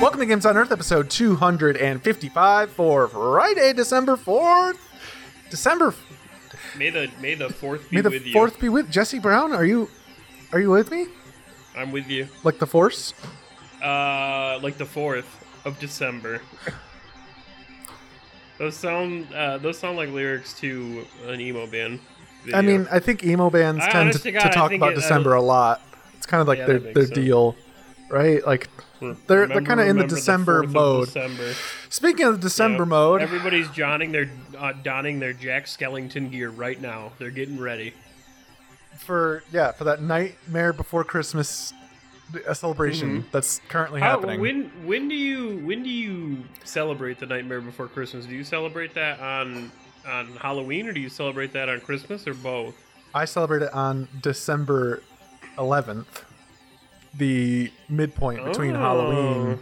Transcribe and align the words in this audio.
Welcome 0.00 0.20
to 0.20 0.26
Games 0.26 0.44
on 0.44 0.56
Earth, 0.58 0.70
episode 0.72 1.08
255 1.08 2.70
for 2.70 3.08
Friday, 3.08 3.72
December 3.72 4.16
4th. 4.16 4.76
December, 5.50 5.94
May 6.76 6.90
the 6.90 7.10
May 7.20 7.34
the 7.34 7.48
fourth 7.48 7.88
be 7.88 7.96
may 7.96 8.02
the 8.02 8.10
with 8.10 8.24
4th 8.26 8.60
be 8.60 8.68
with 8.68 8.90
Jesse 8.90 9.18
Brown. 9.18 9.52
Are 9.52 9.64
you, 9.64 9.88
are 10.52 10.60
you 10.60 10.70
with 10.70 10.90
me? 10.90 11.06
I'm 11.76 11.92
with 11.92 12.08
you. 12.08 12.28
Like 12.44 12.58
the 12.58 12.66
Force? 12.66 13.14
Uh, 13.82 14.58
like 14.62 14.76
the 14.76 14.84
fourth 14.84 15.26
of 15.64 15.78
December. 15.78 16.40
those 18.58 18.76
sound 18.76 19.32
uh, 19.34 19.56
those 19.58 19.78
sound 19.78 19.96
like 19.96 20.10
lyrics 20.10 20.52
to 20.60 21.06
an 21.26 21.40
emo 21.40 21.66
band. 21.66 22.00
I 22.54 22.60
mean, 22.62 22.86
I 22.92 22.98
think 22.98 23.24
emo 23.24 23.48
bands 23.50 23.82
I- 23.84 23.90
tend 23.90 24.12
to, 24.12 24.30
God, 24.32 24.40
to 24.40 24.48
talk 24.50 24.72
about 24.72 24.92
it- 24.92 24.96
December 24.96 25.34
a 25.34 25.42
lot. 25.42 25.80
It's 26.16 26.26
kind 26.26 26.40
of 26.42 26.48
like 26.48 26.58
Yeah, 26.58 26.66
their 26.66 26.78
their 26.80 27.06
sense. 27.06 27.10
deal, 27.10 27.56
right? 28.10 28.44
Like 28.46 28.68
they're 29.26 29.46
they're 29.46 29.60
kind 29.62 29.80
of 29.80 29.86
in 29.88 29.96
the 29.98 30.06
December 30.06 30.62
4th 30.62 30.64
of 30.64 30.72
mode. 30.72 31.04
December. 31.06 31.52
Speaking 31.90 32.26
of 32.26 32.34
the 32.36 32.40
December 32.48 32.82
Yep. 32.84 32.88
mode, 32.88 33.22
Everybody's 33.22 33.68
donning 33.70 34.12
their 34.12 34.30
uh, 34.58 34.72
donning 34.72 35.18
their 35.20 35.32
Jack 35.32 35.66
Skellington 35.66 36.30
gear 36.30 36.50
right 36.50 36.80
now. 36.80 37.12
They're 37.18 37.30
getting 37.30 37.58
ready. 37.60 37.92
for 38.98 39.42
yeah 39.52 39.72
for 39.72 39.84
that 39.84 40.02
Nightmare 40.02 40.72
Before 40.72 41.04
Christmas 41.04 41.72
celebration 42.54 43.24
that's 43.30 43.60
currently 43.68 44.00
How, 44.00 44.12
happening. 44.18 44.40
when 44.40 44.70
when 44.84 45.08
do 45.08 45.14
you 45.14 45.58
when 45.64 45.82
do 45.82 45.90
you 45.90 46.44
celebrate 46.64 47.18
the 47.20 47.26
Nightmare 47.26 47.60
Before 47.60 47.86
Christmas? 47.88 48.26
Do 48.26 48.34
you 48.34 48.44
celebrate 48.44 48.94
that 48.94 49.20
on 49.20 49.70
on 50.08 50.26
Halloween 50.36 50.88
or 50.88 50.92
do 50.92 51.00
you 51.00 51.08
celebrate 51.08 51.52
that 51.52 51.68
on 51.68 51.80
Christmas 51.80 52.26
or 52.26 52.34
both? 52.34 52.74
I 53.14 53.24
celebrate 53.24 53.62
it 53.62 53.72
on 53.72 54.08
December 54.20 55.02
11th, 55.56 56.22
the 57.18 57.70
midpoint 57.88 58.44
between 58.44 58.74
Oh. 58.76 58.78
Halloween 58.80 59.58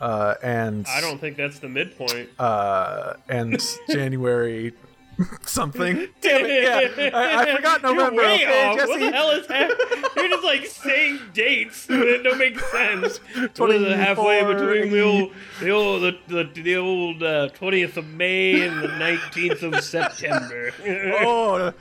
uh, 0.00 0.34
and 0.42 0.84
I 0.88 1.00
don't 1.00 1.20
think 1.20 1.36
that's 1.36 1.60
the 1.60 1.68
midpoint. 1.68 2.28
uh, 2.38 3.14
and 3.28 3.62
January 3.90 4.72
something. 5.42 6.08
Damn 6.20 6.44
it! 6.46 6.92
Yeah, 6.98 7.10
I, 7.16 7.42
I 7.42 7.56
forgot 7.56 7.82
November. 7.82 8.22
You're 8.22 8.48
okay. 8.48 8.76
What 8.86 8.98
the 8.98 9.12
hell 9.12 9.30
is 9.30 9.46
happening? 9.46 10.04
You're 10.16 10.28
just 10.30 10.42
like 10.44 10.66
saying 10.66 11.20
dates 11.34 11.86
that 11.86 12.20
don't 12.24 12.38
make 12.38 12.58
sense. 12.58 13.20
It, 13.36 13.96
halfway 13.96 14.42
between 14.42 14.90
the 14.90 15.00
old, 15.02 15.32
the 15.60 15.70
old, 15.70 16.02
the, 16.02 16.18
the, 16.26 16.62
the 16.62 16.76
old 16.76 17.22
uh, 17.22 17.50
20th 17.50 17.96
of 17.98 18.06
May 18.08 18.66
and 18.66 18.82
the 18.82 18.88
19th 18.88 19.62
of 19.62 19.84
September. 19.84 20.72
Oh, 20.84 21.72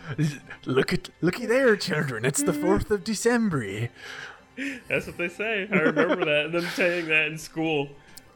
look 0.65 0.93
at 0.93 1.09
looky 1.21 1.45
there, 1.47 1.75
children! 1.77 2.23
It's 2.25 2.43
the 2.43 2.53
fourth 2.53 2.91
of 2.91 3.03
December. 3.03 3.89
That's 4.87 5.07
what 5.07 5.17
they 5.17 5.29
say. 5.29 5.67
I 5.71 5.75
remember 5.77 6.25
that 6.25 6.51
them 6.51 6.65
saying 6.73 7.07
that 7.07 7.27
in 7.27 7.37
school. 7.37 7.89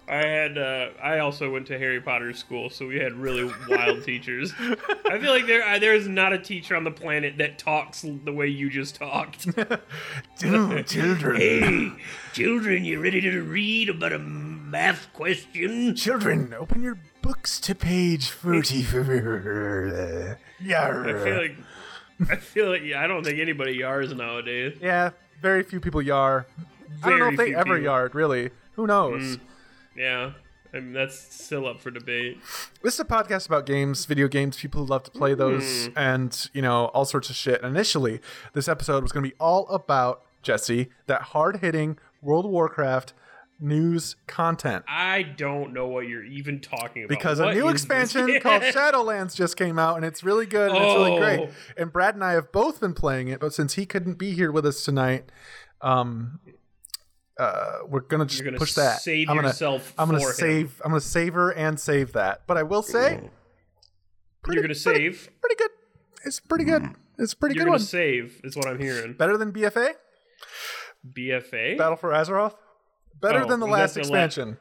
I 0.08 0.18
had 0.18 0.58
uh, 0.58 0.90
I 1.02 1.20
also 1.20 1.52
went 1.52 1.66
to 1.68 1.80
Harry 1.80 2.00
Potter 2.00 2.32
school, 2.34 2.70
so 2.70 2.86
we 2.86 3.00
had 3.00 3.14
really 3.14 3.52
wild 3.68 4.04
teachers. 4.04 4.54
I 4.60 5.18
feel 5.20 5.32
like 5.32 5.48
there 5.48 5.80
there 5.80 5.96
is 5.96 6.08
not 6.08 6.32
a 6.32 6.38
teacher 6.38 6.76
on 6.76 6.84
the 6.84 6.92
planet 6.92 7.40
that 7.40 7.58
talks 7.58 8.06
the 8.24 8.32
way 8.32 8.48
you 8.48 8.70
just 8.70 8.96
talked. 8.96 9.48
Dude, 10.38 10.88
children, 10.88 11.36
hey, 11.38 11.92
children, 12.34 12.86
you 12.86 13.02
ready 13.02 13.20
to 13.22 13.42
read 13.42 13.90
about 13.90 14.14
a 14.14 14.20
math 14.20 15.12
question? 15.14 15.96
children, 15.96 16.54
open 16.54 16.84
your 16.84 17.00
books 17.24 17.60
to 17.62 17.74
page 17.74 18.30
forty-four. 18.30 20.38
Yeah. 20.62 21.04
I 21.06 21.14
feel 21.24 21.38
like 21.38 21.56
I 22.30 22.36
feel 22.38 22.70
like 22.70 22.84
yeah, 22.84 23.04
I 23.04 23.08
don't 23.08 23.24
think 23.24 23.40
anybody 23.40 23.78
yars 23.80 24.16
nowadays. 24.16 24.78
Yeah, 24.82 25.12
very 25.42 25.64
few 25.64 25.80
people 25.80 26.02
yar. 26.02 26.46
I 27.04 27.10
don't 27.10 27.20
know 27.20 27.30
if 27.30 27.38
they 27.38 27.54
ever 27.54 27.76
people. 27.76 27.80
yard, 27.80 28.16
really. 28.16 28.52
Who 28.74 28.88
knows? 28.88 29.38
Mm. 29.38 29.40
Yeah, 29.98 30.32
I 30.74 30.80
mean, 30.80 30.94
that's 30.94 31.18
still 31.18 31.68
up 31.68 31.80
for 31.80 31.90
debate. 31.90 32.38
This 32.82 32.96
is 32.96 33.00
a 33.00 33.06
podcast 33.06 33.48
about 33.48 33.66
games, 33.66 34.06
video 34.06 34.28
games, 34.28 34.58
people 34.58 34.82
who 34.84 34.88
love 34.88 35.04
to 35.04 35.12
play 35.12 35.34
those, 35.34 35.64
mm. 35.64 35.94
and, 35.96 36.50
you 36.54 36.62
know, 36.62 36.88
all 36.88 37.06
sorts 37.06 37.30
of 37.30 37.36
shit. 37.36 37.62
And 37.62 37.76
initially, 37.76 38.20
this 38.54 38.68
episode 38.68 39.02
was 39.02 39.12
going 39.14 39.24
to 39.24 39.30
be 39.30 39.36
all 39.40 39.68
about, 39.70 40.24
Jesse, 40.42 40.90
that 41.08 41.22
hard 41.22 41.58
hitting 41.58 41.98
World 42.22 42.46
of 42.46 42.52
Warcraft 42.52 43.14
news 43.60 44.16
content. 44.28 44.84
I 44.88 45.24
don't 45.24 45.74
know 45.74 45.88
what 45.88 46.08
you're 46.08 46.24
even 46.26 46.60
talking 46.60 47.04
about. 47.04 47.10
Because 47.10 47.40
What 47.40 47.50
a 47.50 47.54
new 47.54 47.68
is 47.68 47.74
this? 47.74 47.84
expansion 47.84 48.40
called 48.42 48.64
Shadowlands 48.64 49.36
just 49.36 49.56
came 49.58 49.80
out, 49.80 49.96
and 49.98 50.06
it's 50.06 50.24
really 50.24 50.46
good 50.46 50.72
and 50.72 50.78
it's 50.84 50.96
really 50.96 51.18
great. 51.20 51.40
Oh. 51.40 51.50
And 51.78 51.92
Brad 51.94 52.16
and 52.16 52.24
I 52.24 52.34
have 52.34 52.52
both 52.52 52.80
been 52.82 52.94
playing 52.94 53.28
it, 53.30 53.40
but 53.40 53.54
since 53.54 53.74
he 53.76 53.86
couldn't 53.86 54.16
be 54.18 54.32
here 54.34 54.52
with 54.52 54.66
us 54.66 54.84
tonight, 54.84 55.32
um, 55.82 56.40
uh, 57.40 57.80
we're 57.88 58.00
gonna 58.02 58.26
just 58.26 58.44
gonna 58.44 58.58
push 58.58 58.74
that. 58.76 59.02
save 59.02 59.30
I'm 59.30 59.36
gonna, 59.36 59.50
yourself 59.50 59.94
I'm 59.98 60.08
gonna 60.10 60.20
for 60.22 60.30
him. 60.30 60.36
save. 60.36 60.82
I'm 60.86 60.92
gonna 60.92 61.02
savor 61.02 61.52
and 61.52 61.80
save 61.80 62.14
that. 62.14 62.44
But 62.48 62.58
I 62.58 62.64
will 62.64 62.82
say, 62.82 63.20
pretty, 64.42 64.56
You're 64.58 64.64
gonna 64.64 64.74
save. 64.76 65.30
Pretty 65.42 65.56
good. 65.56 65.72
It's 66.26 66.40
pretty 66.40 66.64
good. 66.66 66.90
It's 67.20 67.34
a 67.34 67.38
pretty 67.38 67.56
You're 67.56 67.66
good 67.66 67.72
gonna 67.72 67.78
one. 67.80 67.86
save. 67.86 68.42
Is 68.44 68.56
what 68.56 68.68
I'm 68.68 68.80
hearing. 68.80 69.14
Better 69.14 69.38
than 69.38 69.52
BFA, 69.52 69.92
BFA 71.14 71.78
Battle 71.78 71.96
for 71.98 72.10
Azeroth. 72.12 72.56
Better 73.22 73.44
Oh, 73.44 73.48
than 73.48 73.60
the 73.60 73.68
last 73.68 73.94
the 73.96 74.00
la- 74.02 74.04
expansion, 74.04 74.58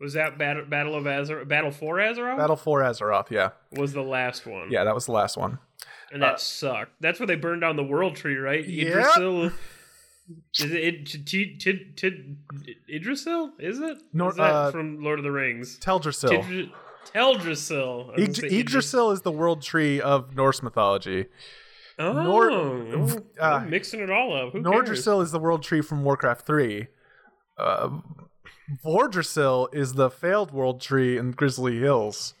was 0.00 0.12
that 0.14 0.38
Battle 0.38 0.64
Battle 0.64 0.94
of 0.94 1.04
Azeroth? 1.04 1.48
Battle 1.48 1.70
for 1.70 1.96
Azeroth 1.96 2.36
Battle 2.36 2.56
for 2.56 2.80
Azeroth. 2.80 3.30
Yeah, 3.30 3.50
was 3.72 3.92
the 3.92 4.02
last 4.02 4.46
one. 4.46 4.70
yeah, 4.70 4.84
that 4.84 4.94
was 4.94 5.06
the 5.06 5.12
last 5.12 5.36
one. 5.36 5.58
and 6.12 6.22
that 6.22 6.40
sucked. 6.40 6.92
That's 7.00 7.18
where 7.20 7.26
they 7.26 7.34
burned 7.36 7.60
down 7.62 7.76
the 7.76 7.82
World 7.84 8.16
Tree, 8.16 8.36
right? 8.36 8.66
Yep. 8.66 8.94
Idrisil. 8.96 9.52
Is 10.58 10.70
it 10.72 10.72
Id- 10.72 11.06
T- 11.26 11.56
T- 11.56 11.92
T- 11.96 12.36
Idrisil? 12.92 13.50
Is 13.58 13.80
it? 13.80 13.98
Nor- 14.12 14.30
is 14.30 14.36
that 14.36 14.42
uh, 14.54 14.70
from 14.70 15.02
Lord 15.02 15.18
of 15.18 15.22
the 15.24 15.30
Rings? 15.32 15.78
Teldrassil. 15.80 16.70
Teldrassil. 17.14 18.10
I 18.16 18.20
was 18.26 18.38
gonna 18.38 18.48
Ig- 18.48 18.60
Yggdrasil 18.60 19.10
is 19.10 19.20
the 19.22 19.32
world 19.32 19.62
tree 19.62 20.00
of 20.00 20.34
Norse 20.34 20.62
mythology. 20.62 21.26
Oh, 21.98 22.12
Nor- 22.12 23.22
uh, 23.38 23.60
mixing 23.68 24.00
it 24.00 24.10
all 24.10 24.34
up. 24.34 24.52
Who? 24.52 24.60
Nordrassil 24.62 25.22
is 25.22 25.30
the 25.30 25.38
world 25.38 25.62
tree 25.62 25.80
from 25.80 26.02
Warcraft 26.04 26.44
3. 26.46 26.88
Uh, 27.56 28.00
Vordrassil 28.84 29.72
is 29.74 29.94
the 29.94 30.10
failed 30.10 30.52
world 30.52 30.80
tree 30.80 31.16
in 31.18 31.32
Grizzly 31.32 31.78
Hills. 31.78 32.34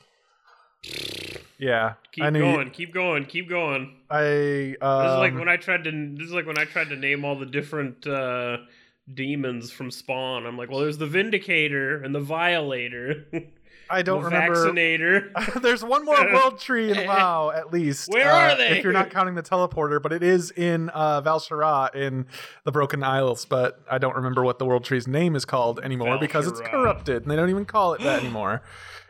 Yeah, 1.58 1.94
Keep 2.12 2.32
knew 2.32 2.40
going. 2.40 2.70
Keep 2.70 2.92
going. 2.92 3.24
Keep 3.26 3.48
going. 3.48 3.96
I 4.10 4.76
um, 4.80 5.04
This 5.04 5.12
is 5.12 5.18
like 5.18 5.34
when 5.34 5.48
I 5.48 5.56
tried 5.56 5.84
to. 5.84 6.14
This 6.16 6.26
is 6.26 6.32
like 6.32 6.46
when 6.46 6.58
I 6.58 6.64
tried 6.64 6.88
to 6.90 6.96
name 6.96 7.24
all 7.24 7.38
the 7.38 7.46
different 7.46 8.06
uh, 8.06 8.58
demons 9.12 9.70
from 9.70 9.90
Spawn. 9.90 10.46
I'm 10.46 10.58
like, 10.58 10.70
well, 10.70 10.80
there's 10.80 10.98
the 10.98 11.06
Vindicator 11.06 12.02
and 12.02 12.14
the 12.14 12.20
Violator, 12.20 13.26
I 13.90 14.02
don't 14.02 14.22
remember. 14.24 14.54
Vaccinator. 14.54 15.30
There's 15.62 15.84
one 15.84 16.04
more 16.04 16.16
world 16.32 16.58
tree 16.58 16.90
in 16.90 17.06
WoW, 17.06 17.50
at 17.54 17.72
least. 17.72 18.08
Where 18.10 18.30
uh, 18.30 18.52
are 18.52 18.56
they? 18.56 18.78
If 18.78 18.84
you're 18.84 18.92
not 18.92 19.10
counting 19.10 19.34
the 19.34 19.42
teleporter, 19.42 20.00
but 20.02 20.12
it 20.12 20.22
is 20.22 20.50
in 20.50 20.90
uh, 20.90 21.22
Val'sharah 21.22 21.94
in 21.94 22.26
the 22.64 22.72
Broken 22.72 23.02
Isles. 23.02 23.44
But 23.44 23.80
I 23.90 23.98
don't 23.98 24.16
remember 24.16 24.42
what 24.42 24.58
the 24.58 24.64
world 24.64 24.84
tree's 24.84 25.06
name 25.06 25.36
is 25.36 25.44
called 25.44 25.80
anymore 25.80 26.18
because 26.18 26.46
it's 26.46 26.60
corrupted, 26.60 27.22
and 27.22 27.30
they 27.30 27.36
don't 27.36 27.50
even 27.50 27.64
call 27.64 27.94
it 27.94 28.00
that 28.02 28.20
anymore. 28.22 28.62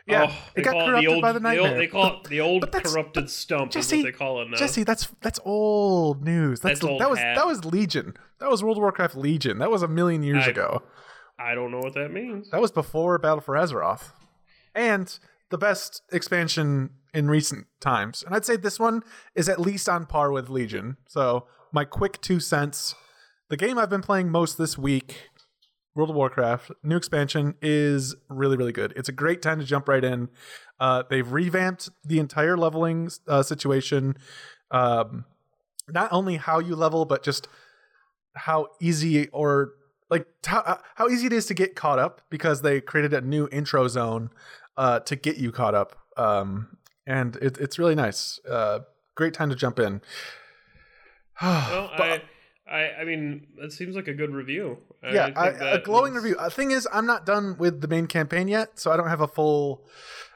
Yeah, 0.07 0.27
Oh, 0.29 0.35
it 0.55 0.61
got 0.61 0.73
corrupted 0.73 1.03
the 1.03 1.07
old, 1.13 1.21
by 1.23 1.31
the 1.31 1.39
the 1.39 1.43
nightmare. 1.49 1.71
old- 1.71 1.79
they 1.79 1.87
call 1.87 2.05
it 2.21 2.23
the 2.25 2.39
old 2.39 2.71
corrupted 2.71 3.27
stump. 3.27 3.71
Jesse- 3.71 3.97
is 3.97 4.03
what 4.03 4.11
they 4.11 4.15
call 4.17 4.39
it 4.41 4.49
now. 4.51 4.57
Jesse, 4.57 4.83
that's 4.83 5.07
that's 5.21 5.39
old 5.43 6.23
news. 6.23 6.59
That's, 6.59 6.79
That's 6.79 6.91
old 6.91 7.01
that 7.01 7.09
was 7.09 7.17
hat. 7.17 7.35
that 7.35 7.47
was 7.47 7.65
Legion. 7.65 8.13
That 8.39 8.51
was 8.51 8.63
World 8.63 8.77
of 8.77 8.81
Warcraft 8.81 9.15
Legion. 9.15 9.57
That 9.57 9.71
was 9.71 9.81
a 9.81 9.87
million 9.87 10.21
years 10.21 10.43
I- 10.45 10.51
ago. 10.51 10.83
I 11.39 11.55
don't 11.55 11.71
know 11.71 11.79
what 11.79 11.95
that 11.95 12.13
means. 12.13 12.51
That 12.51 12.61
was 12.61 12.71
before 12.71 13.17
Battle 13.17 13.41
for 13.41 13.55
Azeroth, 13.55 14.11
and 14.75 15.17
the 15.49 15.57
best 15.57 16.01
expansion 16.11 16.89
in 17.13 17.29
recent 17.29 17.65
times. 17.79 18.23
And 18.23 18.35
I'd 18.35 18.45
say 18.45 18.57
this 18.57 18.79
one 18.79 19.03
is 19.33 19.47
at 19.47 19.59
least 19.59 19.87
on 19.87 20.05
par 20.05 20.31
with 20.31 20.49
Legion. 20.49 20.97
So 21.07 21.47
my 21.71 21.85
quick 21.85 22.21
two 22.21 22.39
cents: 22.39 22.93
the 23.49 23.57
game 23.57 23.77
I've 23.77 23.89
been 23.89 24.01
playing 24.01 24.29
most 24.29 24.57
this 24.57 24.77
week, 24.77 25.29
World 25.95 26.09
of 26.09 26.15
Warcraft, 26.15 26.71
new 26.83 26.97
expansion 26.97 27.55
is 27.61 28.15
really 28.29 28.57
really 28.57 28.73
good. 28.73 28.93
It's 28.95 29.09
a 29.09 29.13
great 29.13 29.41
time 29.41 29.59
to 29.59 29.65
jump 29.65 29.87
right 29.87 30.03
in. 30.03 30.29
Uh, 30.79 31.03
they've 31.09 31.31
revamped 31.31 31.89
the 32.03 32.19
entire 32.19 32.57
leveling 32.57 33.09
uh, 33.27 33.43
situation. 33.43 34.17
Um, 34.71 35.25
not 35.87 36.11
only 36.11 36.37
how 36.37 36.59
you 36.59 36.75
level, 36.75 37.05
but 37.05 37.23
just 37.23 37.47
how 38.35 38.67
easy 38.81 39.29
or 39.29 39.73
like 40.09 40.27
how, 40.45 40.59
uh, 40.61 40.77
how 40.95 41.07
easy 41.07 41.27
it 41.27 41.33
is 41.33 41.45
to 41.47 41.53
get 41.53 41.75
caught 41.75 41.99
up 41.99 42.21
because 42.29 42.61
they 42.61 42.81
created 42.81 43.13
a 43.13 43.21
new 43.21 43.47
intro 43.51 43.87
zone 43.87 44.29
uh, 44.77 44.99
to 45.01 45.15
get 45.15 45.37
you 45.37 45.51
caught 45.51 45.75
up. 45.75 45.95
Um, 46.17 46.77
and 47.07 47.35
it, 47.37 47.57
it's 47.57 47.77
really 47.77 47.95
nice. 47.95 48.39
Uh, 48.49 48.79
great 49.15 49.33
time 49.33 49.49
to 49.49 49.55
jump 49.55 49.79
in. 49.79 50.01
Well, 51.41 51.91
But- 51.97 52.23
I, 52.67 52.75
I, 52.77 53.01
I 53.01 53.03
mean, 53.05 53.47
that 53.61 53.71
seems 53.71 53.95
like 53.95 54.07
a 54.07 54.13
good 54.13 54.31
review. 54.33 54.77
I 55.03 55.13
yeah, 55.13 55.29
I, 55.35 55.47
a 55.49 55.79
glowing 55.81 56.15
is- 56.15 56.23
review. 56.23 56.37
Uh, 56.39 56.49
thing 56.49 56.71
is, 56.71 56.87
I'm 56.91 57.05
not 57.05 57.25
done 57.25 57.57
with 57.59 57.81
the 57.81 57.87
main 57.87 58.07
campaign 58.07 58.47
yet, 58.47 58.79
so 58.79 58.91
I 58.91 58.97
don't 58.97 59.07
have 59.09 59.21
a 59.21 59.27
full, 59.27 59.85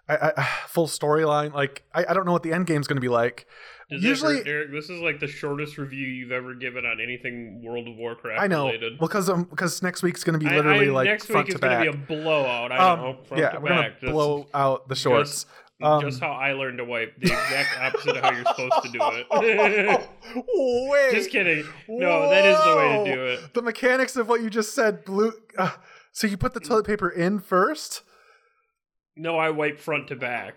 I, 0.08 0.32
I, 0.38 0.44
full 0.68 0.88
storyline. 0.88 1.54
Like, 1.54 1.84
I, 1.94 2.06
I 2.10 2.14
don't 2.14 2.26
know 2.26 2.32
what 2.32 2.44
the 2.44 2.54
end 2.54 2.68
game's 2.68 2.88
going 2.88 2.98
to 2.98 3.02
be 3.02 3.10
like, 3.10 3.48
Does 3.90 4.04
Usually- 4.04 4.44
Derek, 4.44 4.72
this 4.72 4.90
is 4.90 5.02
like 5.02 5.20
the 5.20 5.28
shortest 5.28 5.78
review 5.80 6.06
you've 6.08 6.32
ever 6.32 6.54
given 6.54 6.86
on 6.86 7.02
anything 7.02 7.64
World 7.64 7.88
of 7.88 7.96
Warcraft 7.96 8.40
I 8.42 8.46
know 8.48 8.68
related. 8.68 9.00
because 9.00 9.30
um, 9.30 9.46
because 9.46 9.82
next 9.82 10.04
week's 10.04 10.24
going 10.24 10.40
to 10.40 10.44
be 10.46 10.52
I- 10.52 10.58
literally 10.58 10.90
I- 10.90 10.92
like 10.92 11.06
next 11.06 11.26
front 11.26 11.48
week 11.48 11.56
is 11.56 11.60
gonna 11.62 11.82
be 11.82 11.88
a 11.88 11.94
blowout. 11.94 12.72
I 12.72 12.78
Um, 12.92 13.00
know. 13.00 13.18
Yeah, 13.36 13.50
to 13.50 13.60
we're 13.60 13.70
gonna 13.70 13.94
blow 14.02 14.48
out 14.54 14.88
the 14.90 14.96
shorts. 14.96 15.46
Um, 15.82 16.02
just 16.02 16.20
how 16.20 16.32
I 16.34 16.52
learned 16.52 16.78
to 16.80 16.84
wipe. 16.86 17.16
The 17.20 17.32
exact 17.32 17.80
opposite 17.82 18.18
of 18.18 18.24
how 18.24 18.32
you're 18.34 18.44
supposed 18.46 18.84
to 18.84 18.90
do 18.92 19.00
it. 19.02 20.10
Wait, 20.90 21.12
just 21.14 21.30
kidding. 21.32 21.64
No, 21.88 22.30
that 22.30 22.46
is 22.46 22.58
the 22.64 22.76
way 22.76 23.04
to 23.06 23.16
do 23.16 23.26
it. 23.26 23.54
The 23.54 23.62
mechanics 23.62 24.18
of 24.18 24.28
what 24.28 24.42
you 24.42 24.50
just 24.50 24.76
said 24.76 25.06
blew. 25.06 25.32
Uh, 25.58 25.72
so 26.12 26.28
you 26.28 26.36
put 26.36 26.54
the 26.54 26.60
toilet 26.60 26.86
paper 26.86 27.10
in 27.10 27.40
first. 27.40 28.04
No, 29.16 29.38
I 29.38 29.50
wipe 29.52 29.80
front 29.80 30.10
to 30.10 30.16
back. 30.18 30.56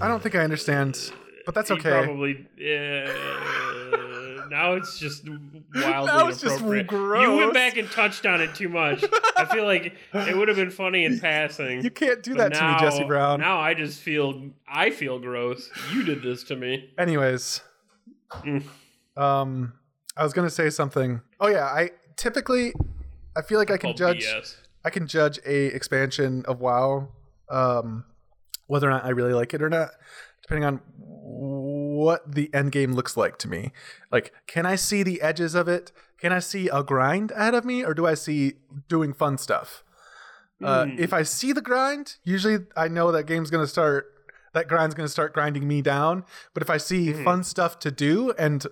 I 0.00 0.08
don't 0.08 0.22
think 0.22 0.34
I 0.34 0.40
understand, 0.40 1.12
but 1.44 1.54
that's 1.54 1.70
okay. 1.70 2.04
Probably. 2.04 2.46
Uh, 2.58 3.10
now 4.50 4.72
it's 4.74 4.98
just 4.98 5.28
wildly 5.28 6.06
Now 6.06 6.28
it's 6.28 6.40
just 6.40 6.62
gross. 6.86 7.22
You 7.22 7.36
went 7.36 7.52
back 7.54 7.76
and 7.76 7.90
touched 7.90 8.24
on 8.26 8.40
it 8.40 8.54
too 8.54 8.68
much. 8.68 9.04
I 9.36 9.44
feel 9.44 9.64
like 9.64 9.94
it 10.14 10.36
would 10.36 10.48
have 10.48 10.56
been 10.56 10.70
funny 10.70 11.04
in 11.04 11.18
passing. 11.20 11.82
You 11.82 11.90
can't 11.90 12.22
do 12.22 12.34
that 12.34 12.54
to 12.54 12.64
me, 12.72 12.76
Jesse 12.78 13.04
Brown. 13.04 13.40
Now 13.40 13.58
I 13.58 13.74
just 13.74 14.00
feel 14.00 14.50
I 14.68 14.90
feel 14.90 15.18
gross. 15.18 15.68
You 15.92 16.04
did 16.04 16.22
this 16.22 16.44
to 16.44 16.56
me. 16.56 16.90
Anyways, 16.98 17.60
Mm. 18.44 18.62
um, 19.16 19.72
I 20.16 20.22
was 20.22 20.32
gonna 20.34 20.50
say 20.50 20.68
something. 20.70 21.22
Oh 21.40 21.48
yeah, 21.48 21.64
I 21.64 21.90
typically, 22.16 22.72
I 23.36 23.40
feel 23.42 23.58
like 23.58 23.70
I 23.70 23.78
can 23.78 23.96
judge. 23.96 24.24
BS. 24.26 24.56
I 24.84 24.90
can 24.90 25.06
judge 25.06 25.38
a 25.46 25.66
expansion 25.74 26.44
of 26.46 26.60
WoW, 26.60 27.08
um, 27.48 28.04
whether 28.68 28.86
or 28.88 28.90
not 28.92 29.04
I 29.04 29.08
really 29.10 29.32
like 29.34 29.52
it 29.52 29.60
or 29.62 29.68
not, 29.68 29.90
depending 30.42 30.64
on 30.64 30.80
what 30.96 32.32
the 32.34 32.48
end 32.54 32.72
game 32.72 32.92
looks 32.92 33.16
like 33.16 33.38
to 33.38 33.48
me. 33.48 33.72
Like, 34.12 34.32
can 34.46 34.64
I 34.64 34.76
see 34.76 35.02
the 35.02 35.20
edges 35.20 35.54
of 35.54 35.66
it? 35.68 35.90
Can 36.20 36.32
I 36.32 36.38
see 36.38 36.68
a 36.68 36.82
grind 36.82 37.30
ahead 37.32 37.54
of 37.54 37.64
me, 37.64 37.84
or 37.84 37.94
do 37.94 38.06
I 38.06 38.14
see 38.14 38.54
doing 38.88 39.12
fun 39.12 39.36
stuff? 39.38 39.82
Uh, 40.62 40.86
Hmm. 40.86 40.96
if 40.98 41.12
I 41.12 41.22
see 41.22 41.52
the 41.52 41.60
grind, 41.62 42.16
usually 42.24 42.58
I 42.76 42.88
know 42.88 43.12
that 43.12 43.24
game's 43.26 43.50
gonna 43.50 43.66
start. 43.66 44.06
That 44.54 44.66
grind's 44.68 44.94
gonna 44.94 45.08
start 45.08 45.32
grinding 45.34 45.68
me 45.68 45.82
down. 45.82 46.24
But 46.54 46.62
if 46.62 46.70
I 46.70 46.78
see 46.78 47.12
Hmm. 47.12 47.24
fun 47.24 47.44
stuff 47.44 47.78
to 47.80 47.90
do 47.90 48.32
and 48.38 48.66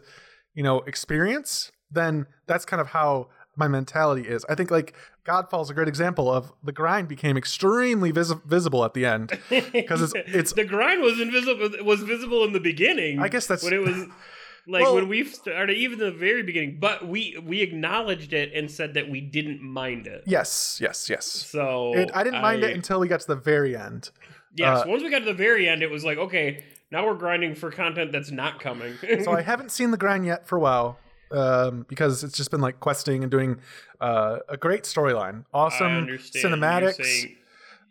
you 0.55 0.63
know 0.63 0.81
experience, 0.81 1.71
then 1.91 2.27
that's 2.47 2.65
kind 2.65 2.81
of 2.81 2.89
how 2.89 3.29
my 3.57 3.69
mentality 3.69 4.23
is. 4.29 4.45
I 4.49 4.55
think 4.55 4.71
like 4.71 4.95
Godfall's 5.25 5.71
a 5.71 5.75
great 5.75 5.89
example 5.89 6.31
of 6.31 6.53
the 6.63 6.73
grind 6.73 7.09
became 7.09 7.37
extremely 7.37 8.11
vis- 8.11 8.33
visible 8.45 8.85
at 8.85 8.95
the 8.95 9.07
end. 9.07 9.31
'Cause 9.49 10.03
it's- 10.03 10.13
it's- 10.29 10.53
the 10.53 10.65
grind 10.65 11.03
was 11.03 11.19
invisible 11.21 11.71
was 11.85 12.03
visible 12.03 12.45
in 12.45 12.53
the 12.53 12.61
beginning. 12.61 13.19
I 13.21 13.29
guess 13.29 13.47
that's- 13.47 13.65
when 13.65 13.73
it 13.73 13.81
was 13.83 13.97
like 14.69 14.83
Well- 14.83 14.95
when 14.97 15.09
we 15.09 15.25
started 15.25 15.77
even 15.77 15.99
the 15.99 16.11
very 16.13 16.43
beginning. 16.43 16.79
But 16.81 17.07
we 17.09 17.37
we 17.45 17.63
acknowledged 17.63 18.33
it 18.33 18.53
and 18.55 18.71
said 18.71 18.95
that 18.95 19.09
we 19.09 19.21
didn't 19.21 19.63
mind 19.63 20.07
it. 20.07 20.23
Yes, 20.27 20.79
yes, 20.83 21.09
yes. 21.09 21.25
So 21.27 21.95
It, 21.95 22.11
I 22.15 22.23
didn't 22.25 22.43
mind 22.43 22.63
it 22.63 22.75
until 22.75 23.01
we 23.01 23.09
got 23.09 23.21
to 23.21 23.27
the 23.27 23.37
very 23.37 23.77
end. 23.77 24.11
yes. 24.55 24.81
uh, 24.81 24.85
once 24.87 25.03
we 25.03 25.11
got 25.11 25.21
to 25.21 25.25
the 25.25 25.33
very 25.35 25.69
end, 25.69 25.83
it 25.83 25.91
was 25.91 26.05
like 26.05 26.19
okay, 26.19 26.63
now 26.93 27.07
we're 27.07 27.15
grinding 27.15 27.55
for 27.55 27.71
content 27.71 28.13
that's 28.13 28.31
not 28.31 28.61
coming. 28.61 28.95
So 29.25 29.33
I 29.33 29.41
haven't 29.53 29.71
seen 29.73 29.91
the 29.93 29.97
grind 29.97 30.27
yet 30.27 30.47
for 30.47 30.59
WoW 30.59 30.97
um, 31.31 31.87
because 31.89 32.23
it's 32.25 32.37
just 32.37 32.51
been 32.51 32.61
like 32.61 32.81
questing 32.81 33.23
and 33.23 33.31
doing 33.31 33.59
uh, 34.01 34.39
a 34.49 34.57
great 34.57 34.85
storyline, 34.85 35.45
awesome 35.53 36.07
cinematics. 36.07 36.99
You're 36.99 37.05
saying, 37.05 37.37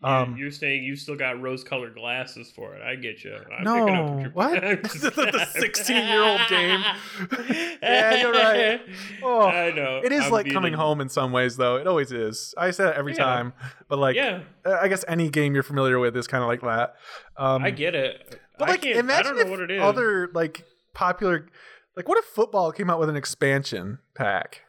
Um, 0.04 0.38
you're 0.38 0.52
saying 0.52 0.84
you 0.84 0.96
still 0.96 1.16
got 1.16 1.42
rose-colored 1.42 1.96
glasses 1.96 2.52
for 2.56 2.76
it. 2.76 2.82
I 2.84 2.96
get 2.96 3.24
you. 3.24 3.36
I'm 3.58 3.64
No, 3.64 3.86
picking 3.86 3.96
up 3.96 4.10
what 4.12 4.22
you're 4.22 4.32
what? 4.32 4.64
I'm 4.64 4.82
The 4.84 5.48
16-year-old 5.56 6.42
game. 6.50 6.84
Yeah, 7.82 8.16
you're 8.22 8.32
right. 8.32 8.82
Oh, 9.24 9.42
I 9.48 9.72
know. 9.72 10.02
It 10.04 10.12
is 10.12 10.26
I'm 10.26 10.32
like 10.32 10.52
coming 10.52 10.74
home 10.74 11.02
in 11.02 11.10
some 11.10 11.32
ways, 11.32 11.58
though. 11.58 11.78
It 11.78 11.88
always 11.88 12.12
is. 12.12 12.54
I 12.58 12.70
say 12.72 12.84
that 12.84 12.96
every 12.96 13.14
Yeah. 13.14 13.24
time, 13.24 13.54
but 13.88 13.98
like, 13.98 14.16
Yeah, 14.16 14.42
uh, 14.66 14.78
I 14.82 14.88
guess 14.88 15.04
any 15.08 15.30
game 15.30 15.54
you're 15.56 15.64
familiar 15.64 15.98
with 15.98 16.16
is 16.16 16.28
kind 16.28 16.44
of 16.44 16.48
like 16.48 16.62
that. 16.62 16.96
Um, 17.38 17.64
I 17.64 17.72
get 17.72 17.96
it. 17.96 18.40
But 18.60 18.68
I 18.70 18.72
like, 18.74 18.86
imagine 18.86 19.10
I 19.12 19.22
don't 19.24 19.36
know 19.38 19.42
if 19.42 19.50
what 19.50 19.60
it 19.62 19.72
is. 19.72 19.82
other 19.82 20.30
like 20.34 20.66
popular, 20.94 21.48
like, 21.96 22.08
what 22.08 22.18
if 22.18 22.26
football 22.26 22.72
came 22.72 22.90
out 22.90 23.00
with 23.00 23.10
an 23.10 23.16
expansion 23.16 24.00
pack? 24.14 24.62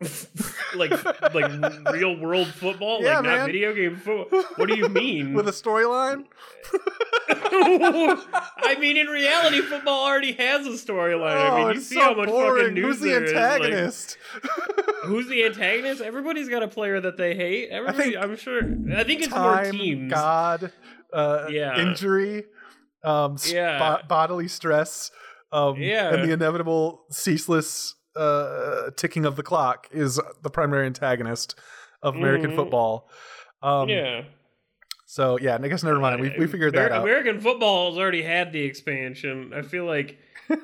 like 0.76 0.90
like 1.34 1.52
real 1.92 2.18
world 2.18 2.46
football, 2.46 3.02
Yeah, 3.02 3.16
like 3.16 3.24
not 3.24 3.46
video 3.46 3.74
game 3.74 3.96
football. 3.96 4.42
What 4.56 4.68
do 4.70 4.74
you 4.76 4.88
mean? 5.02 5.34
with 5.34 5.46
a 5.46 5.50
storyline? 5.52 6.24
I 7.42 8.76
mean, 8.78 8.96
in 8.96 9.08
reality, 9.08 9.60
football 9.60 10.04
already 10.06 10.32
has 10.32 10.66
a 10.66 10.70
storyline. 10.70 11.36
I 11.36 11.48
oh, 11.48 11.66
mean, 11.66 11.74
you 11.76 11.80
see 11.82 11.96
so 11.96 12.00
how 12.02 12.14
much 12.14 12.28
boring. 12.28 12.62
fucking 12.62 12.74
news 12.74 12.84
Who's 12.86 13.00
the 13.00 13.08
there 13.10 13.24
is, 13.24 13.32
like- 13.32 13.42
antagonist? 13.42 14.18
who's 15.04 15.28
the 15.28 15.44
antagonist? 15.44 16.00
Everybody's 16.00 16.48
got 16.48 16.62
a 16.62 16.68
player 16.68 17.00
that 17.00 17.16
they 17.16 17.34
hate. 17.34 17.68
Everybody, 17.70 18.12
think 18.12 18.16
I'm 18.24 18.36
sure. 18.36 18.62
I 18.94 19.04
think 19.04 19.22
it's 19.22 19.34
more 19.34 19.62
teams. 19.70 20.10
God, 20.12 20.72
uh, 21.12 21.46
Yeah. 21.50 21.78
injury, 21.78 22.44
um, 23.04 23.36
Yeah. 23.46 23.78
bo- 24.00 24.06
bodily 24.08 24.48
stress, 24.48 25.10
um, 25.52 25.76
Yeah. 25.76 26.14
and 26.14 26.28
the 26.28 26.32
inevitable 26.32 27.04
ceaseless 27.10 27.94
uh, 28.16 28.90
ticking 28.96 29.24
of 29.24 29.36
the 29.36 29.42
clock 29.42 29.86
is 29.92 30.20
the 30.42 30.50
primary 30.50 30.86
antagonist 30.86 31.54
of 32.02 32.16
American 32.16 32.50
Mhm. 32.52 32.56
football. 32.56 33.08
Um, 33.62 33.88
yeah, 33.88 34.22
So 35.06 35.38
yeah, 35.40 35.58
I 35.60 35.68
guess 35.68 35.82
never 35.84 35.98
mind. 35.98 36.20
We 36.20 36.32
we 36.38 36.46
figured 36.46 36.74
that 36.74 36.86
Amer- 36.86 36.94
out. 36.94 37.02
American 37.02 37.40
football 37.40 37.90
has 37.90 37.98
already 37.98 38.22
had 38.22 38.52
the 38.52 38.62
expansion. 38.62 39.52
I 39.54 39.62
feel 39.62 39.84
like 39.84 40.18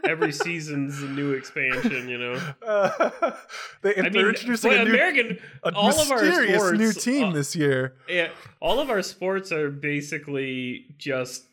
every 0.05 0.33
season's 0.45 1.01
a 1.03 1.07
new 1.09 1.33
expansion. 1.33 2.09
You 2.09 2.19
know, 2.19 2.41
Uh, 2.67 3.11
they, 3.83 3.91
I 3.97 4.03
they're 4.09 4.11
mean, 4.11 4.27
introducing 4.29 4.73
a 4.73 4.85
new, 4.85 4.91
American, 4.95 5.39
a 5.65 5.73
all 5.75 5.91
of 5.91 6.11
our 6.11 6.21
mysterious 6.23 6.63
sports, 6.63 6.79
new 6.79 6.93
team 6.93 7.29
uh, 7.29 7.33
this 7.33 7.55
year. 7.57 7.95
yeah, 8.09 8.29
all 8.61 8.81
of 8.81 8.89
our 8.91 9.03
sports 9.03 9.53
are 9.53 9.71
basically 9.71 10.87
just 10.99 11.46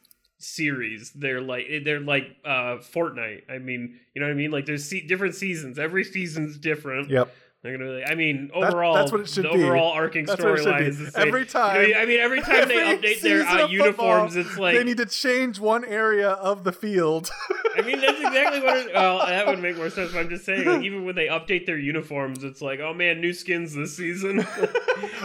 series. 0.44 1.12
They're 1.12 1.42
like 1.42 1.66
they're 1.84 2.00
like 2.00 2.36
uh 2.46 2.78
Fortnite. 2.80 3.44
I 3.50 3.58
mean, 3.58 4.00
you 4.14 4.22
know 4.22 4.28
what 4.28 4.34
I 4.34 4.36
mean? 4.36 4.52
Like 4.52 4.66
there's 4.66 4.88
se- 4.88 5.08
different 5.08 5.36
seasons. 5.36 5.80
Every 5.80 6.04
season's 6.04 6.58
different. 6.58 7.10
Yep. 7.10 7.34
They're 7.64 7.78
gonna. 7.78 7.90
Be, 7.92 8.02
like, 8.02 8.12
I 8.12 8.16
mean, 8.16 8.52
That- 8.54 8.74
overall, 8.74 8.94
that's 8.96 9.10
what 9.12 9.22
it 9.22 9.30
should 9.30 9.46
the 9.46 9.52
be. 9.54 9.64
overall 9.64 9.94
arcing 9.94 10.26
That's 10.26 10.44
what 10.44 10.52
it 10.60 10.64
should 10.64 10.68
storyline 10.68 10.82
is 10.88 11.00
the 11.00 11.12
same. 11.12 11.28
Every 11.30 11.40
You 11.42 11.46
time. 11.46 11.92
know, 11.92 11.98
I 11.98 12.06
mean, 12.06 12.20
every 12.20 12.42
time 12.42 12.68
they 12.68 12.76
update 12.76 13.22
their 13.22 13.42
uh, 13.48 13.68
uniforms, 13.70 14.34
football, 14.34 14.52
it's 14.52 14.60
like 14.60 14.76
they 14.76 14.84
need 14.84 14.98
to 14.98 15.06
change 15.06 15.62
one 15.62 15.86
area 15.86 16.32
of 16.32 16.66
the 16.66 16.74
field. 16.74 17.32
I 17.78 17.82
mean, 17.82 18.02
that's 18.02 18.20
exactly 18.20 18.60
what. 18.62 18.78
It, 18.78 18.94
well, 18.94 19.20
that 19.26 19.48
would 19.48 19.62
make 19.62 19.78
more 19.78 19.90
sense. 19.90 20.12
But 20.12 20.20
I'm 20.20 20.30
just 20.30 20.44
saying, 20.44 20.66
like, 20.68 20.84
even 20.84 21.06
when 21.06 21.16
they 21.16 21.28
update 21.28 21.66
their 21.66 21.78
uniforms, 21.78 22.44
it's 22.44 22.62
like, 22.62 22.82
oh 22.82 22.94
man, 22.94 23.22
new 23.22 23.32
skins 23.32 23.74
this 23.74 23.96
season. 23.96 24.46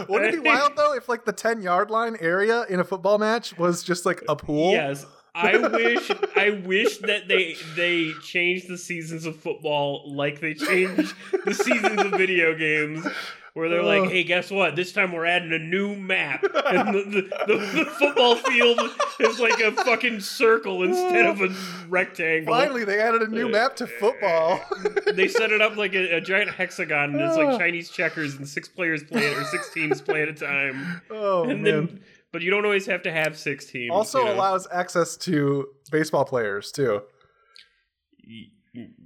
Wouldn't 0.07 0.33
it 0.35 0.41
be 0.41 0.49
wild 0.49 0.77
though 0.77 0.93
if 0.93 1.09
like 1.09 1.25
the 1.25 1.33
ten 1.33 1.61
yard 1.61 1.91
line 1.91 2.15
area 2.21 2.65
in 2.69 2.79
a 2.79 2.85
football 2.85 3.17
match 3.17 3.57
was 3.57 3.83
just 3.83 4.05
like 4.05 4.23
a 4.29 4.35
pool? 4.37 4.71
yes, 4.71 5.05
I 5.35 5.57
wish. 5.67 6.11
I 6.35 6.61
wish 6.65 6.97
that 6.99 7.27
they 7.27 7.55
they 7.75 8.13
changed 8.23 8.67
the 8.67 8.77
seasons 8.77 9.25
of 9.25 9.35
football 9.35 10.03
like 10.13 10.39
they 10.39 10.53
changed 10.53 11.13
the 11.45 11.53
seasons 11.53 12.01
of 12.01 12.11
video 12.11 12.55
games. 12.55 13.05
Where 13.53 13.67
they're 13.67 13.83
like, 13.83 14.11
hey, 14.11 14.23
guess 14.23 14.51
what? 14.51 14.75
This 14.75 14.93
time 14.93 15.11
we're 15.11 15.25
adding 15.25 15.51
a 15.51 15.59
new 15.59 15.95
map, 15.95 16.43
and 16.43 16.93
the, 16.93 17.01
the, 17.03 17.21
the, 17.47 17.57
the 17.79 17.85
football 17.85 18.35
field 18.35 18.79
is 19.19 19.39
like 19.39 19.59
a 19.59 19.71
fucking 19.71 20.19
circle 20.19 20.83
instead 20.83 21.25
of 21.25 21.41
a 21.41 21.53
rectangle. 21.89 22.53
Finally, 22.53 22.85
they 22.85 23.01
added 23.01 23.23
a 23.23 23.27
new 23.27 23.49
map 23.49 23.75
to 23.77 23.87
football. 23.87 24.61
they 25.13 25.27
set 25.27 25.51
it 25.51 25.61
up 25.61 25.75
like 25.75 25.95
a, 25.95 26.17
a 26.17 26.21
giant 26.21 26.51
hexagon, 26.51 27.15
and 27.15 27.21
it's 27.21 27.35
like 27.35 27.59
Chinese 27.59 27.89
checkers, 27.89 28.35
and 28.35 28.47
six 28.47 28.69
players 28.69 29.03
play 29.03 29.25
it, 29.25 29.35
or 29.35 29.43
six 29.45 29.73
teams 29.73 29.99
play 29.99 30.21
at 30.21 30.29
a 30.29 30.33
time. 30.33 31.01
oh 31.09 31.49
and 31.49 31.63
man. 31.63 31.87
then, 31.87 31.99
but 32.31 32.41
you 32.41 32.51
don't 32.51 32.65
always 32.65 32.85
have 32.85 33.01
to 33.03 33.11
have 33.11 33.37
six 33.37 33.65
teams. 33.65 33.91
also 33.91 34.19
you 34.19 34.25
know? 34.25 34.33
allows 34.35 34.67
access 34.71 35.17
to 35.17 35.67
baseball 35.91 36.25
players 36.25 36.71
too. 36.71 37.01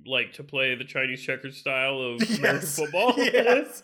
Like 0.05 0.33
to 0.33 0.43
play 0.43 0.75
the 0.75 0.83
Chinese 0.83 1.21
checkers 1.21 1.57
style 1.57 1.99
of 2.01 2.21
American 2.39 2.67
football. 2.67 3.13
Yes. 3.17 3.83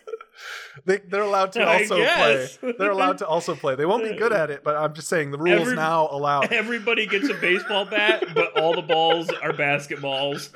They, 0.86 1.00
they're 1.00 1.24
allowed 1.24 1.52
to 1.54 1.68
also 1.68 1.96
play. 1.98 2.48
They're 2.78 2.92
allowed 2.92 3.18
to 3.18 3.28
also 3.28 3.56
play. 3.56 3.76
They 3.76 3.86
won't 3.86 4.04
be 4.06 4.16
good 4.16 4.32
at 4.32 4.50
it, 4.50 4.64
but 4.64 4.76
I'm 4.78 4.94
just 4.94 5.10
saying 5.10 5.32
the 5.32 5.38
rules 5.38 5.62
Every- 5.62 5.76
now 5.76 6.08
allow. 6.12 6.42
it. 6.42 6.52
Everybody 6.54 7.06
gets 7.08 7.28
a 7.30 7.34
baseball 7.34 7.84
bat, 7.86 8.24
but 8.34 8.58
all 8.58 8.74
the 8.74 8.82
balls 8.82 9.30
are 9.42 9.52
basketballs. 9.52 10.50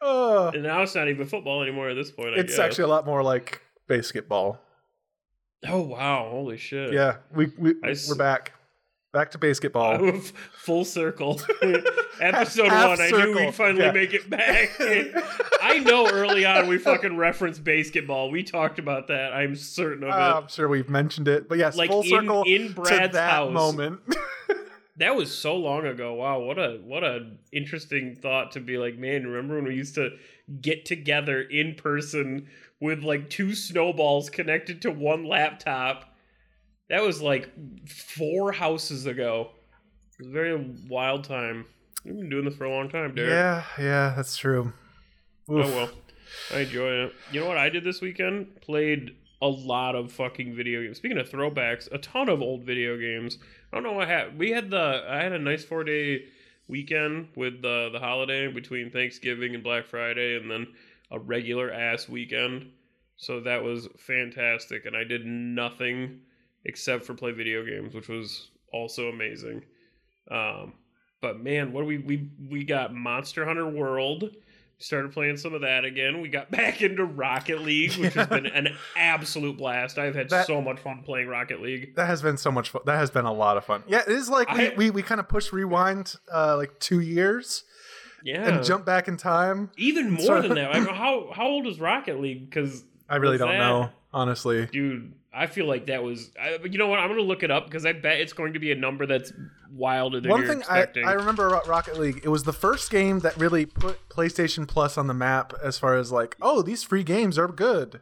Uh, 0.00 0.48
And 0.54 0.62
now 0.62 0.82
it's 0.82 0.94
not 0.94 1.08
even 1.08 1.26
football 1.26 1.62
anymore 1.62 1.88
at 1.88 1.94
this 1.94 2.10
point. 2.12 2.30
I 2.36 2.40
it's 2.40 2.52
guess. 2.52 2.58
actually 2.60 2.84
a 2.84 2.88
lot 2.88 3.04
more 3.06 3.22
like 3.22 3.62
basketball. 3.88 4.60
Oh 5.68 5.80
wow! 5.80 6.28
Holy 6.30 6.56
shit! 6.58 6.92
Yeah, 6.92 7.16
we 7.34 7.52
we 7.58 7.74
I 7.82 7.94
we're 8.08 8.14
back. 8.16 8.52
back 9.12 9.30
to 9.32 9.38
basketball. 9.38 10.12
Full 10.64 10.84
circle. 10.84 11.40
Episode 12.20 12.68
Half 12.68 12.88
one, 12.90 13.00
I 13.00 13.08
circle. 13.10 13.34
knew 13.34 13.46
we'd 13.46 13.54
finally 13.54 13.84
Yeah. 13.84 13.92
make 13.92 14.14
it 14.14 14.28
back. 14.30 14.70
I 15.62 15.78
know 15.80 16.08
early 16.10 16.44
on 16.44 16.68
we 16.68 16.78
fucking 16.78 17.16
referenced 17.16 17.64
basketball. 17.64 18.30
We 18.30 18.42
talked 18.42 18.78
about 18.78 19.08
that. 19.08 19.32
I'm 19.32 19.56
certain 19.56 20.04
of 20.04 20.10
it. 20.10 20.14
Uh, 20.14 20.40
I'm 20.42 20.48
sure 20.48 20.68
we've 20.68 20.88
mentioned 20.90 21.28
it, 21.28 21.48
but 21.48 21.58
yes, 21.58 21.76
Like 21.76 21.90
full 21.90 22.02
in- 22.02 22.08
circle 22.10 22.42
in 22.44 22.68
to 22.68 22.74
Brad's 22.74 23.14
that 23.14 23.30
house. 23.30 23.52
moment. 23.52 24.00
That 24.98 25.16
was 25.16 25.36
so 25.36 25.56
long 25.56 25.86
ago. 25.86 26.14
Wow, 26.14 26.38
what 26.40 26.56
a 26.56 26.78
what 26.84 27.02
a 27.02 27.32
interesting 27.52 28.14
thought 28.14 28.52
to 28.52 28.60
be 28.60 28.78
like, 28.78 28.96
man, 28.96 29.26
remember 29.26 29.56
when 29.56 29.64
we 29.64 29.74
used 29.74 29.96
to 29.96 30.10
get 30.60 30.84
together 30.84 31.40
in 31.40 31.74
person 31.74 32.46
with 32.84 33.02
like 33.02 33.30
two 33.30 33.54
snowballs 33.54 34.28
connected 34.28 34.82
to 34.82 34.90
one 34.90 35.24
laptop? 35.24 36.14
That 36.90 37.02
was 37.02 37.22
like 37.22 37.50
four 37.88 38.52
houses 38.52 39.06
ago. 39.06 39.50
It 40.18 40.24
was 40.24 40.28
a 40.28 40.32
very 40.32 40.76
wild 40.88 41.24
time. 41.24 41.64
We've 42.04 42.14
been 42.14 42.28
doing 42.28 42.44
this 42.44 42.56
for 42.56 42.64
a 42.64 42.70
long 42.70 42.90
time, 42.90 43.14
Derek. 43.14 43.30
yeah, 43.30 43.64
yeah, 43.78 44.12
that's 44.14 44.36
true. 44.36 44.72
Oh, 45.48 45.58
Oof. 45.58 45.66
Oh 45.66 45.76
well. 45.76 45.90
I 46.52 46.60
enjoy 46.60 46.90
it. 46.90 47.12
You 47.32 47.40
know 47.40 47.46
what 47.46 47.56
I 47.56 47.70
did 47.70 47.84
this 47.84 48.00
weekend? 48.02 48.60
Played 48.60 49.16
a 49.40 49.48
lot 49.48 49.94
of 49.94 50.12
fucking 50.12 50.54
video 50.54 50.82
games. 50.82 50.98
Speaking 50.98 51.18
of 51.18 51.30
throwbacks, 51.30 51.88
a 51.90 51.98
ton 51.98 52.28
of 52.28 52.42
old 52.42 52.64
video 52.64 52.98
games. 52.98 53.38
I 53.72 53.76
don't 53.76 53.82
know 53.84 53.92
what 53.92 54.08
happened. 54.08 54.38
We 54.38 54.50
had 54.50 54.70
the 54.70 55.04
I 55.08 55.22
had 55.22 55.32
a 55.32 55.38
nice 55.38 55.64
four 55.64 55.84
day 55.84 56.24
weekend 56.68 57.28
with 57.34 57.62
the 57.62 57.88
the 57.92 57.98
holiday 57.98 58.48
between 58.48 58.90
Thanksgiving 58.90 59.54
and 59.54 59.64
Black 59.64 59.86
Friday, 59.86 60.36
and 60.36 60.50
then 60.50 60.66
a 61.14 61.18
regular 61.18 61.70
ass 61.72 62.08
weekend. 62.08 62.70
So 63.16 63.40
that 63.40 63.62
was 63.62 63.88
fantastic, 63.96 64.86
and 64.86 64.96
I 64.96 65.04
did 65.04 65.24
nothing 65.24 66.20
except 66.64 67.04
for 67.04 67.14
play 67.14 67.30
video 67.32 67.64
games, 67.64 67.94
which 67.94 68.08
was 68.08 68.50
also 68.72 69.08
amazing. 69.08 69.62
Um, 70.30 70.74
but 71.20 71.40
man, 71.42 71.72
what 71.72 71.82
do 71.82 71.86
we 71.86 71.98
we 71.98 72.28
we 72.50 72.64
got 72.64 72.92
Monster 72.94 73.44
Hunter 73.44 73.68
World. 73.68 74.30
Started 74.78 75.12
playing 75.12 75.36
some 75.36 75.54
of 75.54 75.60
that 75.60 75.84
again. 75.84 76.20
We 76.20 76.28
got 76.28 76.50
back 76.60 76.82
into 76.82 77.04
Rocket 77.04 77.60
League, 77.62 77.92
which 77.94 78.14
has 78.14 78.26
been 78.26 78.44
an 78.46 78.76
absolute 78.96 79.56
blast. 79.56 79.98
I've 79.98 80.16
had 80.16 80.28
That- 80.30 80.46
so 80.48 80.60
much 80.60 80.80
fun 80.80 81.02
playing 81.04 81.28
Rocket 81.28 81.62
League. 81.62 81.94
That 81.94 82.06
has 82.06 82.20
been 82.20 82.36
so 82.36 82.50
much 82.50 82.70
fun. 82.70 82.82
That 82.84 82.96
has 82.96 83.08
been 83.10 83.24
a 83.24 83.32
lot 83.32 83.56
of 83.56 83.64
fun. 83.64 83.84
Yeah, 83.86 84.00
it 84.00 84.08
is 84.08 84.28
like 84.28 84.52
we, 84.52 84.66
I- 84.66 84.74
we, 84.76 84.90
we 84.90 85.02
kind 85.02 85.20
of 85.20 85.28
push 85.28 85.52
rewind 85.52 86.16
uh, 86.30 86.56
like 86.56 86.80
two 86.80 86.98
years 87.00 87.62
Yeah, 88.24 88.48
and 88.48 88.64
jump 88.64 88.84
back 88.84 89.06
in 89.06 89.16
time. 89.16 89.70
even 89.76 90.10
more 90.10 90.24
So- 90.24 90.42
than 90.42 90.54
that. 90.56 90.72
Like, 90.74 90.88
how 90.96 91.30
how 91.32 91.46
old 91.46 91.66
is 91.68 91.78
Rocket 91.78 92.20
League? 92.20 92.48
Because 92.50 92.82
I 93.08 93.16
really 93.16 93.38
don't 93.38 93.50
that? 93.50 93.58
know, 93.58 93.90
honestly. 94.12 94.66
dude, 94.66 95.12
I 95.32 95.46
feel 95.46 95.66
like 95.66 95.86
that 95.86 96.02
was. 96.02 96.30
I, 96.40 96.58
you 96.64 96.78
know 96.78 96.86
what? 96.88 96.98
I'm 97.00 97.08
gonna 97.10 97.20
look 97.20 97.42
it 97.42 97.50
up 97.50 97.66
because 97.66 97.84
I 97.84 97.92
bet 97.92 98.18
it's 98.20 98.32
going 98.32 98.54
to 98.54 98.58
be 98.58 98.72
a 98.72 98.74
number 98.76 99.04
that's 99.06 99.32
wilder 99.70 100.20
than 100.20 100.30
One 100.30 100.46
thing 100.46 100.62
I. 100.70 100.86
I 101.04 101.12
remember 101.12 101.46
about 101.48 101.66
Rocket 101.68 101.98
League, 101.98 102.20
it 102.24 102.28
was 102.28 102.44
the 102.44 102.52
first 102.52 102.90
game 102.90 103.18
that 103.20 103.36
really 103.36 103.66
put 103.66 104.08
PlayStation 104.08 104.66
Plus 104.66 104.96
on 104.96 105.06
the 105.06 105.14
map 105.14 105.52
as 105.62 105.76
far 105.78 105.96
as 105.96 106.10
like, 106.10 106.36
oh, 106.40 106.62
these 106.62 106.82
free 106.82 107.02
games 107.04 107.36
are 107.38 107.48
good. 107.48 108.00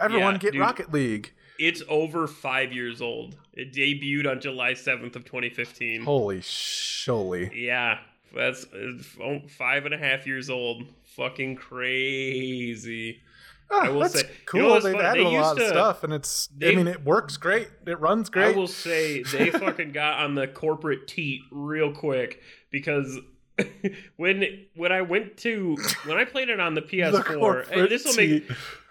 Everyone 0.00 0.34
Yeah, 0.34 0.38
get 0.38 0.52
dude. 0.52 0.60
Rocket 0.60 0.92
League. 0.92 1.32
it's 1.58 1.82
over 1.88 2.28
five 2.28 2.72
years 2.72 3.02
old. 3.02 3.36
It 3.54 3.72
debuted 3.72 4.30
on 4.30 4.40
July 4.40 4.74
7th 4.74 5.16
of 5.16 5.24
2015. 5.24 6.02
Holy 6.04 6.40
sholy. 6.42 7.50
Yeah, 7.52 7.98
that's 8.34 8.66
oh, 9.22 9.40
five 9.56 9.84
and 9.84 9.94
a 9.94 9.98
half 9.98 10.26
years 10.26 10.50
old. 10.50 10.84
Fucking 11.16 11.56
crazy. 11.56 13.20
Ah, 13.70 13.84
I 13.84 13.88
will 13.90 14.00
that's 14.00 14.20
say- 14.20 14.26
you 14.26 14.34
cool. 14.46 14.60
know 14.62 14.68
what's 14.70 14.84
They've 14.84 14.94
funny? 14.94 15.04
added 15.04 15.26
They 15.26 15.36
a 15.36 15.40
lot 15.40 15.56
used 15.56 15.62
of 15.62 15.68
stuff, 15.74 16.04
and 16.04 16.12
it's. 16.12 16.48
I 16.62 16.74
mean, 16.74 16.86
it 16.86 17.04
works 17.04 17.36
great. 17.36 17.68
It 17.86 18.00
runs 18.00 18.30
great. 18.30 18.54
I 18.54 18.56
will 18.56 18.66
say 18.66 19.22
they 19.24 19.50
fucking 19.50 19.92
got 19.92 20.20
on 20.20 20.34
the 20.34 20.48
corporate 20.48 21.06
teat 21.06 21.42
real 21.50 21.92
quick 21.92 22.40
because 22.70 23.18
when 24.16 24.66
when 24.74 24.92
I 24.92 25.02
went 25.02 25.36
to 25.38 25.76
when 26.06 26.16
I 26.16 26.24
played 26.24 26.48
it 26.48 26.60
on 26.60 26.74
the 26.74 26.80
The 26.80 26.86
PS4, 26.86 27.70
and 27.70 27.88
this 27.90 28.04
will 28.04 28.14
make 28.14 28.48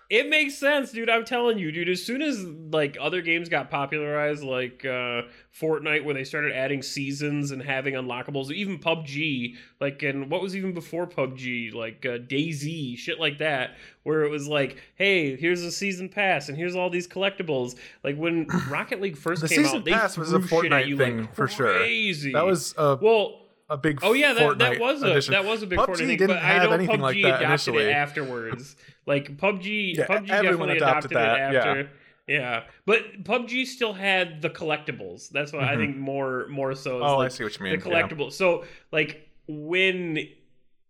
it 0.09 0.29
makes 0.29 0.55
sense, 0.55 0.93
dude. 0.93 1.09
I'm 1.09 1.25
telling 1.25 1.57
you, 1.57 1.69
dude. 1.69 1.89
As 1.89 2.01
soon 2.01 2.21
as 2.21 2.41
like 2.45 2.97
other 2.99 3.21
games 3.21 3.49
got 3.49 3.69
popularized, 3.69 4.41
like 4.41 4.85
uh, 4.85 5.23
Fortnite, 5.59 6.05
where 6.05 6.13
they 6.13 6.23
started 6.23 6.53
adding 6.53 6.81
seasons 6.81 7.51
and 7.51 7.61
having 7.61 7.93
unlockables, 7.93 8.49
even 8.51 8.79
PUBG, 8.79 9.55
like 9.81 10.03
and 10.03 10.31
what 10.31 10.41
was 10.41 10.55
even 10.55 10.73
before 10.73 11.07
PUBG, 11.07 11.73
like 11.73 12.05
uh, 12.05 12.19
DayZ, 12.19 12.97
shit 12.97 13.19
like 13.19 13.39
that, 13.39 13.75
where 14.03 14.23
it 14.23 14.29
was 14.29 14.47
like, 14.47 14.77
hey, 14.95 15.35
here's 15.35 15.61
a 15.63 15.71
season 15.71 16.07
pass 16.07 16.47
and 16.47 16.57
here's 16.57 16.75
all 16.75 16.89
these 16.89 17.07
collectibles. 17.07 17.75
Like 18.05 18.15
when 18.15 18.47
Rocket 18.69 19.01
League 19.01 19.17
first 19.17 19.41
The 19.41 19.49
came 19.49 19.65
season 19.65 19.79
out, 19.79 19.85
they 19.85 19.91
pass 19.91 20.17
was 20.17 20.31
a 20.31 20.39
threw 20.39 20.61
shit 20.63 20.71
at 20.71 20.85
Fortnite 20.85 20.87
you 20.87 20.97
thing, 20.97 21.21
like 21.21 21.35
for 21.35 21.49
sure. 21.49 21.73
crazy. 21.73 22.31
That 22.31 22.45
was 22.45 22.73
a, 22.77 22.97
well. 23.01 23.41
a 23.69 23.75
big. 23.75 23.99
Oh 24.03 24.13
yeah, 24.13 24.31
that, 24.31 24.57
that 24.59 24.79
was 24.79 25.03
a 25.03 25.11
edition. 25.11 25.33
that 25.33 25.43
was 25.43 25.63
a 25.63 25.67
big 25.67 25.79
PUBG 25.79 25.85
Fortnite 25.85 25.97
thing, 25.97 26.07
didn't 26.07 26.27
but 26.27 26.37
I 26.37 26.47
have 26.53 26.69
know 26.69 26.75
anything 26.75 26.99
PUBG 26.99 27.01
like 27.01 27.15
that 27.23 27.41
adopted 27.41 27.47
initially. 27.49 27.83
it 27.83 27.91
afterwards. 27.91 28.77
Like 29.07 29.37
PUBG, 29.37 29.95
Yeah, 29.95 30.05
PUBG 30.05 30.27
definitely 30.27 30.77
adopted 30.77 31.11
adopted, 31.11 31.17
that, 31.17 31.53
it 31.53 31.55
after. 31.57 31.89
Yeah. 32.27 32.63
but 32.85 33.23
PUBG 33.23 33.65
still 33.65 33.93
had 33.93 34.41
the 34.41 34.49
collectibles. 34.49 35.29
That's 35.29 35.53
what 35.53 35.63
I 35.63 35.75
Mhm. 35.75 35.77
think 35.79 35.97
more 35.97 36.45
more 36.49 36.75
so. 36.75 37.01
Oh, 37.01 37.19
I 37.21 37.29
see 37.29 37.43
what 37.45 37.57
you 37.57 37.63
mean. 37.63 37.79
the 37.79 37.83
collectibles. 37.85 38.09
collectible. 38.27 38.31
So 38.33 38.65
like 38.91 39.27
when. 39.47 40.27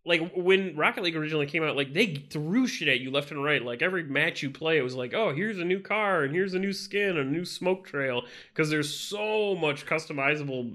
Like 0.04 0.32
when 0.34 0.74
Rocket 0.78 1.04
League 1.04 1.18
originally 1.18 1.48
came 1.48 1.64
out, 1.64 1.76
like 1.76 1.92
they 1.92 2.14
threw 2.16 2.66
shit 2.66 2.88
at 2.88 3.02
you 3.02 3.12
left 3.12 3.32
and 3.32 3.44
right. 3.44 3.62
Like 3.62 3.82
every 3.82 4.04
match 4.04 4.42
you 4.42 4.50
play, 4.50 4.78
it 4.78 4.82
was 4.82 4.96
like, 4.96 5.14
"Oh, 5.14 5.34
here's 5.34 5.60
a 5.60 5.66
new 5.66 5.82
car 5.82 6.24
and 6.24 6.34
here's 6.34 6.54
a 6.54 6.60
new 6.60 6.72
skin, 6.72 7.18
a 7.18 7.26
new 7.26 7.44
smoke 7.44 7.86
trail." 7.86 8.24
Because 8.54 8.70
there's 8.70 8.90
so 8.90 9.54
much 9.58 9.86
customizable 9.86 10.74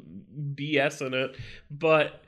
BS 0.55 1.01
in 1.01 1.15
it. 1.15 1.35
But 1.71 2.23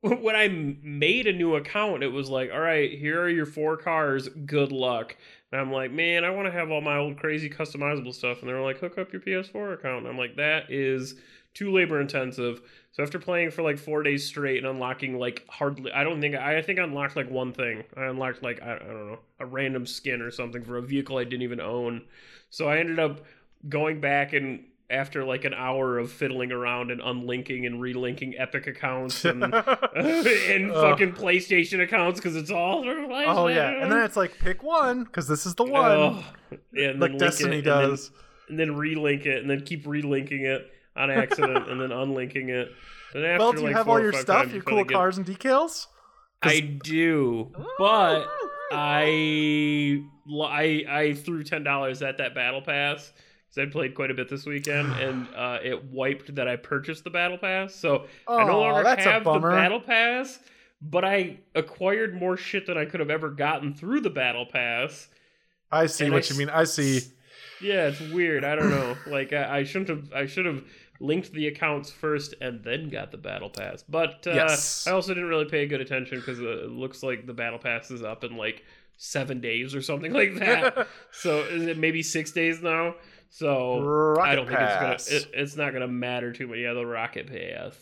when 0.20 0.34
I 0.34 0.48
made 0.48 1.26
a 1.26 1.32
new 1.32 1.56
account, 1.56 2.02
it 2.02 2.08
was 2.08 2.30
like, 2.30 2.50
all 2.52 2.60
right, 2.60 2.90
here 2.90 3.20
are 3.20 3.28
your 3.28 3.46
four 3.46 3.76
cars. 3.76 4.28
Good 4.28 4.72
luck. 4.72 5.16
And 5.52 5.60
I'm 5.60 5.72
like, 5.72 5.90
man, 5.90 6.24
I 6.24 6.30
want 6.30 6.46
to 6.46 6.52
have 6.52 6.70
all 6.70 6.80
my 6.80 6.96
old 6.96 7.18
crazy 7.18 7.50
customizable 7.50 8.14
stuff. 8.14 8.40
And 8.40 8.48
they're 8.48 8.62
like, 8.62 8.78
hook 8.78 8.96
up 8.96 9.12
your 9.12 9.20
PS4 9.20 9.74
account. 9.74 10.00
And 10.00 10.08
I'm 10.08 10.18
like, 10.18 10.36
that 10.36 10.70
is 10.70 11.16
too 11.52 11.72
labor 11.72 12.00
intensive. 12.00 12.62
So 12.92 13.02
after 13.02 13.18
playing 13.18 13.50
for 13.50 13.62
like 13.62 13.78
four 13.78 14.02
days 14.02 14.26
straight 14.26 14.58
and 14.58 14.66
unlocking 14.66 15.18
like 15.18 15.44
hardly, 15.48 15.92
I 15.92 16.04
don't 16.04 16.20
think 16.20 16.34
I 16.34 16.62
think 16.62 16.78
I 16.78 16.84
unlocked 16.84 17.16
like 17.16 17.30
one 17.30 17.52
thing. 17.52 17.84
I 17.96 18.04
unlocked 18.04 18.42
like 18.42 18.62
I, 18.62 18.76
I 18.76 18.78
don't 18.78 19.08
know 19.08 19.18
a 19.38 19.46
random 19.46 19.84
skin 19.86 20.22
or 20.22 20.30
something 20.30 20.64
for 20.64 20.78
a 20.78 20.82
vehicle 20.82 21.18
I 21.18 21.24
didn't 21.24 21.42
even 21.42 21.60
own. 21.60 22.02
So 22.50 22.68
I 22.68 22.78
ended 22.78 22.98
up 22.98 23.24
going 23.68 24.00
back 24.00 24.32
and 24.32 24.64
after 24.90 25.24
like 25.24 25.44
an 25.44 25.54
hour 25.54 25.98
of 25.98 26.10
fiddling 26.10 26.50
around 26.52 26.90
and 26.90 27.00
unlinking 27.00 27.64
and 27.64 27.80
relinking 27.80 28.34
Epic 28.38 28.66
accounts 28.66 29.24
and 29.24 29.42
and 29.44 29.54
Ugh. 29.54 30.74
fucking 30.74 31.12
PlayStation 31.12 31.82
accounts 31.82 32.18
because 32.20 32.36
it's 32.36 32.50
all. 32.50 32.84
oh 32.86 33.46
yeah, 33.48 33.82
and 33.82 33.90
then 33.90 34.02
it's 34.02 34.16
like 34.16 34.38
pick 34.38 34.62
one 34.62 35.04
because 35.04 35.28
this 35.28 35.46
is 35.46 35.54
the 35.54 35.64
oh. 35.64 35.70
one, 35.70 35.90
Oh, 35.90 36.24
yeah, 36.72 36.90
and 36.90 37.00
then 37.02 37.12
like 37.12 37.18
Destiny 37.18 37.58
it, 37.58 37.66
and 37.66 37.66
then- 37.66 37.90
does. 37.90 38.10
and 38.48 38.58
then 38.58 38.70
relink 38.70 39.26
it, 39.26 39.40
and 39.40 39.48
then 39.50 39.60
keep 39.60 39.84
relinking 39.84 40.42
it 40.42 40.70
on 40.96 41.10
accident, 41.10 41.68
and 41.70 41.80
then 41.80 41.92
unlinking 41.92 42.48
it. 42.50 42.68
And 43.14 43.24
after 43.24 43.38
well, 43.38 43.52
do 43.52 43.58
you 43.60 43.66
like 43.66 43.76
have 43.76 43.88
all 43.88 44.00
your 44.00 44.12
stuff, 44.12 44.52
your 44.52 44.62
cool 44.62 44.84
get- 44.84 44.94
cars 44.94 45.16
and 45.18 45.26
decals? 45.26 45.86
I 46.42 46.60
do, 46.60 47.52
but 47.78 48.26
I 48.72 50.02
I 50.32 50.84
I 50.88 51.14
threw 51.14 51.42
ten 51.44 51.62
dollars 51.62 52.02
at 52.02 52.18
that 52.18 52.34
battle 52.34 52.62
pass 52.62 53.12
because 53.50 53.68
I 53.68 53.70
played 53.70 53.94
quite 53.94 54.10
a 54.10 54.14
bit 54.14 54.28
this 54.28 54.46
weekend, 54.46 54.92
and 55.00 55.26
uh, 55.34 55.58
it 55.62 55.84
wiped 55.84 56.34
that 56.34 56.48
I 56.48 56.56
purchased 56.56 57.04
the 57.04 57.10
battle 57.10 57.38
pass. 57.38 57.74
So 57.74 58.06
I 58.28 58.44
no 58.44 58.60
longer 58.60 58.88
have 58.88 59.24
the 59.24 59.38
battle 59.38 59.80
pass, 59.80 60.38
but 60.80 61.04
I 61.04 61.38
acquired 61.54 62.14
more 62.18 62.36
shit 62.36 62.66
than 62.66 62.78
I 62.78 62.84
could 62.84 63.00
have 63.00 63.10
ever 63.10 63.30
gotten 63.30 63.74
through 63.74 64.00
the 64.00 64.10
battle 64.10 64.46
pass. 64.46 65.08
I 65.72 65.86
see 65.86 66.04
and 66.04 66.14
what 66.14 66.30
I 66.30 66.34
you 66.34 66.38
mean. 66.38 66.50
I 66.50 66.64
see. 66.64 67.00
Yeah, 67.60 67.88
it's 67.88 68.00
weird. 68.00 68.44
I 68.44 68.54
don't 68.54 68.70
know. 68.70 68.96
Like 69.06 69.32
I, 69.32 69.58
I 69.58 69.64
shouldn't 69.64 69.88
have. 69.88 70.12
I 70.12 70.26
should 70.26 70.46
have 70.46 70.62
linked 71.00 71.32
the 71.32 71.46
accounts 71.48 71.90
first 71.90 72.34
and 72.40 72.62
then 72.62 72.90
got 72.90 73.10
the 73.10 73.16
battle 73.16 73.48
pass. 73.48 73.82
But 73.88 74.26
uh, 74.26 74.32
Yes. 74.32 74.86
I 74.86 74.92
also 74.92 75.14
didn't 75.14 75.28
really 75.30 75.46
pay 75.46 75.66
good 75.66 75.80
attention 75.80 76.18
because 76.18 76.40
uh, 76.40 76.64
it 76.64 76.70
looks 76.70 77.02
like 77.02 77.26
the 77.26 77.32
battle 77.32 77.58
pass 77.58 77.90
is 77.90 78.02
up 78.02 78.22
in 78.22 78.36
like 78.36 78.64
seven 78.98 79.40
days 79.40 79.74
or 79.74 79.80
something 79.80 80.12
like 80.20 80.34
that. 80.36 80.86
so 81.10 81.40
is 81.44 81.66
it 81.66 81.78
maybe 81.78 82.02
six 82.02 82.32
days 82.32 82.62
now? 82.62 82.94
So 83.30 83.80
Rocket 83.80 84.28
I 84.30 84.34
don't 84.34 84.48
Pass. 84.48 85.06
think 85.06 85.20
it's 85.20 85.24
gonna. 85.24 85.36
It, 85.36 85.40
it's 85.42 85.56
not 85.56 85.72
gonna 85.72 85.88
matter 85.88 86.32
too 86.32 86.46
much. 86.48 86.58
Yeah, 86.58 86.72
the 86.74 86.84
rocket 86.84 87.28
pass. 87.28 87.74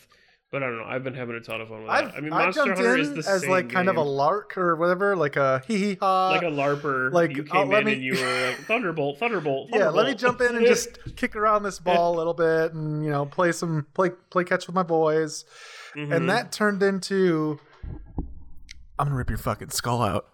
But 0.51 0.63
I 0.63 0.67
don't 0.67 0.79
know. 0.79 0.85
I've 0.85 1.05
been 1.05 1.13
having 1.15 1.37
a 1.37 1.41
ton 1.41 1.61
of 1.61 1.69
fun 1.69 1.83
with 1.83 1.91
I've, 1.91 2.07
that. 2.07 2.15
I 2.17 2.21
mean, 2.21 2.33
I 2.33 2.45
Monster 2.45 2.65
jumped 2.65 2.77
Hunter 2.79 2.95
in 2.95 3.01
is 3.01 3.11
the 3.27 3.31
as 3.31 3.41
same 3.43 3.51
like 3.51 3.69
kind 3.71 3.89
of 3.91 3.97
a 3.97 4.03
lark 4.03 4.57
or 4.57 4.77
whatever, 4.77 5.15
like 5.15 5.37
a 5.37 5.63
hee 5.67 5.79
hee 5.79 5.95
ha. 6.01 6.31
like 6.31 6.41
a 6.43 6.47
larper. 6.47 7.13
like, 7.13 7.37
you 7.37 7.45
uh, 7.51 7.53
came 7.53 7.69
let 7.69 7.81
in 7.81 7.85
me- 7.87 7.93
and 7.95 8.03
you 8.03 8.15
were 8.15 8.47
like 8.47 8.57
Thunderbolt, 8.67 9.19
Thunderbolt. 9.19 9.69
yeah, 9.75 9.91
let 9.91 10.07
me 10.07 10.15
jump 10.15 10.41
in 10.41 10.57
and 10.57 10.67
just 10.75 10.99
kick 11.17 11.37
around 11.37 11.65
this 11.65 11.79
ball 11.79 12.15
a 12.15 12.17
little 12.17 12.33
bit, 12.35 12.73
and 12.73 13.05
you 13.05 13.11
know, 13.11 13.27
play 13.27 13.53
some 13.53 13.87
play 13.93 14.09
play 14.31 14.45
catch 14.45 14.67
with 14.67 14.75
my 14.75 14.83
boys, 14.83 15.45
Mhm. 15.95 16.15
and 16.17 16.31
that 16.31 16.51
turned 16.51 16.83
into 16.83 17.59
I'm 18.99 19.07
gonna 19.07 19.17
rip 19.17 19.29
your 19.29 19.39
fucking 19.39 19.69
skull 19.71 20.01
out. 20.03 20.29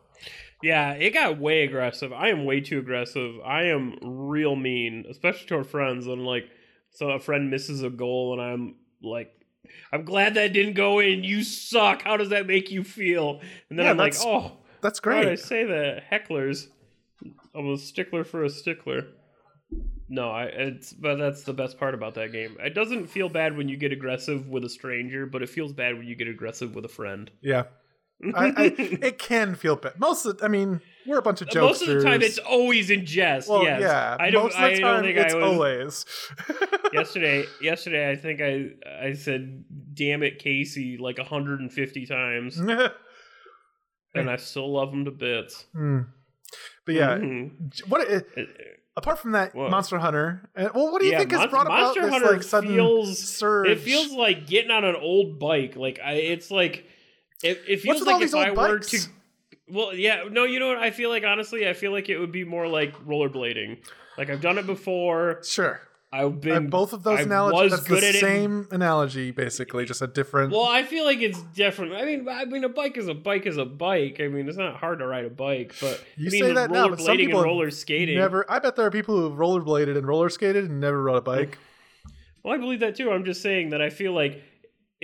Yeah, 0.64 0.92
it 0.92 1.10
got 1.10 1.38
way 1.38 1.64
aggressive. 1.64 2.12
I 2.12 2.30
am 2.30 2.46
way 2.46 2.60
too 2.62 2.78
aggressive. 2.78 3.34
I 3.44 3.64
am 3.64 3.98
real 4.02 4.56
mean, 4.56 5.04
especially 5.10 5.46
to 5.48 5.56
our 5.56 5.64
friends. 5.64 6.06
And 6.06 6.24
like, 6.24 6.48
so 6.90 7.10
a 7.10 7.20
friend 7.20 7.50
misses 7.50 7.82
a 7.82 7.90
goal, 7.90 8.32
and 8.32 8.40
I'm 8.40 8.76
like 9.02 9.30
I'm 9.92 10.04
glad 10.04 10.34
that 10.34 10.52
didn't 10.52 10.74
go 10.74 11.00
in. 11.00 11.22
You 11.22 11.44
suck. 11.44 12.02
How 12.02 12.16
does 12.16 12.30
that 12.30 12.46
make 12.46 12.70
you 12.70 12.82
feel? 12.82 13.40
And 13.68 13.78
then 13.78 13.84
Yeah, 13.84 13.90
I'm 13.90 13.98
like, 13.98 14.14
oh, 14.20 14.52
That's 14.80 15.00
great. 15.00 15.26
I 15.26 15.34
say 15.34 15.64
that? 15.64 16.04
Hecklers. 16.10 16.68
I'm 17.54 17.70
a 17.70 17.78
stickler 17.78 18.24
for 18.24 18.44
a 18.44 18.50
stickler. 18.50 19.06
No, 20.08 20.30
I 20.30 20.44
it's 20.44 20.92
but 20.92 21.16
that's 21.16 21.42
the 21.42 21.52
best 21.52 21.78
part 21.78 21.94
about 21.94 22.14
that 22.14 22.32
game. 22.32 22.56
It 22.60 22.74
doesn't 22.74 23.06
feel 23.06 23.28
bad 23.28 23.56
when 23.56 23.68
you 23.68 23.76
get 23.76 23.92
aggressive 23.92 24.48
with 24.48 24.64
a 24.64 24.68
stranger, 24.68 25.26
but 25.26 25.42
it 25.42 25.48
feels 25.48 25.72
bad 25.72 25.96
when 25.96 26.06
you 26.06 26.14
get 26.14 26.28
aggressive 26.28 26.74
with 26.74 26.84
a 26.84 26.88
friend. 26.88 27.30
Yeah. 27.40 27.64
I, 28.34 28.46
I, 28.56 28.74
it 28.78 29.18
can 29.18 29.54
feel 29.54 29.76
bad. 29.76 29.98
Most 29.98 30.24
of, 30.26 30.40
I 30.42 30.48
mean, 30.48 30.80
we're 31.06 31.18
a 31.18 31.22
bunch 31.22 31.42
of 31.42 31.48
jokesters. 31.48 31.60
Most 31.62 31.82
of 31.82 31.88
the 31.88 32.02
time, 32.02 32.22
it's 32.22 32.38
always 32.38 32.90
in 32.90 33.04
jest. 33.04 33.48
well, 33.48 33.62
yes, 33.64 33.80
yeah. 33.80 34.16
I 34.18 34.30
don't. 34.30 34.44
most 34.44 34.54
of 34.56 34.60
the 34.62 34.66
I 34.76 34.80
time, 34.80 35.02
think 35.02 35.18
it's 35.18 35.34
I 35.34 35.36
was. 35.38 35.44
always. 35.44 36.06
yesterday, 36.92 37.44
yesterday, 37.60 38.10
I 38.10 38.16
think 38.16 38.40
I 38.40 38.68
I 39.08 39.12
said 39.12 39.64
"damn 39.94 40.22
it, 40.22 40.38
Casey" 40.38 40.96
like 40.98 41.18
150 41.18 42.06
times, 42.06 42.56
and 44.14 44.30
I 44.30 44.36
still 44.36 44.72
love 44.72 44.92
him 44.92 45.04
to 45.04 45.10
bits. 45.10 45.66
Hmm. 45.74 46.00
But 46.86 46.94
yeah, 46.94 47.16
Mhm. 47.18 47.88
what 47.88 48.08
it, 48.08 48.26
It- 48.36 48.48
apart 48.96 49.18
from 49.18 49.32
that, 49.32 49.54
What? 49.54 49.70
Monster 49.70 49.98
Hunter. 49.98 50.48
Uh, 50.56 50.68
well, 50.74 50.92
what 50.92 51.00
do 51.00 51.06
you 51.06 51.12
yeah, 51.12 51.18
think 51.18 51.32
has 51.32 51.40
Mon- 51.40 51.48
brought 51.50 51.66
Monster 51.68 52.00
about 52.00 52.12
Hunter 52.12 52.26
this 52.28 52.36
like 52.36 52.42
sudden 52.44 52.74
feels 52.74 53.18
surge? 53.18 53.68
It 53.68 53.80
feels 53.80 54.12
like 54.12 54.46
getting 54.46 54.70
on 54.70 54.84
an 54.84 54.94
old 54.96 55.38
bike. 55.40 55.76
Like 55.76 55.98
I, 56.04 56.12
it's 56.14 56.50
like 56.50 56.86
it, 57.42 57.60
it 57.68 57.80
feels 57.80 58.02
like 58.02 58.22
if 58.22 58.34
I 58.34 58.50
were 58.50 58.78
bikes? 58.78 58.90
to. 58.90 59.10
Well, 59.68 59.94
yeah, 59.94 60.24
no, 60.30 60.44
you 60.44 60.60
know 60.60 60.68
what? 60.68 60.78
I 60.78 60.90
feel 60.90 61.08
like 61.10 61.24
honestly, 61.24 61.66
I 61.68 61.72
feel 61.72 61.90
like 61.92 62.08
it 62.08 62.18
would 62.18 62.32
be 62.32 62.44
more 62.44 62.68
like 62.68 62.94
rollerblading. 63.06 63.78
Like 64.18 64.30
I've 64.30 64.40
done 64.42 64.58
it 64.58 64.66
before. 64.66 65.40
Sure. 65.42 65.80
I've 66.12 66.26
Uh, 66.26 66.28
been 66.30 66.70
both 66.70 66.92
of 66.92 67.02
those 67.02 67.18
I 67.18 67.22
analogies. 67.22 67.72
was 67.72 67.84
That's 67.84 68.00
the 68.02 68.08
at 68.08 68.14
it. 68.14 68.20
same 68.20 68.68
analogy, 68.70 69.32
basically, 69.32 69.84
just 69.84 70.00
a 70.00 70.06
different. 70.06 70.52
Well, 70.52 70.62
I 70.62 70.84
feel 70.84 71.04
like 71.04 71.18
it's 71.20 71.42
different. 71.54 71.92
I 71.94 72.04
mean, 72.04 72.28
I 72.28 72.44
mean, 72.44 72.62
a 72.62 72.68
bike 72.68 72.96
is 72.96 73.08
a 73.08 73.14
bike 73.14 73.46
is 73.46 73.56
a 73.56 73.64
bike. 73.64 74.20
I 74.20 74.28
mean, 74.28 74.46
it's 74.48 74.56
not 74.56 74.76
hard 74.76 75.00
to 75.00 75.06
ride 75.08 75.24
a 75.24 75.30
bike, 75.30 75.74
but 75.80 76.04
You 76.16 76.28
I 76.28 76.30
mean, 76.30 76.40
say 76.42 76.52
that 76.52 76.70
now, 76.70 76.88
but 76.88 77.00
some 77.00 77.16
people 77.16 77.42
roller 77.42 77.70
skating. 77.72 78.16
Never. 78.16 78.48
I 78.48 78.60
bet 78.60 78.76
there 78.76 78.86
are 78.86 78.92
people 78.92 79.16
who've 79.18 79.36
rollerbladed 79.36 79.96
and 79.98 80.06
roller 80.06 80.28
skated 80.28 80.66
and 80.70 80.78
never 80.78 81.02
rode 81.02 81.16
a 81.16 81.20
bike. 81.22 81.58
Well, 82.44 82.54
I 82.54 82.58
believe 82.58 82.80
that 82.80 82.94
too. 82.94 83.10
I'm 83.10 83.24
just 83.24 83.42
saying 83.42 83.70
that 83.70 83.80
I 83.82 83.90
feel 83.90 84.12
like 84.12 84.40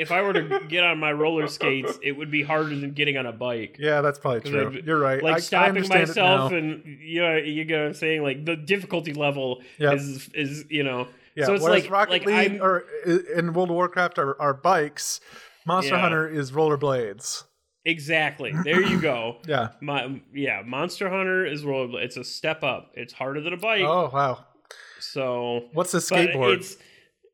if 0.01 0.11
I 0.11 0.23
were 0.23 0.33
to 0.33 0.61
get 0.69 0.83
on 0.83 0.99
my 0.99 1.13
roller 1.13 1.47
skates, 1.47 1.99
it 2.03 2.13
would 2.13 2.31
be 2.31 2.43
harder 2.43 2.75
than 2.75 2.93
getting 2.93 3.17
on 3.17 3.27
a 3.27 3.33
bike. 3.33 3.77
Yeah, 3.79 4.01
that's 4.01 4.19
probably 4.19 4.51
true. 4.51 4.81
You're 4.85 4.99
right. 4.99 5.23
Like 5.23 5.35
I, 5.35 5.37
I 5.37 5.41
stopping 5.41 5.69
understand 5.77 6.09
myself, 6.09 6.53
and 6.53 6.85
you 7.03 7.23
know, 7.23 7.37
you 7.37 7.65
get 7.65 7.79
what 7.81 7.87
I'm 7.89 7.95
saying. 7.95 8.23
Like 8.23 8.45
the 8.45 8.57
difficulty 8.57 9.13
level 9.13 9.63
Yep. 9.79 9.95
is 9.95 10.29
is 10.35 10.65
you 10.71 10.83
know. 10.83 11.07
Yeah, 11.37 11.45
so 11.47 11.55
it's 11.55 11.63
whereas 11.63 11.85
like 11.85 11.91
Rocket 11.93 12.11
like 12.13 12.27
League 12.27 12.53
I'm, 12.57 12.63
or 12.63 12.85
uh, 13.07 13.19
in 13.37 13.53
World 13.53 13.71
of 13.71 13.77
Warcraft 13.77 14.19
are, 14.19 14.41
are 14.43 14.53
bikes. 14.55 15.21
Monster 15.67 15.95
Yeah. 15.95 16.01
Hunter 16.01 16.29
is 16.29 16.51
rollerblades. 16.53 17.45
exactly 17.85 18.53
there. 18.65 18.81
You 18.83 19.01
go. 19.01 19.37
Yeah. 19.47 19.69
My 19.81 20.21
yeah, 20.35 20.63
Monster 20.67 21.09
Hunter 21.09 21.47
is 21.47 21.65
roller. 21.65 22.01
It's 22.03 22.17
a 22.17 22.25
step 22.25 22.65
up. 22.65 22.93
It's 22.95 23.13
harder 23.13 23.41
than 23.41 23.53
a 23.53 23.57
bike. 23.59 23.83
Oh 23.85 24.11
wow. 24.13 24.45
So 24.99 25.69
What's 25.73 25.95
a 25.95 25.99
skateboard? 25.99 26.77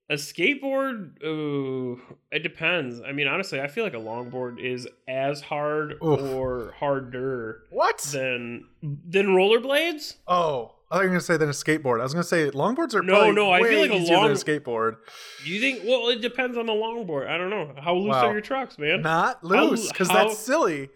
A 0.08 0.14
skateboard. 0.14 1.20
Ooh, 1.25 2.00
it 2.30 2.44
depends. 2.44 3.00
I 3.04 3.10
mean, 3.12 3.26
honestly, 3.26 3.60
I 3.60 3.66
feel 3.66 3.82
like 3.82 3.94
a 3.94 3.98
longboard 3.98 4.60
is 4.64 4.86
as 5.08 5.40
hard 5.40 5.94
Oof. 5.94 6.20
or 6.20 6.75
harder 6.78 7.62
what? 7.70 7.98
than 8.12 8.66
than 8.82 9.26
rollerblades. 9.28 10.14
oh, 10.28 10.75
I 10.92 10.94
thought 10.94 11.00
you 11.02 11.08
were 11.08 11.14
gonna 11.14 11.20
say 11.20 11.36
than 11.36 11.48
a 11.48 11.52
skateboard. 11.52 11.98
I 11.98 12.04
was 12.04 12.12
gonna 12.14 12.22
say 12.22 12.48
longboards 12.50 12.94
are 12.94 13.02
No, 13.02 13.32
no, 13.32 13.50
I 13.50 13.60
feel 13.64 13.80
like 13.80 13.90
a 13.90 14.12
long- 14.12 14.30
a 14.30 14.34
skateboard. 14.34 14.98
Do 15.44 15.50
you 15.50 15.58
think? 15.60 15.82
Well, 15.84 16.08
it 16.10 16.20
depends 16.22 16.56
on 16.56 16.66
the 16.66 16.72
longboard. 16.72 17.26
I 17.28 17.36
don't 17.36 17.50
know 17.50 17.75
how 17.82 17.94
loose 17.96 18.10
Wow. 18.10 18.28
are 18.28 18.32
your 18.32 18.40
trucks, 18.40 18.78
man. 18.78 19.02
Not 19.02 19.42
loose, 19.42 19.88
because 19.90 20.08
how- 20.08 20.28
that's 20.28 20.38
silly. 20.38 20.88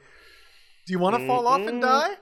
Do 0.87 0.93
you 0.93 1.01
want 1.01 1.17
to 1.19 1.27
fall 1.27 1.49
off 1.49 1.61
and 1.67 1.83
Mhm. 1.83 1.87
die? 1.87 2.15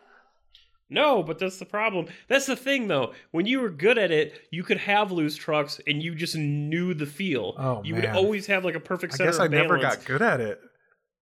No, 0.91 1.23
but 1.23 1.39
that's 1.39 1.59
the 1.59 1.67
problem. 1.67 2.07
That's 2.29 2.47
the 2.47 2.57
thing, 2.57 2.89
though. 2.89 3.13
When 3.31 3.45
you 3.47 3.61
were 3.61 3.69
good 3.71 3.99
at 3.99 4.11
it, 4.11 4.41
you 4.51 4.63
could 4.63 4.79
have 4.79 5.13
loose 5.13 5.37
trucks, 5.37 5.81
and 5.87 6.03
you 6.03 6.15
just 6.15 6.35
knew 6.37 6.95
the 6.95 7.05
feel. 7.07 7.55
Oh, 7.59 7.83
you 7.85 7.95
man. 7.95 8.03
would 8.03 8.11
always 8.17 8.47
have 8.47 8.65
like 8.65 8.75
a 8.75 8.81
perfect 8.81 9.13
center 9.15 9.31
balance. 9.33 9.41
I 9.41 9.49
guess 9.49 9.59
I 9.59 9.63
never 9.63 9.79
got 9.79 10.05
good 10.05 10.23
at 10.23 10.41
it. 10.41 10.61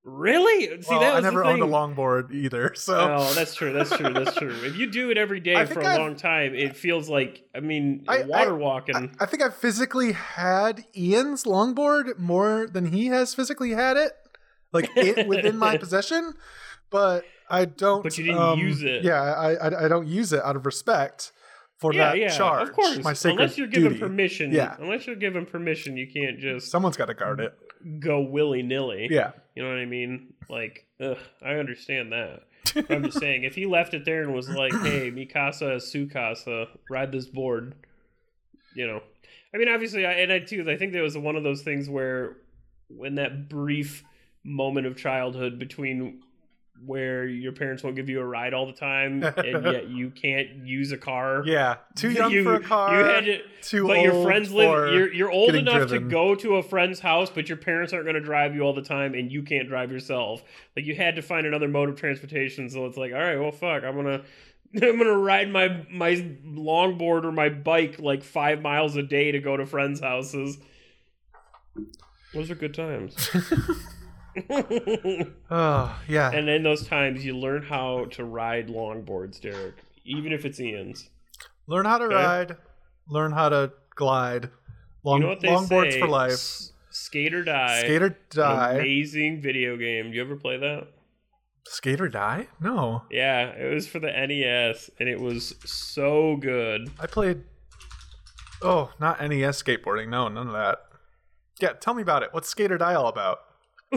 Really? 0.04 0.68
See, 0.84 0.88
Well, 0.92 1.00
that 1.00 1.16
I 1.16 1.20
never 1.20 1.40
the 1.42 1.48
owned 1.50 1.64
a 1.64 1.66
longboard 1.66 2.32
either. 2.32 2.74
So 2.76 2.94
Oh, 2.96 3.34
that's 3.34 3.56
true. 3.56 3.74
That's 3.74 3.90
true. 3.90 4.14
That's 4.14 4.36
true. 4.36 4.54
If 4.64 4.76
you 4.78 4.86
do 4.92 5.10
it 5.10 5.18
every 5.18 5.40
day 5.40 5.66
for 5.66 5.80
a 5.80 5.86
I've- 5.88 6.00
long 6.00 6.16
time, 6.16 6.54
it 6.54 6.76
feels 6.78 7.10
like 7.10 7.42
I 7.56 7.60
mean, 7.60 8.06
I- 8.08 8.22
water 8.22 8.52
I- 8.54 8.58
walking. 8.58 8.96
I, 8.96 9.24
I 9.24 9.26
think 9.26 9.42
I've 9.42 9.56
physically 9.56 10.12
had 10.12 10.86
Ian's 10.96 11.46
longboard 11.46 12.20
more 12.20 12.68
than 12.72 12.92
he 12.94 13.08
has 13.08 13.34
physically 13.34 13.72
had 13.72 13.98
it, 13.98 14.12
like 14.72 14.90
it 14.96 15.28
within 15.28 15.58
my 15.58 15.76
possession. 15.80 16.34
But 16.90 17.26
I 17.50 17.66
don't. 17.66 18.04
But 18.04 18.18
you 18.18 18.26
didn't 18.26 18.42
um, 18.42 18.60
use 18.60 18.84
it. 18.84 19.04
Yeah, 19.04 19.22
I, 19.22 19.54
I 19.54 19.86
I 19.86 19.88
don't 19.88 20.08
use 20.08 20.34
it 20.34 20.44
out 20.44 20.56
of 20.56 20.66
respect 20.66 21.32
for 21.78 21.94
yeah, 21.94 22.12
that 22.12 22.18
yeah, 22.18 22.30
charge. 22.30 22.70
of 22.70 22.76
course. 22.76 23.04
my 23.04 23.14
sacred 23.14 23.42
unless 23.42 23.58
you're 23.58 23.68
given 23.68 23.90
duty. 23.94 24.00
permission. 24.00 24.52
Yeah. 24.52 24.76
Unless 24.80 25.08
you're 25.08 25.16
given 25.16 25.46
permission, 25.46 25.98
you 25.98 26.08
can't 26.12 26.40
just 26.40 26.72
Someone's 26.72 26.98
got 26.98 27.06
to 27.06 27.14
guard 27.14 27.40
it. 27.40 27.54
go 28.00 28.22
willy 28.22 28.64
nilly. 28.64 29.08
Yeah. 29.10 29.32
You 29.56 29.64
know 29.64 29.70
what 29.70 29.80
I 29.80 29.86
mean? 29.86 30.34
Like, 30.50 30.86
ugh, 31.02 31.18
I 31.42 31.54
understand 31.56 32.12
that. 32.12 32.42
I'm 32.90 33.04
just 33.04 33.20
saying, 33.20 33.44
if 33.44 33.56
he 33.56 33.66
left 33.66 33.94
it 33.94 34.06
there 34.06 34.24
and 34.24 34.34
was 34.34 34.50
like, 34.50 34.74
"Hey, 34.74 35.12
Mikasa, 35.16 35.78
Sukasa, 35.78 36.68
ride 36.90 37.12
this 37.12 37.28
board," 37.28 37.76
you 38.76 38.88
know, 38.88 39.02
I 39.54 39.58
mean, 39.58 39.70
obviously, 39.70 40.06
I, 40.06 40.14
and 40.14 40.32
I 40.32 40.40
too, 40.40 40.70
I 40.70 40.76
think 40.76 40.92
there 40.92 41.04
was 41.04 41.18
one 41.18 41.36
of 41.36 41.44
those 41.44 41.62
things 41.62 41.88
where, 41.88 42.38
when 42.90 43.16
that 43.16 43.48
brief 43.48 44.04
moment 44.44 44.88
of 44.88 44.98
childhood 44.98 45.58
between 45.58 46.22
where 46.86 47.26
your 47.26 47.52
parents 47.52 47.84
won't 47.84 47.96
give 47.96 48.10
you 48.10 48.20
a 48.20 48.26
ride 48.26 48.54
all 48.54 48.66
the 48.66 48.74
time, 48.74 49.24
and 49.24 49.64
yet 49.66 49.90
you 49.90 50.10
can't 50.10 50.66
use 50.66 50.92
a 50.92 50.98
car. 50.98 51.44
Yeah. 51.46 51.78
Too 51.96 52.10
young 52.12 52.32
You- 52.32 52.44
for 52.44 52.56
a 52.56 52.60
car. 52.62 53.00
You 53.00 53.06
had 53.06 53.26
to, 53.26 53.42
too 53.62 53.88
but 53.88 53.98
old 53.98 54.06
your 54.06 54.24
friends 54.24 54.52
live. 54.52 54.94
You're 54.94 55.14
you're 55.14 55.32
old 55.32 55.56
enough 55.56 55.88
driven. 55.88 56.04
to 56.04 56.10
go 56.10 56.36
to 56.36 56.56
a 56.58 56.64
friend's 56.64 57.00
house, 57.00 57.30
but 57.30 57.48
your 57.50 57.58
parents 57.58 57.94
aren't 57.94 58.06
going 58.06 58.16
to 58.16 58.22
drive 58.22 58.54
you 58.56 58.62
all 58.62 58.74
the 58.74 58.82
time, 58.84 59.14
and 59.16 59.32
you 59.32 59.42
can't 59.44 59.68
drive 59.68 59.92
yourself. 59.92 60.44
Like 60.76 60.86
you 60.86 60.96
had 60.96 61.16
to 61.16 61.22
find 61.22 61.46
another 61.48 61.68
mode 61.68 61.90
of 61.90 61.96
transportation. 61.96 62.70
So 62.70 62.86
it's 62.86 62.98
like, 62.98 63.12
all 63.14 63.20
right, 63.20 63.40
well, 63.40 63.52
fuck, 63.52 63.84
I'm 63.84 63.96
gonna. 63.96 64.24
I'm 64.82 64.98
gonna 64.98 65.18
ride 65.18 65.50
my 65.50 65.86
my 65.90 66.16
longboard 66.46 67.24
or 67.24 67.32
my 67.32 67.48
bike 67.48 67.98
like 68.00 68.24
five 68.24 68.62
miles 68.62 68.98
a 68.98 69.04
day 69.04 69.32
to 69.32 69.40
go 69.40 69.56
to 69.56 69.66
friends' 69.66 70.02
houses. 70.02 70.58
Those 72.34 72.52
are 72.52 72.56
good 72.56 72.74
times. 72.74 73.16
Oh 75.52 76.00
yeah. 76.08 76.32
and 76.32 76.50
in 76.50 76.64
those 76.64 76.88
times, 76.88 77.24
you 77.26 77.38
learn 77.38 77.64
how 77.64 78.06
to 78.12 78.24
ride 78.26 78.68
longboards, 78.68 79.40
Derek, 79.42 79.76
even 80.06 80.32
if 80.34 80.46
it's 80.46 80.60
Ian's. 80.60 81.10
learn 81.68 81.86
how 81.86 81.98
to 81.98 82.06
Okay. 82.06 82.16
ride. 82.16 82.58
Learn 83.08 83.32
how 83.32 83.50
to 83.50 83.72
glide. 83.96 84.50
Long 85.04 85.22
you 85.22 85.28
know 85.28 85.36
longboards 85.36 85.94
say? 85.94 86.00
for 86.00 86.08
life. 86.08 86.32
S- 86.34 86.72
Skate 86.90 87.34
or 87.34 87.44
die. 87.44 87.80
Skate 87.82 88.02
or 88.02 88.06
An 88.08 88.16
die. 88.32 88.74
amazing 88.74 89.42
video 89.42 89.78
game. 89.78 90.10
Do 90.12 90.16
you 90.18 90.22
ever 90.22 90.36
play 90.36 90.58
that? 90.58 90.88
Skate 91.68 92.00
or 92.02 92.08
die? 92.10 92.48
No. 92.60 93.04
Yeah, 93.12 93.50
it 93.50 93.74
was 93.74 93.88
for 93.88 94.00
the 94.00 94.08
NES, 94.12 94.90
and 95.00 95.10
it 95.10 95.20
was 95.20 95.56
so 95.66 96.36
good. 96.38 96.90
I 97.00 97.08
played. 97.08 97.44
Oh, 98.62 98.92
not 99.00 99.20
NES 99.22 99.62
skateboarding. 99.62 100.08
No, 100.10 100.28
none 100.30 100.48
of 100.48 100.54
that. 100.54 100.80
Yeah, 101.60 101.74
tell 101.74 101.94
me 101.94 102.02
about 102.02 102.24
it. 102.24 102.30
What's 102.34 102.50
Skate 102.50 102.72
or 102.72 102.78
Die 102.78 102.94
all 102.96 103.08
about? 103.08 103.40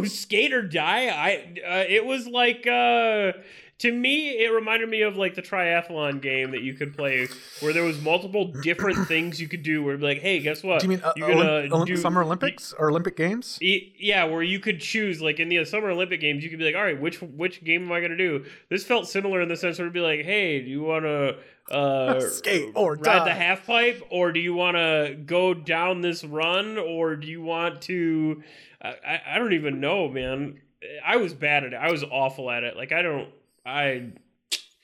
Skate 0.04 0.52
or 0.52 0.62
Die. 0.62 1.06
I. 1.08 1.34
Uh, 1.66 1.84
it 1.88 2.04
was 2.04 2.26
like. 2.26 2.66
Uh, 2.66 3.32
to 3.78 3.92
me, 3.92 4.30
it 4.30 4.52
reminded 4.52 4.88
me 4.88 5.02
of 5.02 5.16
like 5.16 5.36
the 5.36 5.42
triathlon 5.42 6.20
game 6.20 6.50
that 6.50 6.62
you 6.62 6.74
could 6.74 6.96
play, 6.96 7.28
where 7.60 7.72
there 7.72 7.84
was 7.84 8.00
multiple 8.02 8.46
different 8.46 8.98
things 9.08 9.40
you 9.40 9.46
could 9.48 9.62
do. 9.62 9.82
Where 9.82 9.92
it'd 9.94 10.00
be 10.00 10.06
like, 10.06 10.18
hey, 10.18 10.40
guess 10.40 10.64
what? 10.64 10.80
Do 10.80 10.86
you 10.86 10.90
mean 10.90 11.00
uh, 11.04 11.12
You're 11.14 11.28
gonna 11.28 11.68
Olymp- 11.68 11.86
do- 11.86 11.96
Summer 11.96 12.22
Olympics 12.22 12.72
or 12.76 12.90
Olympic 12.90 13.16
Games? 13.16 13.56
Yeah, 13.60 14.24
where 14.24 14.42
you 14.42 14.58
could 14.58 14.80
choose, 14.80 15.22
like 15.22 15.38
in 15.38 15.48
the 15.48 15.64
Summer 15.64 15.90
Olympic 15.90 16.20
Games, 16.20 16.42
you 16.42 16.50
could 16.50 16.58
be 16.58 16.64
like, 16.64 16.74
all 16.74 16.82
right, 16.82 17.00
which 17.00 17.22
which 17.22 17.62
game 17.62 17.84
am 17.84 17.92
I 17.92 18.00
going 18.00 18.10
to 18.10 18.16
do? 18.16 18.44
This 18.68 18.84
felt 18.84 19.08
similar 19.08 19.40
in 19.42 19.48
the 19.48 19.56
sense 19.56 19.78
where 19.78 19.86
it'd 19.86 19.94
be 19.94 20.00
like, 20.00 20.22
hey, 20.24 20.60
do 20.60 20.68
you 20.68 20.82
want 20.82 21.04
to 21.04 21.36
uh, 21.70 22.20
Skate 22.30 22.72
or 22.74 22.94
ride 22.94 23.02
die. 23.02 23.24
the 23.24 23.34
half 23.34 23.66
pipe, 23.66 24.02
or 24.10 24.32
do 24.32 24.40
you 24.40 24.54
want 24.54 24.76
to 24.76 25.16
go 25.26 25.54
down 25.54 26.00
this 26.00 26.24
run, 26.24 26.78
or 26.78 27.16
do 27.16 27.26
you 27.26 27.42
want 27.42 27.82
to? 27.82 28.42
I, 28.82 29.20
I 29.32 29.38
don't 29.38 29.52
even 29.52 29.80
know, 29.80 30.08
man. 30.08 30.60
I 31.04 31.16
was 31.16 31.34
bad 31.34 31.64
at 31.64 31.72
it. 31.72 31.76
I 31.76 31.90
was 31.90 32.04
awful 32.04 32.50
at 32.50 32.64
it. 32.64 32.76
Like 32.76 32.92
I 32.92 33.02
don't. 33.02 33.28
I 33.66 34.12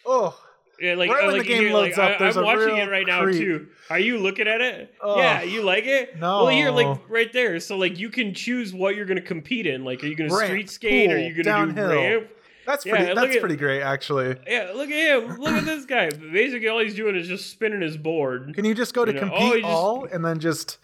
Oh, 0.07 0.39
yeah, 0.81 0.95
like, 0.95 1.11
Right 1.11 1.25
uh, 1.25 1.27
when 1.29 1.39
the 1.39 1.45
game 1.45 1.73
loads 1.73 1.97
like, 1.97 2.11
up, 2.13 2.17
I, 2.17 2.25
there's 2.25 2.37
I'm 2.37 2.43
a 2.43 2.47
watching 2.47 2.77
it 2.77 2.91
right 2.91 3.07
now 3.07 3.23
creep. 3.23 3.39
too. 3.39 3.69
Are 3.91 3.99
you 3.99 4.19
looking 4.19 4.49
at 4.49 4.61
it? 4.61 4.95
Ugh. 5.03 5.19
Yeah, 5.19 5.43
you 5.43 5.63
like 5.63 5.85
it? 5.85 6.19
No. 6.19 6.45
Well, 6.45 6.49
here, 6.49 6.71
like 6.71 6.99
right 7.09 7.33
there. 7.33 7.61
So, 7.61 7.77
like, 7.77 7.99
you 7.99 8.11
can 8.11 8.35
choose 8.35 8.75
what 8.75 8.97
you're 8.97 9.07
going 9.07 9.19
to 9.19 9.23
compete 9.23 9.67
in. 9.67 9.85
Like, 9.85 10.03
are 10.03 10.07
you 10.07 10.17
going 10.17 10.31
to 10.31 10.37
street 10.37 10.69
skate? 10.69 11.11
Or 11.11 11.17
are 11.17 11.19
you 11.19 11.43
going 11.43 11.69
to 11.69 11.75
do 11.75 11.89
ramp? 11.89 12.29
That's 12.67 12.85
pretty. 12.85 13.13
That's 13.15 13.35
at- 13.35 13.41
pretty 13.41 13.57
great, 13.57 13.83
actually. 13.83 14.37
Yeah, 14.47 14.73
look 14.75 14.91
at 14.91 15.23
him. 15.23 15.37
Look 15.39 15.53
at 15.55 15.65
this 15.65 15.85
guy. 15.85 16.11
Basically, 16.11 16.69
all 16.69 16.81
he's 16.81 16.95
doing 16.95 17.17
is 17.17 17.29
just 17.29 17.51
spinning 17.51 17.81
his 17.81 17.97
board. 17.97 18.55
Can 18.55 18.65
you 18.65 18.75
just 18.75 18.95
go 18.95 19.05
to 19.05 19.13
You 19.13 19.21
know, 19.21 19.29
compete 19.29 19.63
just- 19.63 19.65
all 19.67 20.05
and 20.05 20.25
then 20.25 20.39
just 20.41 20.79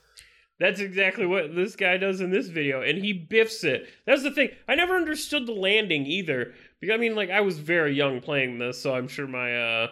That's 0.58 0.80
exactly 0.80 1.24
what 1.26 1.54
this 1.54 1.74
guy 1.76 1.96
does 1.96 2.20
in 2.20 2.30
this 2.30 2.48
video, 2.48 2.82
and 2.82 2.98
he 2.98 3.12
biffs 3.14 3.64
it. 3.64 3.88
That's 4.06 4.22
the 4.22 4.30
thing. 4.30 4.50
I 4.68 4.74
never 4.74 4.94
understood 4.94 5.46
the 5.46 5.52
landing 5.52 6.04
either. 6.06 6.52
Because 6.80 6.94
I 6.94 6.96
mean, 6.98 7.14
like 7.14 7.30
I 7.30 7.40
was 7.40 7.58
very 7.58 7.94
young 7.94 8.20
playing 8.20 8.58
this, 8.58 8.80
so 8.80 8.94
I'm 8.94 9.08
sure 9.08 9.26
my 9.26 9.54
uh 9.56 9.88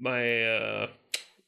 my 0.00 0.44
uh 0.44 0.86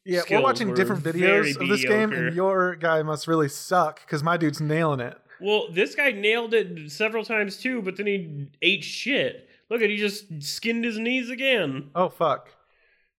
Yeah, 0.04 0.20
we're 0.30 0.40
watching 0.42 0.74
different 0.74 1.02
videos 1.02 1.60
of 1.60 1.68
this 1.68 1.84
game, 1.84 2.12
and 2.12 2.34
your 2.34 2.76
guy 2.76 3.02
must 3.02 3.26
really 3.26 3.48
suck 3.48 4.00
because 4.06 4.22
my 4.22 4.36
dude's 4.36 4.60
nailing 4.60 5.00
it. 5.00 5.16
Well, 5.40 5.66
this 5.72 5.94
guy 5.94 6.12
nailed 6.12 6.54
it 6.54 6.90
several 6.92 7.24
times 7.24 7.56
too, 7.56 7.82
but 7.82 7.96
then 7.96 8.06
he 8.06 8.46
ate 8.62 8.84
shit. 8.84 9.48
Look 9.74 9.82
at 9.82 9.90
he 9.90 9.96
just 9.96 10.40
skinned 10.40 10.84
his 10.84 10.98
knees 11.00 11.30
again. 11.30 11.90
Oh 11.96 12.08
fuck. 12.08 12.48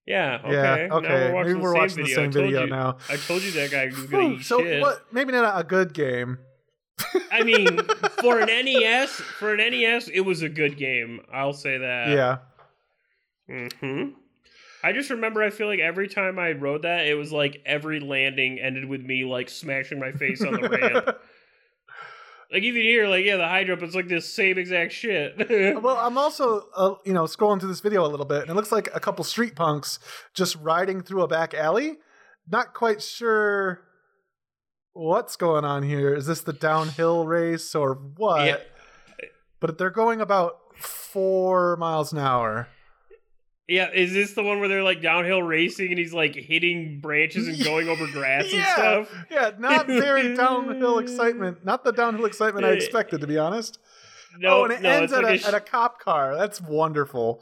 Yeah. 0.05 0.39
Okay. 0.41 0.53
Yeah. 0.53 0.87
Now 0.87 0.95
Okay. 0.99 1.09
we're 1.09 1.33
watching 1.33 1.43
Maybe 1.47 1.53
the 1.53 1.59
we're 1.59 1.71
same 1.73 1.81
watching 1.81 1.97
the 2.05 2.11
I 2.11 2.15
same 2.15 2.31
told 2.31 2.45
video 2.45 2.61
you- 2.63 2.69
now. 2.69 2.97
I 3.09 3.15
told 3.17 3.43
you 3.43 3.51
that 3.51 3.71
guy 3.71 3.85
was 3.87 4.03
gonna 4.05 4.29
eat 4.35 4.43
so 4.45 4.61
shit. 4.61 4.81
what? 4.81 5.01
Maybe 5.11 5.33
not 5.33 5.59
a 5.59 5.63
good 5.65 5.93
game. 5.93 6.37
I 7.29 7.43
mean, 7.43 7.81
for 8.21 8.39
an 8.39 8.47
NES, 8.47 9.09
for 9.11 9.53
an 9.53 9.57
NES, 9.57 10.07
it 10.07 10.21
was 10.21 10.43
a 10.43 10.47
good 10.49 10.77
game. 10.77 11.19
I'll 11.33 11.51
say 11.51 11.77
that. 11.77 12.07
yeah. 13.49 13.67
Hmm. 13.81 14.09
I 14.81 14.93
just 14.93 15.09
remember. 15.09 15.43
I 15.43 15.49
feel 15.49 15.67
like 15.67 15.79
every 15.81 16.07
time 16.07 16.39
I 16.39 16.51
rode 16.53 16.83
that, 16.83 17.05
it 17.07 17.15
was 17.15 17.33
like 17.33 17.61
every 17.65 17.99
landing 17.99 18.59
ended 18.59 18.85
with 18.85 19.01
me 19.01 19.25
like 19.25 19.49
smashing 19.49 19.99
my 19.99 20.13
face 20.13 20.41
on 20.41 20.53
the 20.53 20.69
ramp. 20.69 21.17
Like 22.51 22.63
even 22.63 22.81
here, 22.81 23.07
like 23.07 23.25
yeah, 23.25 23.37
the 23.37 23.47
high 23.47 23.63
jump 23.63 23.81
is 23.83 23.95
like 23.95 24.07
this 24.07 24.31
same 24.31 24.57
exact 24.57 24.93
shit. 24.93 25.35
Well, 25.81 25.97
I'm 25.97 26.17
also, 26.17 26.67
uh, 26.75 26.95
you 27.05 27.13
know, 27.13 27.23
scrolling 27.23 27.59
through 27.59 27.69
this 27.69 27.81
video 27.81 28.05
a 28.05 28.07
little 28.07 28.25
bit, 28.25 28.41
and 28.41 28.49
it 28.49 28.53
looks 28.53 28.71
like 28.71 28.89
a 28.93 28.99
couple 28.99 29.23
street 29.23 29.55
punks 29.55 29.99
just 30.33 30.55
riding 30.57 31.01
through 31.01 31.23
a 31.23 31.27
back 31.27 31.53
alley. 31.53 31.97
Not 32.49 32.73
quite 32.73 33.01
sure 33.01 33.81
what's 34.93 35.35
going 35.35 35.65
on 35.65 35.83
here. 35.83 36.13
Is 36.13 36.27
this 36.27 36.41
the 36.41 36.53
downhill 36.53 37.25
race 37.25 37.75
or 37.75 37.95
what? 37.95 38.45
Yeah. 38.45 38.57
But 39.59 39.77
they're 39.77 39.89
going 39.89 40.21
about 40.21 40.57
four 40.77 41.75
miles 41.77 42.11
an 42.13 42.19
hour. 42.19 42.67
Yeah, 43.67 43.89
is 43.91 44.13
this 44.13 44.33
the 44.33 44.43
one 44.43 44.59
where 44.59 44.69
they're 44.69 44.83
like 44.83 45.01
downhill 45.01 45.41
racing 45.41 45.89
and 45.89 45.97
he's 45.97 46.13
like 46.13 46.35
hitting 46.35 46.99
branches 46.99 47.47
and 47.47 47.63
going 47.63 47.87
over 47.87 48.05
grass 48.07 48.51
and 48.53 48.63
stuff? 48.73 49.25
Yeah, 49.31 49.51
not 49.57 49.87
very 49.87 50.35
downhill 50.35 50.99
excitement. 50.99 51.65
Not 51.65 51.83
the 51.83 51.91
downhill 51.91 52.25
excitement 52.25 52.65
I 52.65 52.71
expected, 52.71 53.21
to 53.21 53.27
be 53.27 53.37
honest. 53.37 53.79
No, 54.37 54.61
oh, 54.61 54.63
and 54.65 54.73
it 54.73 54.81
no, 54.81 54.89
ends 54.89 55.13
at, 55.13 55.23
like 55.23 55.43
a, 55.43 55.47
at 55.47 55.53
a 55.53 55.59
cop 55.59 55.99
car. 55.99 56.35
That's 56.35 56.61
wonderful. 56.61 57.41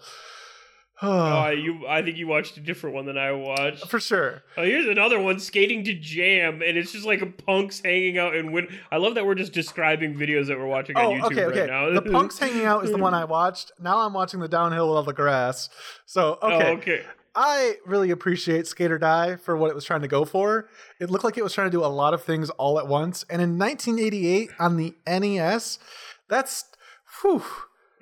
Oh, 1.01 1.49
you! 1.49 1.85
I 1.87 2.01
think 2.01 2.17
you 2.17 2.27
watched 2.27 2.55
a 2.55 2.59
different 2.59 2.95
one 2.95 3.05
than 3.05 3.17
I 3.17 3.31
watched. 3.31 3.89
For 3.89 3.99
sure. 3.99 4.43
Oh, 4.55 4.63
here's 4.63 4.85
another 4.85 5.19
one: 5.19 5.39
skating 5.39 5.83
to 5.85 5.93
jam, 5.93 6.61
and 6.61 6.77
it's 6.77 6.91
just 6.91 7.05
like 7.05 7.21
a 7.21 7.25
punks 7.25 7.81
hanging 7.83 8.17
out 8.17 8.35
in 8.35 8.51
wind. 8.51 8.69
I 8.91 8.97
love 8.97 9.15
that 9.15 9.25
we're 9.25 9.35
just 9.35 9.53
describing 9.53 10.13
videos 10.15 10.47
that 10.47 10.57
we're 10.57 10.67
watching 10.67 10.95
on 10.95 11.05
Oh, 11.05 11.09
YouTube 11.29 11.37
okay, 11.47 11.59
right 11.61 11.69
now. 11.69 11.89
The 11.91 12.01
punks 12.11 12.37
hanging 12.37 12.65
out 12.65 12.85
is 12.85 12.91
the 12.91 12.97
one 12.97 13.13
I 13.13 13.25
watched. 13.25 13.71
Now 13.79 13.99
I'm 13.99 14.13
watching 14.13 14.39
the 14.39 14.47
downhill 14.47 14.95
of 14.97 15.05
the 15.05 15.13
grass. 15.13 15.69
So 16.05 16.37
oh, 16.41 16.51
okay. 16.53 16.67
Oh, 16.67 16.73
okay. 16.73 17.01
I 17.35 17.77
really 17.85 18.11
appreciate 18.11 18.67
Skate 18.67 18.91
or 18.91 18.99
Die 18.99 19.37
for 19.37 19.57
what 19.57 19.71
it 19.71 19.75
was 19.75 19.85
trying 19.85 20.01
to 20.01 20.07
go 20.07 20.23
for. 20.23 20.69
It 20.99 21.09
looked 21.09 21.23
like 21.23 21.37
it 21.37 21.43
was 21.43 21.51
trying 21.53 21.67
to 21.67 21.71
do 21.75 21.83
a 21.83 21.87
lot 21.87 22.13
of 22.13 22.23
things 22.23 22.51
all 22.51 22.77
at 22.77 22.87
once. 22.87 23.25
And 23.27 23.41
in 23.41 23.57
1988 23.57 24.51
on 24.59 24.77
the 24.77 24.93
NES, 25.07 25.79
that's 26.29 26.65
whew, 27.21 27.43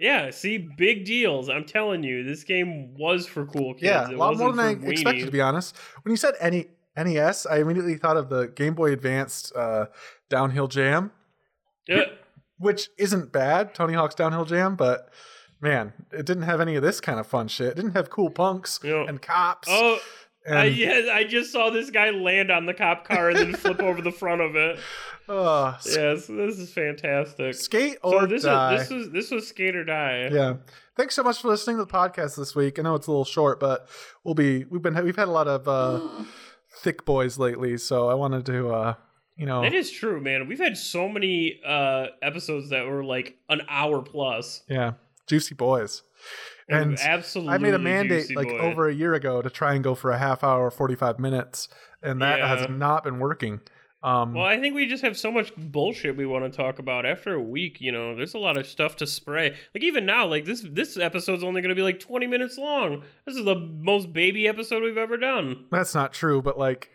Yeah, 0.01 0.31
see, 0.31 0.57
big 0.57 1.05
deals. 1.05 1.47
I'm 1.47 1.63
telling 1.63 2.01
you, 2.03 2.23
this 2.23 2.43
game 2.43 2.95
was 2.97 3.27
for 3.27 3.45
cool 3.45 3.75
kids. 3.75 3.83
yeah, 3.83 4.09
a 4.09 4.17
lot 4.17 4.35
more 4.35 4.51
than 4.51 4.59
I 4.59 4.73
for 4.75 4.91
expected 4.91 5.25
to 5.27 5.31
be 5.31 5.41
honest. 5.41 5.77
When 6.01 6.11
you 6.11 6.17
said 6.17 6.33
any 6.41 6.65
NES, 6.97 7.45
I 7.45 7.59
immediately 7.59 7.95
thought 7.97 8.17
of 8.17 8.27
the 8.29 8.47
Game 8.47 8.73
Boy 8.73 8.91
Advanced 8.93 9.55
uh, 9.55 9.85
Downhill 10.27 10.67
Jam, 10.67 11.11
Yeah. 11.87 12.05
which 12.57 12.89
isn't 12.97 13.31
bad, 13.31 13.75
Tony 13.75 13.93
Hawk's 13.93 14.15
Downhill 14.15 14.45
Jam, 14.45 14.75
but 14.75 15.09
man, 15.61 15.93
it 16.11 16.25
didn't 16.25 16.43
have 16.43 16.59
any 16.59 16.75
of 16.75 16.81
this 16.81 16.99
kind 16.99 17.19
of 17.19 17.27
fun 17.27 17.47
shit. 17.47 17.67
It 17.67 17.75
didn't 17.75 17.91
have 17.93 18.09
cool 18.09 18.31
punks 18.31 18.79
Yeah. 18.83 19.05
and 19.07 19.21
cops. 19.21 19.67
Oh, 19.71 19.99
and, 20.47 20.57
I, 20.57 20.63
yes, 20.65 21.07
I 21.07 21.23
just 21.25 21.51
saw 21.51 21.69
this 21.69 21.91
guy 21.91 22.09
land 22.09 22.49
on 22.49 22.65
the 22.65 22.73
cop 22.73 23.05
car 23.07 23.29
and 23.29 23.37
then 23.37 23.53
flip 23.53 23.79
over 23.79 24.01
the 24.01 24.11
front 24.11 24.41
of 24.41 24.55
it. 24.55 24.79
S- 25.31 25.95
Yes, 25.95 26.27
this 26.27 26.59
is 26.59 26.73
fantastic. 26.73 27.53
skate 27.55 27.97
or 28.03 28.21
So 28.21 28.25
this 28.27 28.43
die. 28.43 28.73
was 28.73 28.81
this 28.81 28.89
was 28.97 29.09
this 29.11 29.31
was 29.31 29.47
skate 29.47 29.75
or 29.75 29.83
die. 29.83 30.29
Yeah. 30.31 30.55
Thanks 30.97 31.15
so 31.15 31.23
much 31.23 31.41
for 31.41 31.47
listening 31.47 31.77
to 31.77 31.85
the 31.85 31.91
podcast 31.91 32.35
this 32.37 32.55
week. 32.55 32.77
I 32.77 32.81
know 32.81 32.95
it's 32.95 33.07
a 33.07 33.11
little 33.11 33.25
short, 33.25 33.59
but 33.59 33.87
we'll 34.23 34.35
be 34.35 34.65
we've 34.65 34.81
been 34.81 34.95
we've 35.03 35.15
had 35.15 35.27
a 35.27 35.31
lot 35.31 35.47
of 35.47 35.67
uh 35.67 36.23
thick 36.81 37.05
boys 37.05 37.37
lately, 37.37 37.77
so 37.77 38.07
I 38.09 38.13
wanted 38.13 38.45
to 38.47 38.69
uh 38.73 38.93
you 39.37 39.45
know 39.45 39.61
That 39.61 39.73
is 39.73 39.89
true, 39.91 40.19
man. 40.21 40.47
We've 40.47 40.59
had 40.59 40.77
so 40.77 41.07
many 41.09 41.59
uh 41.65 42.07
episodes 42.21 42.69
that 42.69 42.85
were 42.85 43.03
like 43.03 43.37
an 43.49 43.61
hour 43.69 44.01
plus. 44.01 44.63
yeah, 44.69 44.93
juicy 45.27 45.55
boys. 45.55 46.03
And 46.69 46.97
absolutely 46.99 47.53
I 47.53 47.57
made 47.57 47.73
a 47.73 47.79
mandate 47.79 48.33
like 48.35 48.47
boy. 48.47 48.59
over 48.59 48.87
a 48.87 48.93
year 48.93 49.13
ago 49.13 49.41
to 49.41 49.49
try 49.49 49.73
and 49.73 49.83
go 49.83 49.93
for 49.95 50.11
a 50.11 50.17
half 50.17 50.41
hour, 50.43 50.71
45 50.71 51.19
minutes, 51.19 51.67
and 52.01 52.21
that 52.21 52.39
has 52.39 52.69
not 52.69 53.03
been 53.03 53.19
working. 53.19 53.59
Um 54.03 54.33
Well, 54.33 54.45
I 54.45 54.59
think 54.59 54.73
we 54.75 54.87
just 54.87 55.03
have 55.03 55.15
so 55.17 55.31
much 55.31 55.53
bullshit 55.55 56.17
we 56.17 56.25
want 56.25 56.43
to 56.51 56.55
talk 56.55 56.79
about. 56.79 57.05
After 57.05 57.33
a 57.35 57.41
week, 57.41 57.79
you 57.81 57.91
know, 57.91 58.15
there's 58.15 58.33
a 58.33 58.39
lot 58.39 58.57
of 58.57 58.65
stuff 58.65 58.95
to 58.97 59.07
spray. 59.07 59.55
Like 59.75 59.83
even 59.83 60.05
now, 60.05 60.25
like 60.25 60.45
this 60.45 60.65
this 60.67 60.97
episode's 60.97 61.43
only 61.43 61.61
going 61.61 61.69
to 61.69 61.75
be 61.75 61.83
like 61.83 61.99
20 61.99 62.25
minutes 62.27 62.57
long. 62.57 63.03
This 63.25 63.35
is 63.35 63.45
the 63.45 63.55
most 63.55 64.11
baby 64.11 64.47
episode 64.47 64.81
we've 64.83 64.97
ever 64.97 65.17
done. 65.17 65.65
that's 65.71 65.93
not 65.93 66.13
true, 66.13 66.41
but 66.41 66.57
like 66.57 66.89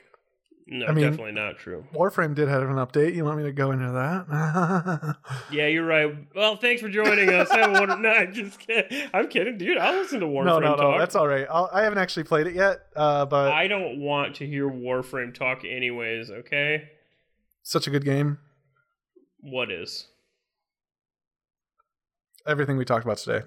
No, 0.66 0.86
I 0.86 0.92
mean- 0.92 1.04
definitely 1.04 1.30
not 1.32 1.58
true. 1.58 1.84
Warframe 1.94 2.34
did 2.34 2.48
have 2.48 2.62
an 2.64 2.74
update. 2.74 3.14
You 3.14 3.24
want 3.24 3.38
me 3.38 3.44
to 3.44 3.52
go 3.52 3.70
into 3.70 3.92
that? 3.92 5.16
Yeah, 5.52 5.68
you're 5.68 5.86
right. 5.86 6.12
Well, 6.34 6.56
thanks 6.56 6.82
for 6.82 6.88
joining 6.88 7.28
us. 7.30 7.48
I 7.50 7.68
wonder. 7.68 7.96
No, 8.00 8.10
I'm 8.10 8.32
just 8.34 8.58
kidding. 8.58 9.08
I'm 9.14 9.28
kidding, 9.28 9.58
dude. 9.58 9.78
I'll 9.78 9.94
listen 9.96 10.18
to 10.20 10.26
Warframe 10.26 10.46
no, 10.46 10.58
no, 10.58 10.70
no. 10.74 10.76
talk. 10.76 10.98
That's 10.98 11.14
all 11.14 11.28
right. 11.28 11.46
I'll, 11.48 11.70
I 11.72 11.82
haven't 11.82 11.98
actually 11.98 12.24
played 12.24 12.48
it 12.48 12.54
yet, 12.56 12.80
uh, 12.96 13.24
but 13.26 13.52
I 13.52 13.68
don't 13.68 14.00
want 14.00 14.34
to 14.36 14.46
hear 14.46 14.68
Warframe 14.68 15.32
talk, 15.32 15.64
anyways. 15.64 16.30
Okay, 16.30 16.90
such 17.66 17.88
a 17.88 17.90
good 17.90 18.04
game. 18.04 18.38
what 19.40 19.70
is? 19.72 20.06
Everything 22.46 22.76
we 22.76 22.84
talked 22.84 23.04
about 23.04 23.18
today. 23.18 23.44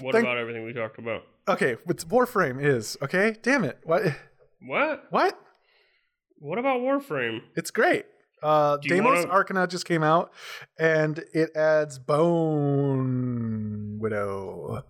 What 0.00 0.12
Thank- 0.12 0.26
about 0.26 0.36
everything 0.36 0.64
we 0.64 0.74
talked 0.74 0.98
about? 0.98 1.22
Okay, 1.48 1.76
what 1.84 1.96
Warframe 2.08 2.62
is 2.62 2.96
okay. 3.02 3.36
Damn 3.42 3.64
it! 3.64 3.78
What? 3.84 4.02
What? 4.60 5.04
What? 5.10 5.38
What 6.38 6.58
about 6.58 6.80
Warframe? 6.80 7.40
It's 7.56 7.70
great. 7.70 8.04
Uh, 8.42 8.76
Deimos 8.78 9.24
wanna- 9.24 9.30
Arcana 9.32 9.66
just 9.66 9.86
came 9.86 10.02
out, 10.02 10.32
and 10.78 11.24
it 11.32 11.56
adds 11.56 11.98
Bone 11.98 13.98
Widow, 14.00 14.84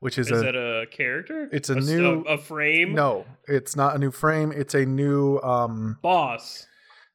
which 0.00 0.16
is, 0.18 0.30
Is 0.30 0.40
a 0.40 0.44
that 0.44 0.56
a 0.56 0.86
character? 0.90 1.48
it's 1.52 1.68
a 1.68 1.74
new- 1.74 2.24
a, 2.26 2.34
a 2.34 2.38
frame. 2.38 2.94
no. 2.94 3.26
It's 3.46 3.76
not 3.76 3.94
a 3.94 3.98
new 3.98 4.10
frame. 4.10 4.52
It's 4.52 4.74
a 4.74 4.86
new 4.86 5.38
um. 5.40 5.98
boss. 6.00 6.66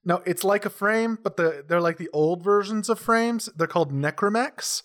No, 0.06 0.22
it's 0.26 0.44
like 0.44 0.66
a 0.66 0.70
frame, 0.70 1.18
but 1.22 1.36
the 1.38 1.64
they're 1.68 1.82
like 1.82 1.98
the 1.98 2.10
old 2.14 2.44
versions 2.44 2.90
of 2.90 3.00
frames. 3.00 3.50
They're 3.56 3.68
called 3.68 3.92
Necramechs, 3.92 4.84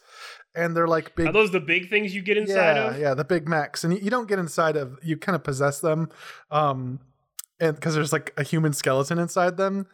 and 0.54 0.76
they're 0.76 0.88
like 0.88 1.14
big 1.14 1.28
Are 1.28 1.32
those 1.32 1.52
the 1.52 1.60
big 1.60 1.88
things 1.88 2.14
you 2.14 2.22
get 2.22 2.36
inside 2.36 2.76
yeah, 2.76 2.90
of? 2.90 2.98
Yeah, 2.98 3.14
the 3.14 3.24
big 3.24 3.48
mechs, 3.48 3.84
and 3.84 3.92
you, 3.94 4.00
you 4.00 4.10
don't 4.10 4.28
get 4.28 4.38
inside 4.38 4.76
of. 4.76 4.98
You 5.02 5.16
kind 5.16 5.36
of 5.36 5.44
possess 5.44 5.80
them, 5.80 6.10
um, 6.50 6.98
and 7.60 7.74
because 7.76 7.94
there's 7.94 8.12
like 8.12 8.34
a 8.36 8.42
human 8.42 8.72
skeleton 8.72 9.18
inside 9.18 9.56
them, 9.56 9.86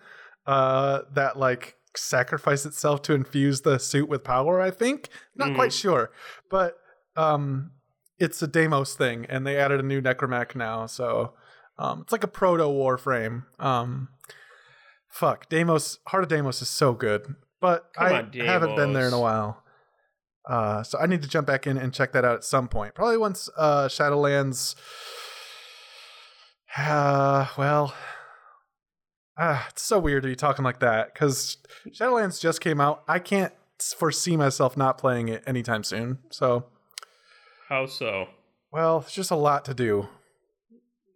uh, 0.47 1.03
that 1.13 1.39
like 1.39 1.77
sacrifice 1.97 2.65
itself 2.65 3.03
to 3.03 3.13
infuse 3.13 3.61
the 3.61 3.79
suit 3.79 4.09
with 4.09 4.25
power. 4.25 4.61
I 4.61 4.71
think 4.71 5.11
not 5.37 5.51
Mhm. 5.51 5.55
quite 5.57 5.73
sure, 5.73 6.11
but 6.49 6.79
um, 7.17 7.73
it's 8.19 8.41
a 8.41 8.47
Deimos 8.47 8.95
thing, 8.95 9.27
and 9.29 9.47
they 9.47 9.59
added 9.59 9.81
a 9.81 9.83
new 9.83 10.01
Necramech 10.01 10.55
now, 10.55 10.87
so 10.87 11.35
um, 11.79 12.01
it's 12.03 12.13
like 12.13 12.25
a 12.25 12.29
proto 12.29 12.65
Warframe. 12.65 13.45
Um, 13.59 14.09
fuck, 15.11 15.49
Deimos, 15.49 15.99
Heart 16.09 16.25
of 16.25 16.29
Deimos 16.31 16.63
is 16.63 16.69
so 16.71 16.93
good, 16.95 17.35
but 17.61 17.91
Come 17.95 18.07
I 18.07 18.19
on, 18.21 18.33
haven't 18.33 18.77
been 18.77 18.93
there 18.93 19.07
in 19.07 19.13
a 19.13 19.21
while. 19.21 19.63
Uh, 20.49 20.83
so 20.83 20.99
I 20.99 21.07
need 21.07 21.23
to 21.23 21.29
jump 21.29 21.47
back 21.47 21.67
in 21.67 21.77
and 21.77 21.93
check 21.93 22.13
that 22.13 22.25
out 22.25 22.35
at 22.37 22.45
some 22.45 22.67
point. 22.69 22.95
Probably 22.95 23.19
once 23.19 23.49
uh, 23.57 23.89
Shadowlands. 23.89 24.75
Uh, 26.77 27.47
well, 27.59 27.95
ah, 29.37 29.67
it's 29.71 29.83
so 29.83 29.99
weird 29.99 30.23
to 30.23 30.29
be 30.29 30.37
talking 30.37 30.65
like 30.65 30.81
that 30.81 31.13
because 31.13 31.59
Shadowlands 31.89 32.41
just 32.41 32.61
came 32.61 32.81
out. 32.81 33.03
I 33.07 33.19
can't 33.19 33.53
foresee 33.97 34.37
myself 34.37 34.77
not 34.77 34.99
playing 34.99 35.29
it 35.29 35.43
anytime 35.47 35.85
soon. 35.85 36.19
So, 36.31 36.67
How 37.69 37.87
so? 37.87 38.29
well, 38.73 39.01
it's 39.01 39.13
just 39.13 39.31
a 39.31 39.37
lot 39.37 39.65
to 39.67 39.75
do 39.75 40.09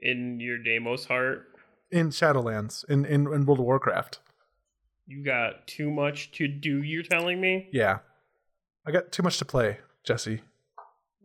In 0.01 0.39
your 0.41 0.59
Deimos 0.59 1.07
heart, 1.07 1.47
in 1.95 2.11
Shadowlands 2.11 2.85
in 2.89 3.05
in, 3.05 3.27
in 3.33 3.47
World 3.47 3.61
of 3.61 3.65
Warcraft. 3.67 4.19
you 5.07 5.23
got 5.25 5.67
too 5.67 5.91
much 5.91 6.33
to 6.33 6.49
do. 6.49 6.83
You're 6.83 7.03
telling 7.03 7.41
me? 7.41 7.69
Yeah, 7.73 7.99
I 8.87 8.91
got 8.91 9.13
too 9.13 9.23
much 9.23 9.39
to 9.39 9.45
play, 9.45 9.79
Jesse, 10.03 10.41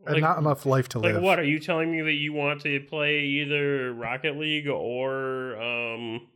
and 0.05 0.15
Like- 0.15 0.21
not 0.21 0.37
enough 0.37 0.65
life 0.65 0.87
to 0.89 0.99
Like 0.99 1.13
live. 1.15 1.23
what? 1.23 1.39
Are 1.39 1.43
you 1.53 1.59
telling 1.59 1.91
me 1.91 2.01
that 2.01 2.13
you 2.13 2.31
want 2.33 2.61
to 2.61 2.79
play 2.81 3.19
either 3.21 3.93
Rocket 3.93 4.37
League 4.37 4.67
or 4.67 5.55
um 5.61 6.27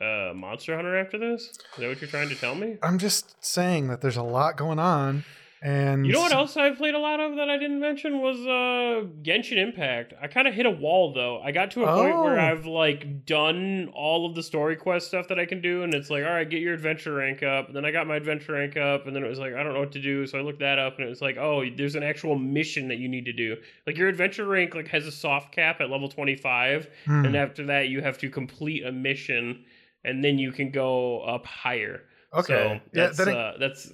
uh, 0.00 0.32
Monster 0.34 0.76
Hunter 0.76 0.96
after 0.96 1.18
this? 1.18 1.42
Is 1.42 1.58
that 1.78 1.88
what 1.88 2.00
you're 2.00 2.08
trying 2.10 2.28
to 2.28 2.36
tell 2.36 2.54
me? 2.54 2.76
I'm 2.82 2.98
just 2.98 3.36
saying 3.44 3.88
that 3.88 4.00
there's 4.00 4.16
a 4.16 4.22
lot 4.22 4.56
going 4.56 4.78
on, 4.78 5.24
and 5.60 6.06
You 6.06 6.12
know 6.12 6.20
what 6.20 6.32
else 6.32 6.56
I 6.56 6.70
played 6.70 6.94
a 6.94 6.98
lot 6.98 7.18
of 7.20 7.36
that 7.36 7.50
I 7.50 7.56
didn't 7.58 7.80
mention 7.80 8.20
was 8.20 8.38
uh 8.40 9.06
Genshin 9.22 9.56
Impact. 9.58 10.14
I 10.20 10.26
kind 10.28 10.46
of 10.46 10.54
hit 10.54 10.66
a 10.66 10.70
wall 10.70 11.12
though. 11.12 11.40
I 11.40 11.50
got 11.52 11.70
to 11.72 11.84
a 11.84 11.86
point 11.86 12.16
where 12.16 12.38
Oh. 12.38 12.42
I've 12.42 12.66
like 12.66 13.26
done 13.26 13.90
all 13.94 14.26
of 14.26 14.34
the 14.34 14.42
story 14.42 14.76
quest 14.76 15.08
stuff 15.08 15.28
that 15.28 15.38
I 15.38 15.46
can 15.46 15.60
do, 15.60 15.82
and 15.82 15.92
it's 15.94 16.10
like, 16.10 16.24
all 16.24 16.30
right, 16.30 16.48
get 16.48 16.60
your 16.60 16.74
adventure 16.74 17.12
rank 17.14 17.42
up. 17.42 17.66
And 17.68 17.74
then 17.76 17.84
I 17.84 17.90
got 17.90 18.06
my 18.06 18.16
adventure 18.16 18.52
rank 18.52 18.76
up, 18.76 19.06
and 19.06 19.16
then 19.16 19.24
it 19.24 19.28
was 19.28 19.38
like, 19.38 19.54
I 19.54 19.62
don't 19.62 19.74
know 19.74 19.80
what 19.80 19.92
to 19.92 20.00
do, 20.02 20.26
so 20.26 20.38
I 20.38 20.42
looked 20.42 20.60
that 20.60 20.78
up, 20.78 20.96
and 20.98 21.04
it 21.06 21.08
was 21.08 21.20
like, 21.22 21.36
oh, 21.36 21.64
there's 21.76 21.94
an 21.96 22.02
actual 22.02 22.36
mission 22.38 22.88
that 22.88 22.98
you 22.98 23.08
need 23.08 23.24
to 23.24 23.32
do. 23.32 23.56
Like 23.86 23.96
your 23.96 24.08
adventure 24.08 24.46
rank 24.46 24.74
like 24.74 24.88
has 24.88 25.06
a 25.06 25.12
soft 25.12 25.52
cap 25.52 25.80
at 25.80 25.90
level 25.90 26.08
25, 26.08 26.88
Hmm. 27.06 27.24
and 27.24 27.36
after 27.36 27.66
that 27.66 27.88
you 27.88 28.00
have 28.02 28.18
to 28.18 28.30
complete 28.30 28.84
a 28.84 28.92
mission, 28.92 29.64
and 30.04 30.22
then 30.22 30.38
you 30.38 30.52
can 30.52 30.70
go 30.70 31.20
up 31.22 31.44
higher. 31.46 32.02
okay, 32.32 32.44
So 32.46 32.54
yeah. 32.72 32.78
that's 32.92 33.18
it- 33.20 33.28
uh, 33.28 33.52
that's 33.58 33.92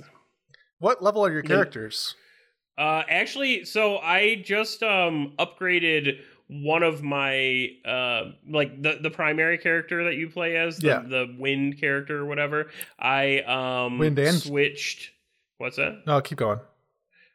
what 0.78 1.02
level 1.02 1.24
are 1.24 1.30
your 1.32 1.42
characters? 1.42 2.14
uh, 2.78 3.02
actually, 3.08 3.64
so 3.64 3.98
I 3.98 4.37
just 4.37 4.82
um 4.82 5.32
upgraded 5.38 6.18
one 6.48 6.82
of 6.82 7.02
my 7.02 7.68
uh 7.87 8.32
like 8.48 8.82
the 8.82 8.98
the 9.00 9.10
primary 9.10 9.56
character 9.58 10.04
that 10.04 10.16
you 10.16 10.28
play 10.28 10.56
as 10.56 10.76
the, 10.78 10.87
Yeah. 10.88 11.02
the 11.08 11.34
wind 11.38 11.78
character 11.80 12.18
or 12.18 12.26
whatever. 12.26 12.70
I 12.98 13.38
um 13.40 13.98
Wind 13.98 14.18
and- 14.18 14.37
switched. 14.37 15.10
What's 15.58 15.76
that? 15.76 16.02
No, 16.06 16.20
keep 16.20 16.37
going. 16.38 16.58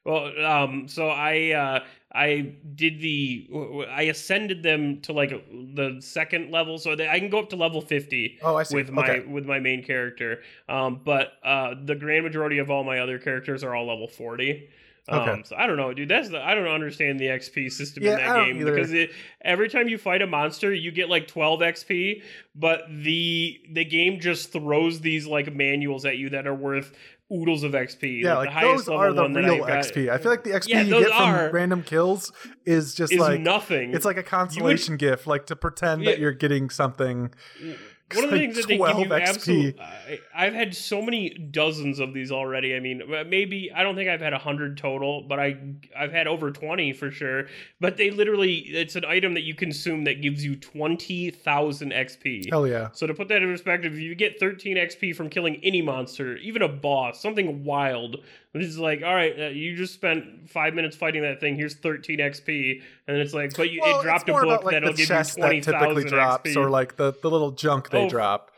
Well, 0.05 0.45
um, 0.45 0.87
so 0.87 1.07
I 1.09 1.51
uh, 1.51 1.79
I 2.11 2.55
did 2.75 2.99
the 3.01 3.47
I 3.89 4.03
ascended 4.03 4.63
them 4.63 4.99
to 5.01 5.13
like 5.13 5.29
the 5.29 5.97
second 6.01 6.51
level, 6.51 6.77
so 6.79 6.95
that 6.95 7.09
I 7.09 7.19
can 7.19 7.29
go 7.29 7.39
up 7.39 7.49
to 7.49 7.55
level 7.55 7.81
fifty 7.81 8.39
Oh, 8.41 8.55
I 8.55 8.63
see. 8.63 8.75
with 8.75 8.89
my 8.91 9.03
okay. 9.07 9.27
with 9.27 9.45
my 9.45 9.59
main 9.59 9.83
character. 9.83 10.41
Um, 10.67 11.01
but 11.03 11.33
uh, 11.43 11.75
the 11.85 11.95
grand 11.95 12.23
majority 12.25 12.57
of 12.57 12.71
all 12.71 12.83
my 12.83 12.99
other 12.99 13.19
characters 13.19 13.63
are 13.63 13.75
all 13.75 13.85
level 13.87 14.07
forty. 14.07 14.69
Um, 15.07 15.19
Okay. 15.29 15.41
So 15.45 15.55
I 15.55 15.65
don't 15.65 15.77
know, 15.77 15.91
dude. 15.93 16.09
That's 16.09 16.29
the 16.29 16.39
I 16.39 16.53
don't 16.55 16.67
understand 16.67 17.19
the 17.19 17.25
XP 17.27 17.71
system 17.71 18.03
Yeah, 18.03 18.11
in 18.11 18.17
that 18.17 18.45
game 18.45 18.61
either. 18.61 18.73
because 18.75 18.91
it, 18.93 19.11
every 19.41 19.69
time 19.69 19.87
you 19.87 19.97
fight 19.97 20.21
a 20.21 20.27
monster, 20.27 20.73
you 20.73 20.91
get 20.91 21.09
like 21.09 21.27
twelve 21.27 21.59
XP, 21.61 22.21
but 22.55 22.83
the 22.89 23.59
the 23.71 23.85
game 23.85 24.19
just 24.19 24.51
throws 24.51 24.99
these 25.01 25.25
like 25.27 25.53
manuals 25.53 26.05
at 26.05 26.17
you 26.17 26.29
that 26.29 26.45
are 26.47 26.53
worth 26.55 26.95
oodles 27.31 27.63
of 27.63 27.73
XP. 27.73 28.21
yeah, 28.23 28.29
the 28.29 28.35
like 28.39 28.49
highest 28.49 28.85
those 28.87 28.95
are 28.95 29.13
the 29.13 29.27
real 29.29 29.57
got 29.59 29.69
XP. 29.69 30.09
I 30.09 30.17
feel 30.17 30.31
like 30.31 30.43
the 30.43 30.51
XP 30.51 30.67
Yeah, 30.67 30.81
you 30.81 30.99
get 30.99 31.09
from 31.09 31.29
are- 31.29 31.51
random 31.51 31.83
kills 31.83 32.31
is 32.65 32.93
just 32.95 33.13
is 33.13 33.19
like 33.19 33.39
nothing. 33.39 33.93
it's 33.93 34.05
like 34.05 34.17
a 34.17 34.23
consolation 34.23 34.97
gift, 34.97 35.27
like 35.27 35.45
to 35.47 35.55
pretend 35.55 36.03
Yeah. 36.03 36.11
that 36.11 36.19
you're 36.19 36.31
getting 36.31 36.69
something. 36.69 37.31
Mm. 37.63 37.77
One 38.15 38.23
of 38.23 38.29
the 38.31 38.37
like 38.37 38.45
things 38.45 38.55
that 38.55 38.67
they 38.67 38.77
give 38.77 38.87
12 38.91 38.99
you 39.07 39.13
absolutely 39.13 40.19
i've 40.35 40.53
had 40.53 40.75
so 40.75 41.01
many 41.01 41.29
dozens 41.29 41.99
of 41.99 42.13
these 42.13 42.31
already 42.31 42.75
i 42.75 42.79
mean 42.79 43.01
maybe 43.27 43.71
i 43.75 43.83
don't 43.83 43.95
think 43.95 44.09
i've 44.09 44.21
had 44.21 44.33
100 44.33 44.77
total 44.77 45.21
but 45.23 45.39
i 45.39 45.55
i've 45.97 46.11
had 46.11 46.25
over 46.27 46.49
20 46.51 46.93
for 46.93 47.11
sure 47.11 47.45
but 47.79 47.97
they 47.97 48.09
literally 48.09 48.55
it's 48.55 48.95
an 48.95 49.05
item 49.05 49.33
that 49.35 49.43
you 49.43 49.53
consume 49.53 50.05
that 50.05 50.21
gives 50.21 50.43
you 50.43 50.55
20000 50.55 51.91
xp 51.91 52.49
Hell 52.49 52.67
yeah! 52.67 52.89
so 52.93 53.05
to 53.05 53.13
put 53.13 53.27
that 53.27 53.41
in 53.41 53.51
perspective, 53.51 53.93
if 53.93 53.99
you 53.99 54.15
get 54.15 54.39
13 54.39 54.77
XP 54.77 55.15
from 55.15 55.29
killing 55.29 55.59
any 55.63 55.81
monster, 55.81 56.37
even 56.37 56.61
a 56.61 56.67
boss, 56.67 57.21
something 57.21 57.63
wild, 57.63 58.17
Which 58.51 58.63
is 58.63 58.79
like, 58.79 59.03
all 59.03 59.13
right, 59.13 59.33
uh, 59.39 59.43
you 59.47 59.75
just 59.75 59.93
spent 59.93 60.49
five 60.49 60.73
minutes 60.73 60.95
fighting 60.95 61.21
that 61.21 61.39
thing. 61.39 61.55
Here's 61.55 61.75
13 61.75 62.19
XP, 62.19 62.81
and 63.07 63.15
then 63.15 63.17
it's 63.17 63.33
like, 63.33 63.55
but 63.55 63.69
you, 63.71 63.79
Well, 63.83 63.99
it 63.99 64.03
dropped 64.03 64.27
a 64.29 64.33
book 64.33 64.43
about, 64.43 64.65
like, 64.65 64.73
that'll 64.73 64.89
give 64.91 64.99
you 65.01 65.05
chest 65.05 65.35
that 65.35 65.41
20,000 65.41 65.79
typically 65.79 66.03
drops, 66.09 66.49
XP. 66.51 66.55
or 66.57 66.69
like 66.69 66.95
the 66.95 67.13
the 67.21 67.29
little 67.29 67.51
junk 67.51 67.89
they 67.99 68.05
Oh, 68.05 68.09
drop, 68.09 68.51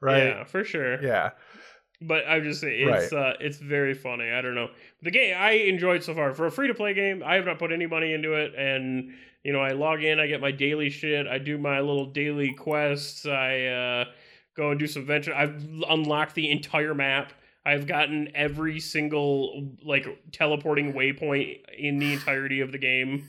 right? 0.00 0.24
Yeah, 0.24 0.44
for 0.44 0.64
sure. 0.64 1.02
Yeah. 1.02 1.30
But 2.02 2.24
I'm 2.26 2.42
just 2.44 2.62
saying, 2.62 2.88
it's 2.88 3.12
uh, 3.12 3.34
it's 3.40 3.58
very 3.58 3.92
funny. 3.92 4.30
I 4.30 4.40
don't 4.40 4.54
know. 4.54 4.70
The 5.02 5.10
game 5.10 5.36
I 5.38 5.52
enjoyed 5.52 6.02
so 6.02 6.14
far 6.14 6.32
for 6.32 6.46
a 6.46 6.50
free 6.50 6.68
to 6.68 6.74
play 6.74 6.94
game. 6.94 7.22
I 7.24 7.34
have 7.34 7.44
not 7.44 7.58
put 7.58 7.72
any 7.72 7.86
money 7.86 8.14
into 8.14 8.32
it, 8.34 8.54
and 8.56 9.12
you 9.44 9.52
know 9.52 9.60
I 9.60 9.72
log 9.72 10.02
in, 10.02 10.18
I 10.18 10.26
get 10.26 10.40
my 10.40 10.50
daily 10.50 10.88
shit, 10.88 11.26
I 11.26 11.36
do 11.36 11.58
my 11.58 11.80
little 11.80 12.06
daily 12.06 12.54
quests, 12.54 13.26
I 13.26 13.66
uh, 13.66 14.04
go 14.56 14.70
and 14.70 14.80
do 14.80 14.86
some 14.86 15.04
venture. 15.04 15.34
I've 15.34 15.62
unlocked 15.90 16.34
the 16.34 16.50
entire 16.50 16.94
map. 16.94 17.34
I've 17.66 17.86
gotten 17.86 18.30
every 18.34 18.80
single 18.80 19.68
like 19.84 20.06
teleporting 20.32 20.94
waypoint 20.94 21.58
in 21.76 21.98
the 21.98 22.14
entirety 22.14 22.62
of 22.62 22.72
the 22.72 22.78
game. 22.78 23.28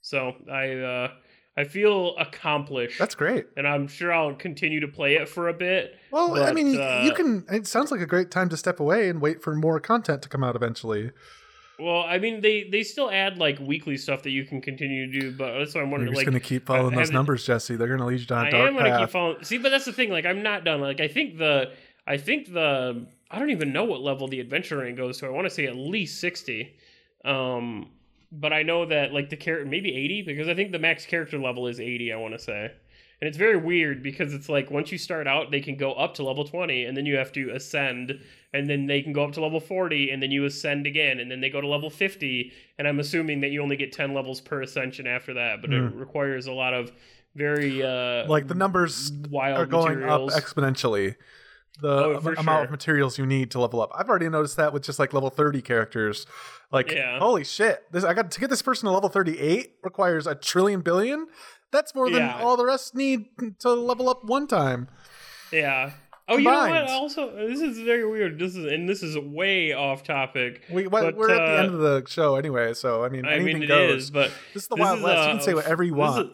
So 0.00 0.34
I 0.50 0.70
uh, 0.72 1.10
I 1.56 1.64
feel 1.64 2.16
accomplished, 2.16 2.98
That's 2.98 3.14
great. 3.14 3.46
and 3.58 3.68
I'm 3.68 3.86
sure 3.86 4.10
I'll 4.12 4.34
continue 4.34 4.80
to 4.80 4.88
play 4.88 5.16
it 5.16 5.28
for 5.28 5.48
a 5.48 5.52
bit. 5.54 5.96
Well, 6.10 6.42
I 6.42 6.52
mean, 6.52 6.80
uh, 6.80 7.02
you 7.04 7.12
can. 7.12 7.44
It 7.50 7.66
sounds 7.66 7.90
like 7.90 8.00
a 8.00 8.06
great 8.06 8.30
time 8.30 8.48
to 8.48 8.56
step 8.56 8.80
away 8.80 9.08
and 9.10 9.20
wait 9.20 9.42
for 9.42 9.54
more 9.54 9.78
content 9.78 10.22
to 10.22 10.28
come 10.30 10.42
out 10.42 10.56
eventually. 10.56 11.10
Well, 11.78 12.04
I 12.08 12.18
mean, 12.18 12.40
they 12.40 12.64
they 12.70 12.82
still 12.82 13.10
add 13.10 13.36
like 13.38 13.58
weekly 13.58 13.96
stuff 13.98 14.22
that 14.22 14.30
you 14.30 14.44
can 14.44 14.60
continue 14.62 15.10
to 15.12 15.20
do, 15.20 15.32
but 15.32 15.58
that's 15.58 15.74
what 15.74 15.82
I'm 15.82 15.88
You're 15.88 15.98
wondering. 15.98 16.12
just 16.12 16.18
Like, 16.20 16.26
going 16.26 16.40
to 16.40 16.46
keep 16.48 16.64
following 16.66 16.94
I 16.94 16.98
those 16.98 17.10
numbers, 17.10 17.44
Jesse. 17.44 17.76
They're 17.76 17.88
going 17.88 18.00
to 18.00 18.06
lead 18.06 18.20
you 18.20 18.26
down 18.26 18.44
a 18.44 18.48
I 18.48 18.50
dark 18.50 18.68
am 18.68 18.76
gonna 18.76 18.88
path. 18.90 19.00
keep 19.00 19.10
following. 19.10 19.44
See, 19.44 19.58
but 19.58 19.70
that's 19.70 19.84
the 19.84 19.92
thing. 19.92 20.10
Like, 20.10 20.24
I'm 20.24 20.42
not 20.42 20.64
done. 20.64 20.80
Like, 20.80 21.00
I 21.00 21.08
think 21.08 21.36
the 21.38 21.72
I 22.06 22.16
think 22.16 22.52
the 22.52 23.06
I 23.30 23.38
don't 23.38 23.50
even 23.50 23.72
know 23.74 23.84
what 23.84 24.00
level 24.00 24.26
the 24.28 24.40
adventure 24.40 24.78
ring 24.78 24.94
goes 24.94 25.18
to. 25.18 25.26
I 25.26 25.30
want 25.30 25.46
to 25.46 25.50
say 25.50 25.66
at 25.66 25.76
least 25.76 26.20
sixty. 26.20 26.76
Um, 27.24 27.90
but 28.32 28.52
I 28.52 28.62
know 28.62 28.86
that 28.86 29.12
like 29.12 29.30
the 29.30 29.36
character 29.36 29.68
maybe 29.68 29.94
eighty 29.94 30.22
because 30.22 30.48
I 30.48 30.54
think 30.54 30.72
the 30.72 30.78
max 30.78 31.04
character 31.06 31.38
level 31.38 31.66
is 31.68 31.78
eighty. 31.78 32.12
I 32.12 32.16
want 32.16 32.34
to 32.34 32.38
say. 32.40 32.72
And 33.20 33.28
it's 33.28 33.38
very 33.38 33.56
weird 33.56 34.02
because 34.02 34.34
it's 34.34 34.48
like 34.48 34.68
once 34.72 34.90
you 34.90 34.98
start 34.98 35.28
out, 35.28 35.52
they 35.52 35.60
can 35.60 35.76
go 35.76 35.92
up 35.92 36.14
to 36.14 36.24
level 36.24 36.42
20 36.44 36.86
and 36.86 36.96
then 36.96 37.06
you 37.06 37.16
have 37.16 37.30
to 37.34 37.50
ascend 37.50 38.18
and 38.52 38.68
then 38.68 38.88
they 38.88 39.00
can 39.00 39.12
go 39.12 39.22
up 39.22 39.30
to 39.34 39.40
level 39.40 39.60
40 39.60 40.10
and 40.10 40.20
then 40.20 40.32
you 40.32 40.44
ascend 40.44 40.88
again 40.88 41.20
and 41.20 41.30
then 41.30 41.40
they 41.40 41.48
go 41.48 41.60
to 41.60 41.68
level 41.68 41.88
50 41.88 42.50
and 42.80 42.88
I'm 42.88 42.98
assuming 42.98 43.40
that 43.42 43.50
you 43.52 43.62
only 43.62 43.76
get 43.76 43.92
10 43.92 44.12
levels 44.12 44.40
per 44.40 44.62
ascension 44.62 45.06
after 45.06 45.34
that, 45.34 45.60
but 45.60 45.72
it 45.72 45.78
requires 45.94 46.48
a 46.48 46.52
lot 46.52 46.74
of 46.74 46.90
very 47.36 47.80
uh 47.80 48.24
Hmm. 48.24 48.30
like 48.30 48.48
the 48.48 48.54
numbers 48.56 49.12
wild 49.30 49.56
are 49.56 49.66
going 49.66 50.00
materials. 50.00 50.34
up 50.34 50.42
exponentially. 50.42 51.14
The 51.80 51.88
Oh, 51.88 52.16
am- 52.16 52.26
amount 52.26 52.44
sure. 52.44 52.64
of 52.64 52.70
materials 52.70 53.18
you 53.18 53.24
need 53.26 53.50
to 53.52 53.60
level 53.60 53.80
up. 53.80 53.90
I've 53.94 54.08
already 54.08 54.28
noticed 54.28 54.56
that 54.58 54.72
with 54.72 54.82
just 54.82 54.98
like 54.98 55.12
level 55.12 55.30
30 55.30 55.62
characters. 55.62 56.26
Like, 56.70 56.92
Yeah. 56.92 57.18
holy 57.18 57.44
shit. 57.44 57.84
This 57.90 58.04
I 58.04 58.12
got 58.14 58.30
to 58.30 58.40
get 58.40 58.50
this 58.50 58.62
person 58.62 58.86
to 58.86 58.92
level 58.92 59.08
38 59.08 59.72
requires 59.82 60.26
a 60.26 60.34
trillion 60.34 60.80
billion. 60.82 61.26
That's 61.70 61.94
more 61.94 62.10
than 62.10 62.20
Yeah. 62.20 62.40
all 62.42 62.56
the 62.58 62.66
rest 62.66 62.94
need 62.94 63.24
to 63.60 63.70
level 63.72 64.08
up 64.10 64.24
one 64.24 64.46
time. 64.46 64.88
yeah. 65.50 65.92
Oh, 66.28 66.36
you 66.36 66.44
know 66.44 66.68
what? 66.68 66.88
Also, 66.88 67.34
this 67.48 67.60
is 67.60 67.80
very 67.80 68.08
weird. 68.08 68.38
This 68.38 68.54
is 68.54 68.64
and 68.72 68.88
this 68.88 69.02
is 69.02 69.18
way 69.18 69.72
off 69.72 70.04
topic. 70.04 70.62
We 70.70 70.86
well, 70.86 71.02
But, 71.02 71.16
we're 71.16 71.30
at 71.30 71.36
the 71.38 71.42
uh, 71.58 71.62
end 71.64 71.74
of 71.74 71.80
the 71.80 72.04
show 72.06 72.36
anyway, 72.36 72.74
so 72.74 73.02
I 73.04 73.08
mean 73.08 73.26
I 73.26 73.32
anything 73.34 73.54
mean, 73.54 73.62
it 73.64 73.66
goes. 73.66 74.04
is, 74.04 74.10
but 74.12 74.30
This 74.54 74.62
is 74.62 74.68
the 74.68 74.76
this 74.76 74.82
Wild 74.82 74.98
is, 74.98 75.04
West. 75.04 75.16
you 75.16 75.22
uh, 75.22 75.32
can 75.32 75.40
say 75.42 75.54
whatever 75.54 75.82
you 75.82 75.94
want. 75.94 76.32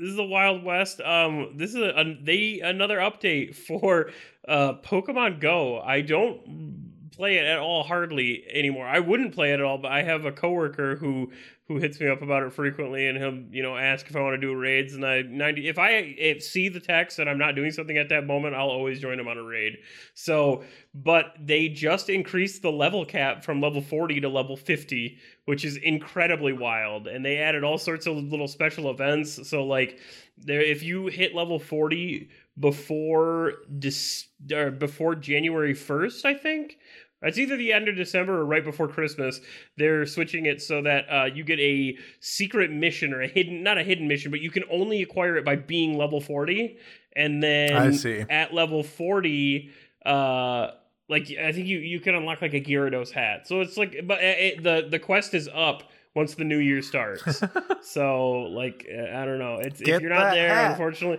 This 0.00 0.10
is 0.10 0.16
the 0.16 0.24
Wild 0.24 0.64
West. 0.64 1.00
Um, 1.00 1.52
this 1.56 1.70
is 1.70 1.76
a, 1.76 1.90
a- 1.90 2.18
they 2.22 2.60
another 2.60 2.98
update 2.98 3.54
for 3.66 4.10
uh 4.48 4.74
Pokemon 4.82 5.40
Go. 5.40 5.80
I 5.80 6.00
don't 6.00 6.89
play 7.20 7.36
it 7.36 7.44
at 7.44 7.58
all 7.58 7.82
hardly 7.82 8.42
anymore. 8.50 8.86
I 8.86 8.98
wouldn't 8.98 9.34
play 9.34 9.50
it 9.50 9.60
at 9.60 9.60
all, 9.60 9.76
but 9.76 9.92
I 9.92 10.02
have 10.02 10.24
a 10.24 10.32
coworker 10.32 10.96
who 10.96 11.30
who 11.68 11.76
hits 11.76 12.00
me 12.00 12.08
up 12.08 12.22
about 12.22 12.42
it 12.42 12.52
frequently, 12.52 13.06
and 13.06 13.18
he'll 13.18 13.54
you 13.54 13.62
know 13.62 13.76
ask 13.76 14.08
if 14.08 14.16
I 14.16 14.20
want 14.20 14.40
to 14.40 14.46
do 14.46 14.56
raids. 14.56 14.94
And 14.94 15.04
I 15.04 15.20
ninety 15.20 15.68
if 15.68 15.78
I 15.78 15.90
if 15.90 16.42
see 16.42 16.70
the 16.70 16.80
text 16.80 17.18
and 17.18 17.28
I'm 17.28 17.36
not 17.36 17.54
doing 17.54 17.72
something 17.72 17.98
at 17.98 18.08
that 18.08 18.26
moment, 18.26 18.54
I'll 18.54 18.70
always 18.70 19.00
join 19.00 19.20
him 19.20 19.28
on 19.28 19.36
a 19.36 19.42
raid. 19.42 19.76
So, 20.14 20.64
but 20.94 21.34
they 21.38 21.68
just 21.68 22.08
increased 22.08 22.62
the 22.62 22.72
level 22.72 23.04
cap 23.04 23.44
from 23.44 23.60
level 23.60 23.82
40 23.82 24.22
to 24.22 24.28
level 24.30 24.56
50, 24.56 25.18
which 25.44 25.66
is 25.66 25.76
incredibly 25.76 26.54
wild. 26.54 27.06
And 27.06 27.22
they 27.22 27.36
added 27.36 27.64
all 27.64 27.76
sorts 27.76 28.06
of 28.06 28.16
little 28.16 28.48
special 28.48 28.90
events. 28.90 29.46
So, 29.46 29.62
like, 29.64 29.98
there, 30.38 30.62
if 30.62 30.82
you 30.82 31.08
hit 31.08 31.34
level 31.34 31.58
40 31.58 32.30
before 32.58 33.54
dis, 33.78 34.26
or 34.52 34.70
before 34.70 35.14
January 35.14 35.74
1st, 35.74 36.24
I 36.24 36.34
think. 36.34 36.78
It's 37.22 37.38
either 37.38 37.56
the 37.56 37.72
end 37.72 37.88
of 37.88 37.96
December 37.96 38.40
or 38.40 38.44
right 38.44 38.64
before 38.64 38.88
Christmas. 38.88 39.40
They're 39.76 40.06
switching 40.06 40.46
it 40.46 40.62
so 40.62 40.82
that 40.82 41.04
uh, 41.10 41.24
you 41.24 41.44
get 41.44 41.60
a 41.60 41.96
secret 42.20 42.70
mission 42.70 43.12
or 43.12 43.22
a 43.22 43.28
hidden, 43.28 43.62
not 43.62 43.78
a 43.78 43.82
hidden 43.82 44.08
mission, 44.08 44.30
but 44.30 44.40
you 44.40 44.50
can 44.50 44.64
only 44.70 45.02
acquire 45.02 45.36
it 45.36 45.44
by 45.44 45.56
being 45.56 45.98
level 45.98 46.20
40. 46.20 46.78
And 47.14 47.42
then 47.42 47.76
I 47.76 47.90
see. 47.90 48.20
at 48.30 48.54
level 48.54 48.82
40, 48.82 49.70
uh, 50.06 50.68
like 51.08 51.30
I 51.42 51.52
think 51.52 51.66
you 51.66 51.78
you 51.80 52.00
can 52.00 52.14
unlock 52.14 52.40
like 52.40 52.54
a 52.54 52.60
Gyarados 52.60 53.10
hat. 53.10 53.46
So 53.48 53.60
it's 53.60 53.76
like, 53.76 54.00
but 54.04 54.22
it, 54.22 54.62
the 54.62 54.86
the 54.88 54.98
quest 55.00 55.34
is 55.34 55.48
up 55.52 55.90
once 56.14 56.34
the 56.36 56.44
new 56.44 56.58
year 56.58 56.82
starts. 56.82 57.42
so 57.82 58.42
like 58.50 58.86
uh, 58.88 59.16
I 59.16 59.24
don't 59.24 59.38
know. 59.40 59.56
It's 59.56 59.80
Get 59.80 59.96
if 59.96 60.02
you're 60.02 60.10
not 60.10 60.32
there, 60.32 60.54
hat. 60.54 60.70
unfortunately. 60.72 61.18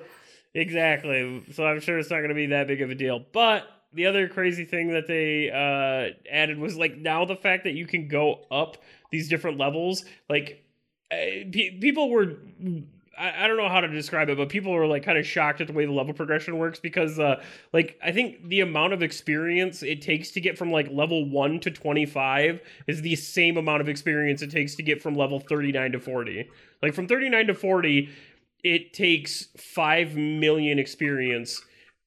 Exactly. 0.53 1.43
So 1.53 1.65
I'm 1.65 1.79
sure 1.79 1.99
it's 1.99 2.09
not 2.09 2.17
going 2.17 2.29
to 2.29 2.35
be 2.35 2.47
that 2.47 2.67
big 2.67 2.81
of 2.81 2.89
a 2.89 2.95
deal. 2.95 3.23
But 3.33 3.63
the 3.93 4.05
other 4.05 4.27
crazy 4.27 4.65
thing 4.65 4.89
that 4.93 5.07
they 5.07 5.49
uh, 5.49 6.13
added 6.31 6.57
was 6.57 6.77
like 6.77 6.97
now 6.97 7.25
the 7.25 7.35
fact 7.35 7.63
that 7.65 7.73
you 7.73 7.85
can 7.85 8.07
go 8.07 8.45
up 8.49 8.77
these 9.11 9.29
different 9.29 9.57
levels. 9.57 10.05
Like 10.29 10.63
pe- 11.09 11.77
people 11.79 12.09
were. 12.09 12.37
I, 13.17 13.43
I 13.43 13.47
don't 13.47 13.57
know 13.57 13.67
how 13.67 13.81
to 13.81 13.89
describe 13.89 14.29
it, 14.29 14.37
but 14.37 14.47
people 14.47 14.73
are 14.73 14.87
like 14.87 15.03
kind 15.03 15.17
of 15.17 15.25
shocked 15.25 15.59
at 15.59 15.67
the 15.67 15.73
way 15.73 15.85
the 15.85 15.91
level 15.91 16.13
progression 16.13 16.57
works 16.57 16.79
because 16.79 17.19
uh 17.19 17.43
like 17.73 17.99
I 18.01 18.11
think 18.11 18.47
the 18.47 18.61
amount 18.61 18.93
of 18.93 19.03
experience 19.03 19.83
it 19.83 20.01
takes 20.01 20.31
to 20.31 20.41
get 20.41 20.57
from 20.57 20.71
like 20.71 20.89
level 20.89 21.29
1 21.29 21.59
to 21.61 21.71
25 21.71 22.61
is 22.87 23.01
the 23.01 23.15
same 23.17 23.57
amount 23.57 23.81
of 23.81 23.89
experience 23.89 24.41
it 24.41 24.51
takes 24.51 24.75
to 24.75 24.83
get 24.83 25.01
from 25.01 25.15
level 25.15 25.39
39 25.39 25.91
to 25.91 25.99
40. 25.99 26.49
Like 26.81 26.93
from 26.93 27.07
39 27.07 27.47
to 27.47 27.53
40 27.53 28.09
it 28.63 28.93
takes 28.93 29.47
5 29.57 30.15
million 30.15 30.79
experience 30.79 31.61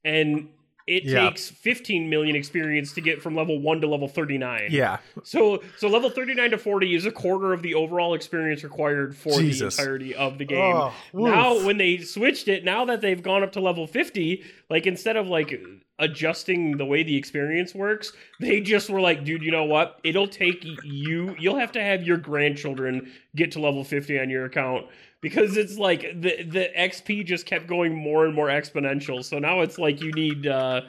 and 0.05 0.49
it 0.87 1.05
Yeah. 1.05 1.29
takes 1.31 1.49
15 1.51 2.11
million 2.11 2.37
experience 2.37 2.93
to 2.93 3.01
get 3.01 3.23
from 3.23 3.35
level 3.35 3.59
1 3.59 3.81
to 3.81 3.87
level 3.87 4.07
39. 4.09 4.69
Yeah. 4.71 4.99
So 5.23 5.63
so 5.79 5.89
level 5.89 6.11
39 6.11 6.51
to 6.51 6.59
40 6.59 6.95
is 6.95 7.07
a 7.07 7.11
quarter 7.11 7.53
of 7.53 7.63
the 7.63 7.75
overall 7.75 8.15
experience 8.15 8.63
required 8.63 9.17
for 9.17 9.41
Jesus. 9.41 9.77
the 9.77 9.83
entirety 9.83 10.15
of 10.15 10.39
the 10.39 10.45
game. 10.45 10.75
Oh, 10.77 10.93
now 11.15 11.65
when 11.65 11.79
they 11.79 11.99
switched 11.99 12.49
it, 12.49 12.65
now 12.65 12.85
that 12.85 13.01
they've 13.01 13.23
gone 13.23 13.43
up 13.43 13.53
to 13.53 13.61
level 13.61 13.87
50, 13.87 14.43
like 14.69 14.87
instead 14.87 15.17
of 15.17 15.27
like 15.29 15.59
adjusting 15.99 16.77
the 16.77 16.85
way 16.85 17.03
the 17.03 17.17
experience 17.17 17.75
works, 17.75 18.13
they 18.41 18.61
just 18.61 18.91
were 18.91 19.01
like, 19.01 19.25
dude, 19.25 19.43
you 19.43 19.51
know 19.51 19.65
what? 19.65 20.01
It'll 20.05 20.27
take 20.27 20.65
you 20.85 21.37
you'll 21.39 21.59
have 21.59 21.73
to 21.73 21.83
have 21.83 22.03
your 22.03 22.17
grandchildren 22.17 23.13
get 23.37 23.53
to 23.53 23.61
level 23.61 23.85
50 23.85 24.19
on 24.19 24.31
your 24.31 24.45
account 24.45 24.87
because 25.21 25.57
it's 25.57 25.79
like 25.79 26.03
the 26.21 26.43
the 26.43 26.71
XP 26.77 27.25
just 27.25 27.47
kept 27.47 27.67
going 27.67 27.95
more 27.95 28.27
and 28.27 28.35
more 28.35 28.49
exponential. 28.49 29.25
So 29.25 29.39
now 29.39 29.61
it's 29.61 29.79
like 29.79 30.01
you 30.01 30.13
need 30.13 30.47
uh 30.47 30.83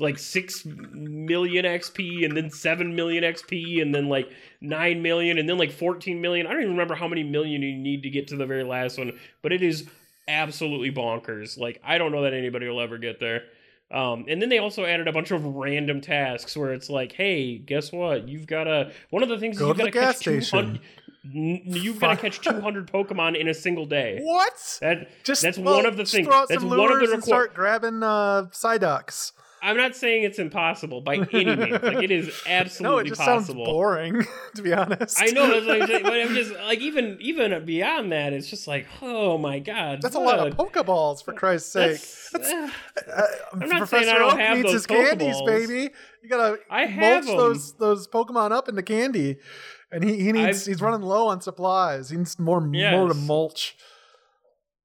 like 0.00 0.18
6 0.18 0.64
million 0.64 1.64
XP 1.64 2.24
and 2.24 2.36
then 2.36 2.50
7 2.50 2.94
million 2.94 3.24
XP 3.24 3.82
and 3.82 3.94
then 3.94 4.08
like 4.08 4.30
9 4.60 5.02
million 5.02 5.38
and 5.38 5.48
then 5.48 5.58
like 5.58 5.72
14 5.72 6.20
million. 6.20 6.46
I 6.46 6.52
don't 6.52 6.60
even 6.62 6.72
remember 6.72 6.94
how 6.94 7.08
many 7.08 7.24
million 7.24 7.62
you 7.62 7.74
need 7.74 8.02
to 8.04 8.10
get 8.10 8.28
to 8.28 8.36
the 8.36 8.46
very 8.46 8.62
last 8.62 8.98
one, 8.98 9.18
but 9.42 9.52
it 9.52 9.62
is 9.62 9.88
absolutely 10.28 10.92
bonkers. 10.92 11.58
Like 11.58 11.80
I 11.84 11.98
don't 11.98 12.12
know 12.12 12.22
that 12.22 12.34
anybody 12.34 12.68
will 12.68 12.80
ever 12.80 12.98
get 12.98 13.18
there. 13.20 13.44
Um, 13.90 14.26
and 14.28 14.42
then 14.42 14.50
they 14.50 14.58
also 14.58 14.84
added 14.84 15.08
a 15.08 15.12
bunch 15.12 15.30
of 15.30 15.44
random 15.44 16.00
tasks 16.00 16.56
where 16.56 16.72
it's 16.72 16.90
like, 16.90 17.12
hey, 17.12 17.56
guess 17.56 17.90
what? 17.90 18.28
You've 18.28 18.46
got 18.46 18.64
to 18.64 18.92
one 19.10 19.22
of 19.22 19.28
the 19.28 19.38
things 19.38 19.56
is 19.56 19.60
Go 19.60 19.68
you've 19.68 19.78
got 19.78 19.84
to 19.84 19.90
catch 19.90 20.20
200 20.20 20.44
station. 20.44 20.80
You've 21.30 21.98
got 21.98 22.10
to 22.10 22.16
catch 22.16 22.40
200 22.40 22.90
Pokemon 22.90 23.38
in 23.38 23.48
a 23.48 23.54
single 23.54 23.86
day. 23.86 24.20
What? 24.22 24.78
That 24.80 25.08
Just 25.24 25.42
that's 25.42 25.58
well, 25.58 25.76
one 25.76 25.86
of 25.86 25.96
the 25.96 26.04
things. 26.04 26.28
That's 26.28 26.60
some 26.60 26.68
one 26.68 26.92
of 26.92 27.00
the 27.00 27.16
requ- 27.16 27.22
start 27.22 27.54
grabbing 27.54 28.02
uh, 28.02 28.44
Psyducks. 28.50 29.32
I'm 29.62 29.76
not 29.76 29.96
saying 29.96 30.22
it's 30.24 30.38
impossible 30.38 31.00
by 31.00 31.16
any 31.16 31.44
means. 31.44 31.82
Like 31.82 32.02
it 32.02 32.10
is 32.10 32.30
absolutely 32.46 32.94
No, 32.94 32.98
it 32.98 33.06
just 33.08 33.20
possible. 33.20 33.64
sounds 33.64 33.68
boring, 33.72 34.24
to 34.54 34.62
be 34.62 34.72
honest. 34.72 35.20
I 35.20 35.26
know, 35.26 35.48
that's 35.48 35.66
what 35.66 35.82
I'm 35.82 35.86
saying, 35.88 36.02
but 36.04 36.12
I'm 36.20 36.34
just 36.34 36.52
like 36.66 36.78
even 36.80 37.18
even 37.20 37.64
beyond 37.64 38.12
that, 38.12 38.32
it's 38.32 38.48
just 38.48 38.68
like, 38.68 38.86
oh 39.02 39.36
my 39.38 39.58
god, 39.58 40.00
That's 40.02 40.14
a 40.14 40.20
lot 40.20 40.38
of 40.46 40.54
Pokeballs, 40.56 41.24
for 41.24 41.32
Christ's 41.32 41.72
sake. 41.72 42.00
that's- 42.32 42.52
uh, 42.52 42.70
Uh, 43.10 43.22
I'm 43.54 43.58
not 43.68 43.78
Professor 43.78 44.04
saying 44.04 44.14
I 44.14 44.18
don't 44.18 44.32
Oak 44.34 44.38
have 44.38 44.56
needs 44.56 44.64
those 44.66 44.72
his 44.74 44.86
candies, 44.86 45.36
baby. 45.46 45.90
You 46.22 46.28
gotta 46.28 46.58
I 46.70 46.84
have 46.86 47.24
mulch 47.24 47.36
those 47.36 47.72
those 47.74 48.06
Pokemon 48.08 48.52
up 48.52 48.68
into 48.68 48.82
candy, 48.82 49.36
and 49.90 50.04
he, 50.04 50.16
he 50.20 50.32
needs 50.32 50.62
I've- 50.62 50.70
he's 50.72 50.80
running 50.82 51.02
low 51.02 51.28
on 51.28 51.40
supplies. 51.40 52.10
He 52.10 52.16
needs 52.16 52.38
more 52.38 52.60
more 52.60 53.08
to 53.08 53.14
mulch. 53.14 53.76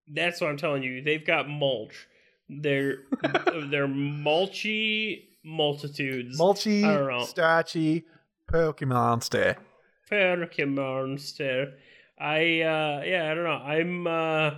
that's 0.08 0.42
what 0.42 0.50
I'm 0.50 0.58
telling 0.58 0.84
you. 0.84 1.02
They've 1.02 1.26
got 1.26 1.48
mulch. 1.50 2.08
They're 2.50 2.98
they're 3.70 3.88
mulchy 3.88 5.30
multitudes. 5.44 6.38
Mulchy, 6.40 6.84
I 6.84 6.94
don't 6.94 7.08
know. 7.08 7.26
Starchy, 7.26 8.06
Pokemonster. 8.52 9.58
Pokemonster. 10.10 11.74
I 12.20 12.62
uh 12.62 13.02
yeah, 13.06 13.30
I 13.32 13.34
don't 13.34 13.44
know. 13.44 13.52
I'm 13.52 14.08
uh 14.08 14.52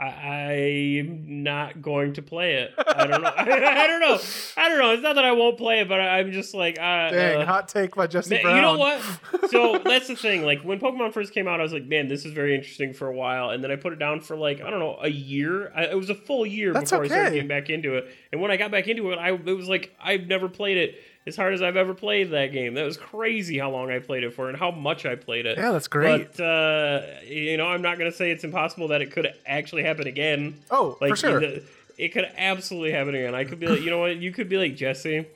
I, 0.00 1.00
I'm 1.00 1.42
not 1.42 1.82
going 1.82 2.14
to 2.14 2.22
play 2.22 2.54
it. 2.54 2.72
I 2.78 3.06
don't 3.06 3.20
know. 3.20 3.32
I, 3.36 3.44
don't 3.44 4.00
know. 4.00 4.18
I 4.56 4.68
don't 4.68 4.78
know. 4.78 4.92
It's 4.92 5.02
not 5.02 5.16
that 5.16 5.26
I 5.26 5.32
won't 5.32 5.58
play 5.58 5.80
it, 5.80 5.88
but 5.88 6.00
I'm 6.00 6.32
just 6.32 6.54
like, 6.54 6.78
uh, 6.78 7.10
Dang, 7.10 7.42
uh, 7.42 7.46
hot 7.46 7.68
take 7.68 7.94
by 7.94 8.06
Jesse 8.06 8.30
Man, 8.30 8.42
Brown. 8.42 8.56
you 8.56 8.62
know 8.62 8.78
what? 8.78 9.00
So 9.50 9.78
that's 9.84 10.06
the 10.06 10.14
thing. 10.14 10.44
Like 10.44 10.62
when 10.62 10.78
Pokemon 10.78 11.12
first 11.12 11.34
came 11.34 11.48
out, 11.48 11.58
I 11.58 11.64
was 11.64 11.72
like, 11.72 11.84
man, 11.84 12.06
this 12.06 12.24
is 12.24 12.32
very 12.32 12.54
interesting 12.54 12.94
for 12.94 13.08
a 13.08 13.12
while, 13.12 13.50
and 13.50 13.64
then 13.64 13.72
I 13.72 13.76
put 13.76 13.92
it 13.92 13.98
down 13.98 14.20
for 14.20 14.36
like 14.36 14.60
I 14.60 14.70
don't 14.70 14.78
know 14.78 14.96
a 15.02 15.08
year. 15.08 15.72
I, 15.74 15.86
it 15.86 15.96
was 15.96 16.08
a 16.08 16.14
full 16.14 16.46
year 16.46 16.72
That's 16.72 16.90
before 16.90 17.04
I 17.04 17.08
started 17.08 17.32
getting 17.32 17.48
back 17.48 17.68
into 17.68 17.96
it. 17.96 18.14
And 18.30 18.40
when 18.40 18.52
I 18.52 18.56
got 18.56 18.70
back 18.70 18.86
into 18.86 19.10
it, 19.10 19.16
I 19.16 19.30
it 19.32 19.56
was 19.56 19.68
like 19.68 19.92
I've 20.00 20.28
never 20.28 20.48
played 20.48 20.76
it 20.76 20.94
as 21.30 21.36
hard 21.36 21.54
as 21.54 21.62
I've 21.62 21.76
ever 21.76 21.94
played 21.94 22.30
that 22.30 22.48
game. 22.52 22.74
That 22.74 22.84
was 22.84 22.96
crazy 22.98 23.58
how 23.58 23.70
long 23.70 23.90
I 23.90 23.98
played 23.98 24.22
it 24.24 24.34
for 24.34 24.48
and 24.50 24.58
how 24.58 24.70
much 24.70 25.06
I 25.06 25.14
played 25.14 25.46
it. 25.46 25.56
Yeah, 25.56 25.72
that's 25.72 25.88
great. 25.88 26.36
But 26.36 26.42
uh, 26.44 27.02
you 27.26 27.56
know, 27.56 27.66
I'm 27.66 27.82
not 27.82 27.96
gonna 27.98 28.12
say 28.12 28.30
it's 28.30 28.44
impossible 28.44 28.88
that 28.88 29.00
it 29.02 29.10
could 29.10 29.32
actually 29.46 29.82
happen 29.84 30.06
again. 30.06 30.56
oh, 30.70 30.96
Like 31.00 31.10
for 31.10 31.16
sure. 31.16 31.40
the- 31.40 31.62
it 31.98 32.10
could 32.12 32.30
absolutely 32.36 32.92
happen 32.92 33.14
again. 33.14 33.34
I 33.34 33.44
could 33.44 33.60
be 33.60 33.66
like, 33.66 33.82
you 33.82 33.90
know 33.90 33.98
what? 33.98 34.16
You 34.16 34.32
could 34.32 34.48
be 34.48 34.56
like 34.56 34.74
Jesse. 34.76 35.26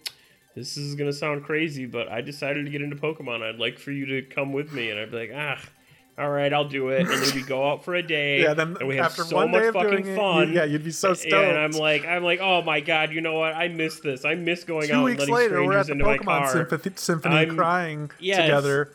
This 0.55 0.77
is 0.77 0.95
gonna 0.95 1.13
sound 1.13 1.45
crazy, 1.45 1.85
but 1.85 2.09
I 2.09 2.21
decided 2.21 2.65
to 2.65 2.71
get 2.71 2.81
into 2.81 2.97
Pokemon. 2.97 3.43
I'd 3.43 3.59
like 3.59 3.79
for 3.79 3.91
you 3.91 4.07
to 4.07 4.23
come 4.23 4.53
with 4.53 4.73
me, 4.73 4.89
and 4.91 4.99
I'd 5.01 5.11
be 5.11 5.17
like, 5.19 5.33
ah, 5.35 5.59
all 6.17 6.31
right, 6.31 6.53
I'll 6.53 6.69
do 6.69 6.91
it. 6.91 7.01
And 7.01 7.09
then 7.11 7.35
we 7.35 7.43
go 7.43 7.69
out 7.71 7.85
for 7.85 7.95
a 7.95 8.03
day. 8.03 8.41
yeah, 8.43 8.55
then 8.55 8.77
and 8.79 8.87
we 8.89 8.97
have 8.97 9.07
after 9.07 9.25
so 9.25 9.37
one 9.37 9.51
much 9.51 9.63
day 9.63 9.69
of 9.69 9.75
fucking 9.75 9.91
doing 10.03 10.17
fun. 10.17 10.43
it, 10.45 10.49
you, 10.51 10.55
yeah, 10.55 10.65
you'd 10.65 10.85
be 10.85 10.91
so 10.93 11.15
stoked. 11.15 11.35
And 11.35 11.59
I'm 11.59 11.73
like, 11.73 12.07
I'm 12.07 12.23
like, 12.23 12.41
oh 12.41 12.63
my 12.63 12.81
god, 12.81 13.13
you 13.13 13.21
know 13.21 13.39
what? 13.39 13.55
I 13.55 13.69
miss 13.69 14.01
this. 14.01 14.25
I 14.25 14.35
miss 14.35 14.65
going 14.65 14.89
Two 14.89 14.95
out 14.95 14.97
and 14.99 15.05
weeks 15.07 15.19
letting 15.21 15.35
later, 15.35 15.65
we're 15.65 15.77
at 15.77 15.87
strangers 15.87 15.89
the 15.89 15.93
into 15.93 16.05
my 16.05 16.19
Pokemon 16.19 16.25
car. 16.43 16.53
Symphony, 16.53 16.93
Symphony 16.97 17.37
I'm- 17.37 17.57
crying 17.57 18.11
Yes. 18.21 18.43
together. 18.43 18.91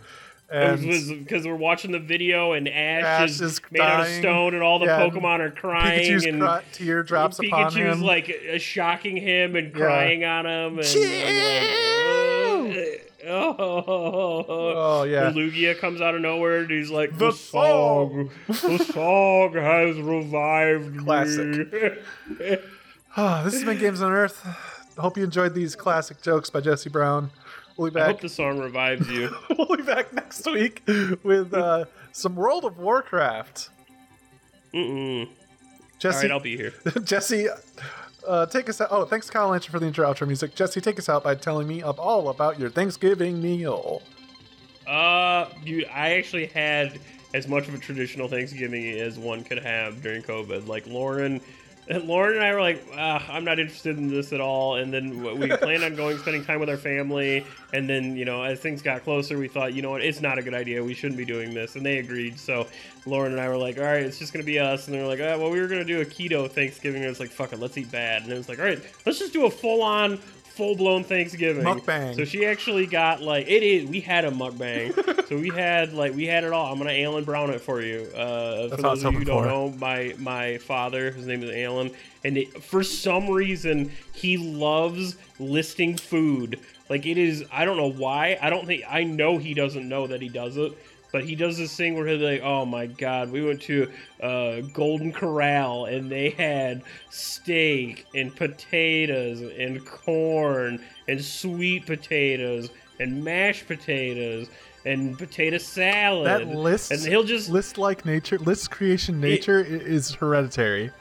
And 0.51 0.82
because 0.82 1.45
we're 1.45 1.53
watching 1.55 1.91
the 1.91 1.99
video 1.99 2.53
and 2.53 2.67
Ash, 2.67 3.03
Ash 3.03 3.29
is, 3.29 3.41
is 3.41 3.62
made 3.69 3.82
out 3.82 4.01
of 4.01 4.08
stone 4.08 4.55
and 4.55 4.63
all 4.63 4.79
the 4.79 4.88
Yeah, 4.88 4.99
Pokemon 5.01 5.41
are 5.41 5.51
crying 5.51 6.10
Pikachu's 6.12 6.25
and 6.25 6.41
cry, 6.41 6.63
tear 6.71 7.03
drops 7.03 7.38
upon 7.38 7.71
Pikachu's 7.71 7.99
him. 7.99 8.01
like 8.01 8.36
uh, 8.51 8.58
shocking 8.58 9.15
him 9.15 9.55
and 9.55 9.67
Yeah. 9.67 9.73
crying 9.79 10.25
on 10.25 10.47
him. 10.47 10.79
And, 10.79 10.88
oh, 13.27 13.55
oh, 13.60 14.45
oh 14.47 15.03
yeah, 15.03 15.32
Lugia 15.32 15.77
comes 15.77 16.01
out 16.01 16.15
of 16.15 16.21
nowhere 16.21 16.60
and 16.60 16.71
he's 16.71 16.89
like, 16.89 17.12
The 17.17 17.27
"The, 17.27 17.32
song, 17.32 18.29
the 18.47 18.77
song 18.91 19.53
has 19.53 19.97
revived 19.97 20.97
Classic. 20.99 21.71
me." 21.71 22.58
Ah, 23.17 23.41
this 23.43 23.55
has 23.55 23.63
been 23.63 23.79
Games 23.79 24.01
on 24.03 24.12
Earth. 24.12 24.39
Hope 24.97 25.17
you 25.17 25.23
enjoyed 25.23 25.55
these 25.55 25.75
classic 25.75 26.21
jokes 26.21 26.49
by 26.51 26.62
Jesse 26.62 26.89
Brown. 26.89 27.32
We'll 27.75 27.89
be 27.89 27.99
I 27.99 28.05
hope 28.05 28.21
the 28.21 28.29
song 28.29 28.60
revives 28.60 29.10
you. 29.10 29.36
we'll 29.58 29.75
be 29.77 29.82
back 29.84 30.13
next 30.13 30.45
week 30.45 30.84
with 31.23 31.53
uh, 31.53 31.86
some 32.12 32.36
World 32.36 32.65
of 32.65 32.77
Warcraft. 32.77 33.69
Mm-mm. 34.73 35.27
Jesse, 35.97 36.27
right, 36.27 36.32
I'll 36.32 36.39
be 36.39 36.55
here. 36.55 36.73
Jesse, 37.03 37.47
uh, 38.30 38.46
take 38.46 38.70
us 38.70 38.80
out. 38.80 38.89
Oh, 38.92 39.06
thanks, 39.06 39.30
Kyle 39.30 39.50
Lynch, 39.50 39.68
for 39.68 39.80
the 39.80 39.88
intro 39.88 40.08
outro 40.08 40.28
music. 40.28 40.56
Jesse, 40.56 40.80
take 40.80 41.00
us 41.00 41.10
out 41.10 41.24
by 41.24 41.36
telling 41.36 41.68
me 41.68 41.82
up 41.82 42.00
all 42.00 42.30
about 42.30 42.60
your 42.60 42.70
Thanksgiving 42.70 43.42
meal. 43.42 44.02
Uh, 44.88 45.50
dude, 45.65 45.86
I 45.86 46.12
actually 46.12 46.46
had 46.48 47.00
as 47.34 47.48
much 47.48 47.68
of 47.68 47.74
a 47.74 47.78
traditional 47.78 48.28
Thanksgiving 48.28 49.00
as 49.00 49.20
one 49.20 49.44
could 49.44 49.60
have 49.60 50.02
during 50.02 50.22
COVID. 50.22 50.68
Like 50.68 50.88
Lauren, 50.88 51.42
Lauren 51.89 52.36
and 52.36 52.43
I 52.43 52.54
were 52.54 52.62
like, 52.62 52.86
ah, 52.95 53.25
I'm 53.32 53.43
not 53.43 53.60
interested 53.60 53.97
in 53.97 54.10
this 54.10 54.32
at 54.32 54.39
all. 54.39 54.75
And 54.75 54.93
then 54.93 55.39
we 55.39 55.47
planned 55.58 55.84
on 55.84 55.95
going, 55.95 56.17
spending 56.19 56.45
time 56.45 56.60
with 56.60 56.69
our 56.69 56.78
family. 56.78 57.45
And 57.73 57.89
then, 57.89 58.15
you 58.15 58.25
know, 58.25 58.43
as 58.43 58.60
things 58.60 58.82
got 58.82 59.04
closer, 59.04 59.38
we 59.38 59.47
thought, 59.47 59.73
you 59.73 59.82
know 59.82 59.91
what, 59.91 60.04
it's 60.04 60.21
not 60.21 60.38
a 60.38 60.43
good 60.43 60.54
idea. 60.54 60.84
We 60.84 60.93
shouldn't 60.93 61.17
be 61.17 61.25
doing 61.25 61.54
this. 61.54 61.75
And 61.75 61.86
they 61.86 61.97
agreed. 61.97 62.38
So 62.38 62.67
Lauren 63.06 63.32
and 63.32 63.41
I 63.41 63.49
were 63.49 63.58
like, 63.58 63.78
all 63.78 63.86
right, 63.86 64.04
it's 64.04 64.19
just 64.19 64.34
gonna 64.34 64.45
be 64.45 64.60
us. 64.60 64.88
And 64.88 64.95
they 64.95 65.02
were 65.02 65.08
like, 65.08 65.19
ah, 65.19 65.38
well, 65.38 65.49
we 65.49 65.60
were 65.60 65.67
gonna 65.67 65.84
do 65.84 66.02
a 66.02 66.06
keto 66.06 66.49
Thanksgiving. 66.49 66.97
And 66.97 67.06
it 67.06 67.10
was 67.10 67.19
like, 67.19 67.32
fuck 67.32 67.54
it, 67.54 67.60
let's 67.60 67.78
eat 67.78 67.91
bad. 67.91 68.23
And 68.23 68.32
it 68.32 68.38
was 68.38 68.49
like, 68.49 68.60
all 68.60 68.65
right, 68.65 68.82
let's 69.06 69.17
just 69.17 69.34
do 69.34 69.45
a 69.45 69.52
full 69.52 69.82
on. 69.82 70.19
Full 70.60 70.76
blown 70.76 71.06
Thanksgiving. 71.06 71.63
Mukbang. 71.63 72.17
So 72.17 72.26
she 72.26 72.45
actually 72.45 72.86
got 72.86 73.22
like 73.22 73.48
it 73.48 73.63
is. 73.63 73.89
We 73.89 74.02
had 74.02 74.26
a 74.26 74.30
mukbang. 74.30 75.28
so 75.30 75.38
we 75.38 75.48
had 75.48 75.93
like 75.93 76.13
we 76.13 76.26
had 76.26 76.43
it 76.43 76.52
all. 76.52 76.69
I'm 76.69 76.78
gonna 76.78 76.91
Alan 76.91 77.24
Brown 77.24 77.50
it 77.50 77.62
for 77.62 77.82
you. 77.82 78.10
Uh, 78.13 78.67
That's 78.67 78.76
for 78.76 78.82
what 78.82 78.86
I 78.86 78.89
was 78.89 79.04
those 79.04 79.06
of 79.06 79.13
you 79.13 79.19
who 79.19 79.26
don't 79.26 79.48
know, 79.48 79.69
my 79.69 80.13
my 80.17 80.58
father, 80.58 81.12
his 81.12 81.26
name 81.26 81.43
is 81.43 81.56
Alan, 81.56 81.91
and 82.26 82.39
it, 82.39 82.62
for 82.62 82.84
some 82.84 83.30
reason 83.30 83.93
he 84.12 84.36
loves 84.36 85.15
listing 85.39 85.95
food. 85.95 86.60
Like 86.89 87.06
it 87.06 87.17
is. 87.17 87.45
I 87.54 87.63
don't 87.63 87.78
know 87.78 87.91
why. 87.91 88.38
I 88.41 88.50
don't 88.50 88.65
think. 88.65 88.84
I 88.89 89.06
know 89.06 89.38
he 89.38 89.54
doesn't 89.54 89.88
know 89.88 90.08
that 90.08 90.22
he 90.22 90.28
does 90.28 90.58
it. 90.58 90.74
But 91.12 91.24
he 91.24 91.36
does 91.36 91.58
this 91.58 91.76
thing 91.76 91.95
where 91.95 92.06
he's 92.06 92.22
like, 92.22 92.41
"Oh 92.41 92.65
my 92.65 92.86
God, 92.86 93.32
we 93.32 93.43
went 93.43 93.62
to 93.63 93.89
uh, 94.22 94.62
Golden 94.74 95.12
Corral 95.12 95.86
and 95.86 96.12
they 96.12 96.32
had 96.32 96.84
steak 97.10 98.06
and 98.13 98.36
potatoes 98.36 99.41
and 99.41 99.86
corn 99.86 100.82
and 101.07 101.24
sweet 101.24 101.86
potatoes 101.86 102.70
and 102.99 103.24
mashed 103.24 103.68
potatoes 103.68 104.49
and 104.86 105.18
potato 105.18 105.57
salad." 105.57 106.28
That 106.28 106.47
list, 106.47 106.91
and 106.91 107.01
he'll 107.01 107.24
just 107.24 107.49
list 107.49 107.78
like 107.78 108.05
nature, 108.05 108.38
list 108.38 108.70
creation 108.70 109.20
nature 109.20 109.66
i 109.68 109.74
is 109.74 110.14
hereditary. 110.14 110.91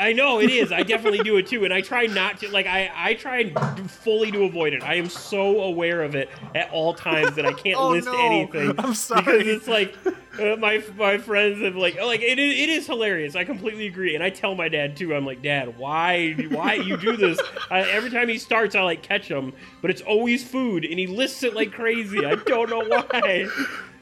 I 0.00 0.14
know 0.14 0.40
it 0.40 0.50
is. 0.50 0.72
I 0.72 0.82
definitely 0.82 1.18
do 1.18 1.36
it 1.36 1.46
too, 1.46 1.64
and 1.64 1.74
I 1.74 1.82
try 1.82 2.06
not 2.06 2.38
to. 2.40 2.48
Like 2.50 2.66
I, 2.66 2.90
I 2.96 3.14
try 3.14 3.50
fully 3.86 4.30
to 4.32 4.44
avoid 4.44 4.72
it. 4.72 4.82
I 4.82 4.94
am 4.94 5.10
so 5.10 5.60
aware 5.60 6.02
of 6.02 6.14
it 6.14 6.30
at 6.54 6.70
all 6.70 6.94
times 6.94 7.36
that 7.36 7.44
I 7.44 7.52
can't 7.52 7.78
Oh, 7.78 7.90
list 7.90 8.06
no. 8.06 8.18
anything. 8.18 8.74
I'm 8.78 8.94
sorry. 8.94 9.20
because 9.38 9.46
it's 9.46 9.68
like, 9.68 9.94
Uh, 10.38 10.54
my 10.56 10.82
my 10.96 11.18
friends 11.18 11.60
have 11.60 11.74
like 11.74 12.00
like 12.00 12.20
it, 12.20 12.38
is- 12.38 12.58
it 12.58 12.68
is 12.68 12.86
hilarious. 12.86 13.34
I 13.34 13.44
completely 13.44 13.86
agree, 13.88 14.14
and 14.14 14.22
I 14.22 14.30
tell 14.30 14.54
my 14.54 14.68
dad 14.68 14.96
too. 14.96 15.14
I'm 15.14 15.26
like, 15.26 15.42
Dad, 15.42 15.76
why 15.76 16.32
why 16.50 16.74
you 16.74 16.96
do 16.96 17.16
this? 17.16 17.40
I, 17.70 17.80
every 17.80 18.10
time 18.10 18.28
he 18.28 18.38
starts, 18.38 18.74
I 18.76 18.82
like 18.82 19.02
catch 19.02 19.26
him, 19.26 19.52
but 19.82 19.90
it's 19.90 20.02
always 20.02 20.46
food, 20.48 20.84
and 20.84 20.98
he 20.98 21.06
lists 21.08 21.42
it 21.42 21.54
like 21.54 21.72
crazy. 21.72 22.24
I 22.24 22.36
don't 22.36 22.70
know 22.70 22.84
why. 22.84 23.02
I 23.12 23.48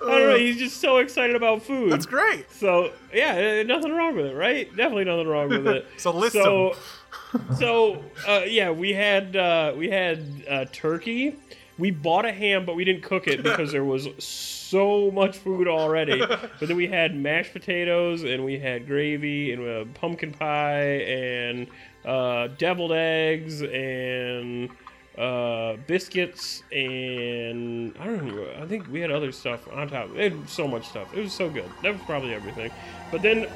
don't 0.01 0.29
know. 0.31 0.37
He's 0.37 0.59
just 0.59 0.81
so 0.81 0.99
excited 0.99 1.35
about 1.35 1.63
food. 1.63 1.91
That's 1.93 2.07
great. 2.07 2.51
So 2.53 2.93
yeah, 3.13 3.61
uh, 3.61 3.63
nothing 3.67 3.93
wrong 3.93 4.15
with 4.15 4.27
it, 4.27 4.35
right? 4.35 4.69
Definitely 4.77 5.05
nothing 5.05 5.27
wrong 5.29 5.49
with 5.49 5.67
it. 5.67 5.87
So 5.97 6.11
list 6.13 6.35
so, 6.35 6.77
so 7.59 8.05
uh, 8.27 8.43
yeah, 8.47 8.71
we 8.71 8.93
had 8.93 9.35
uh, 9.35 9.73
we 9.77 9.89
had 9.91 10.25
uh, 10.49 10.65
turkey. 10.73 11.37
We 11.79 11.91
bought 11.93 12.25
a 12.25 12.33
ham, 12.33 12.67
but 12.67 12.75
we 12.75 12.85
didn't 12.85 13.03
cook 13.03 13.29
it 13.29 13.43
because 13.43 13.71
there 13.73 13.85
was 13.85 14.09
so 14.19 15.11
much 15.13 15.37
food 15.39 15.69
already. 15.69 16.19
but 16.19 16.61
then 16.61 16.77
we 16.77 16.89
had 16.89 17.15
mashed 17.15 17.53
potatoes, 17.53 18.25
and 18.25 18.45
we 18.45 18.59
had 18.59 18.87
gravy, 18.87 19.53
and 19.53 19.67
uh, 19.67 19.85
pumpkin 19.95 20.33
pie, 20.33 21.01
and 21.03 21.69
uh, 22.05 22.49
deviled 22.59 22.93
eggs, 22.93 23.63
and 23.63 24.71
uh, 25.17 25.77
biscuits, 25.87 26.63
and 26.73 27.95
I 27.99 28.05
don't 28.07 28.27
know. 28.27 28.47
I 28.61 28.67
think 28.67 28.89
we 28.91 29.01
had 29.01 29.11
other 29.11 29.33
stuff 29.33 29.69
on 29.73 29.89
top. 29.89 30.11
It 30.17 30.33
had 30.33 30.49
so 30.49 30.69
much 30.69 30.89
stuff. 30.89 31.13
It 31.15 31.21
was 31.21 31.33
so 31.33 31.51
good. 31.51 31.69
That 31.83 31.93
was 31.93 32.03
probably 32.03 32.35
everything. 32.35 32.71
But 33.11 33.23
then 33.23 33.47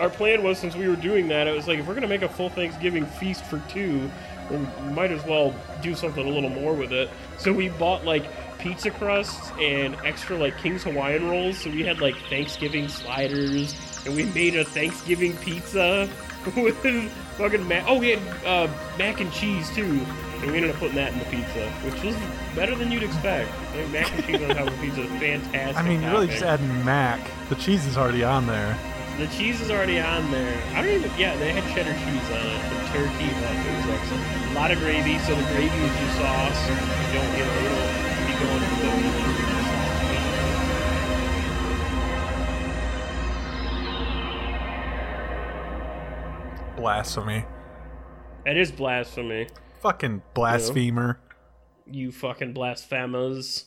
our 0.00 0.10
plan 0.10 0.42
was 0.42 0.58
since 0.58 0.76
we 0.76 0.88
were 0.88 0.96
doing 0.96 1.28
that, 1.28 1.46
it 1.46 1.54
was 1.54 1.66
like 1.66 1.78
if 1.78 1.86
we're 1.86 1.94
gonna 1.94 2.06
make 2.06 2.22
a 2.22 2.28
full 2.28 2.50
Thanksgiving 2.50 3.06
feast 3.06 3.44
for 3.44 3.62
two, 3.68 4.10
we 4.50 4.58
might 4.92 5.10
as 5.10 5.24
well 5.24 5.54
do 5.82 5.94
something 5.94 6.26
a 6.26 6.30
little 6.30 6.50
more 6.50 6.74
with 6.74 6.92
it. 6.92 7.10
So 7.38 7.52
we 7.52 7.68
bought 7.68 8.04
like 8.04 8.24
pizza 8.58 8.90
crusts 8.90 9.50
and 9.60 9.94
extra 10.04 10.36
like 10.36 10.56
King's 10.58 10.84
Hawaiian 10.84 11.28
rolls. 11.28 11.58
So 11.58 11.70
we 11.70 11.82
had 11.82 12.00
like 12.00 12.16
Thanksgiving 12.28 12.88
sliders, 12.88 13.74
and 14.06 14.14
we 14.14 14.24
made 14.24 14.56
a 14.56 14.64
Thanksgiving 14.64 15.36
pizza 15.38 16.08
with 16.56 16.76
fucking 17.36 17.66
mac. 17.68 17.84
Oh, 17.86 17.98
we 17.98 18.10
had 18.10 18.44
uh, 18.44 18.68
mac 18.98 19.20
and 19.20 19.32
cheese 19.32 19.74
too. 19.74 20.00
And 20.40 20.50
we 20.50 20.58
ended 20.58 20.70
up 20.70 20.76
putting 20.76 20.96
that 20.96 21.14
in 21.14 21.18
the 21.18 21.24
pizza, 21.24 21.70
which 21.82 22.02
was 22.02 22.14
better 22.54 22.74
than 22.74 22.92
you'd 22.92 23.02
expect. 23.02 23.50
Mac 23.90 24.12
and 24.12 24.24
cheese 24.26 24.42
on 24.42 24.54
top 24.54 24.68
of 24.68 24.80
pizza 24.80 25.00
is 25.00 25.10
fantastic. 25.18 25.76
I 25.76 25.82
mean, 25.82 26.02
you're 26.02 26.12
really 26.12 26.26
just 26.26 26.42
adding 26.42 26.84
mac. 26.84 27.20
The 27.48 27.54
cheese 27.54 27.86
is 27.86 27.96
already 27.96 28.22
on 28.22 28.46
there. 28.46 28.76
The 29.18 29.26
cheese 29.28 29.60
is 29.62 29.70
already 29.70 29.98
on 29.98 30.30
there. 30.30 30.62
I 30.74 30.82
don't 30.82 30.92
even. 30.92 31.10
Yeah, 31.18 31.34
they 31.36 31.50
had 31.50 31.64
cheddar 31.74 31.92
cheese 31.92 32.30
on 32.30 32.46
it. 32.46 32.60
The 32.68 32.76
turkey, 32.92 33.32
but 33.40 33.56
it 33.56 33.76
was 33.76 33.88
excellent. 33.88 34.24
A 34.50 34.54
lot 34.54 34.70
of 34.70 34.78
gravy, 34.78 35.18
so 35.20 35.34
the 35.34 35.42
gravy 35.52 35.64
is 35.72 36.00
your 36.00 36.10
sauce. 36.20 36.68
You 36.68 36.76
don't, 37.16 37.32
you 37.32 37.44
know, 37.44 37.56
you 37.56 37.68
don't 37.72 37.96
be 38.26 38.32
going 38.44 38.60
to 38.60 38.66
the. 38.82 39.46
Blasphemy. 46.76 47.46
That 48.44 48.56
is 48.58 48.70
blasphemy. 48.70 49.48
Fucking 49.80 50.22
blasphemer. 50.34 51.18
You 51.90 52.12
fucking 52.12 52.52
blasphemers. 52.52 53.64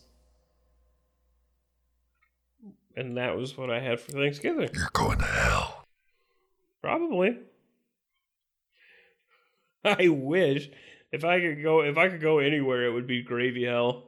And 2.99 3.15
that 3.15 3.37
was 3.37 3.57
what 3.57 3.69
I 3.71 3.79
had 3.79 4.01
for 4.01 4.11
Thanksgiving. 4.11 4.69
You're 4.73 4.89
going 4.91 5.19
to 5.19 5.23
hell. 5.23 5.85
Probably. 6.81 7.37
I 9.85 10.09
wish 10.09 10.69
if 11.09 11.23
I 11.23 11.39
could 11.39 11.63
go 11.63 11.79
if 11.79 11.97
I 11.97 12.09
could 12.09 12.19
go 12.19 12.39
anywhere 12.39 12.83
it 12.83 12.91
would 12.91 13.07
be 13.07 13.21
gravy 13.21 13.63
hell. 13.63 14.03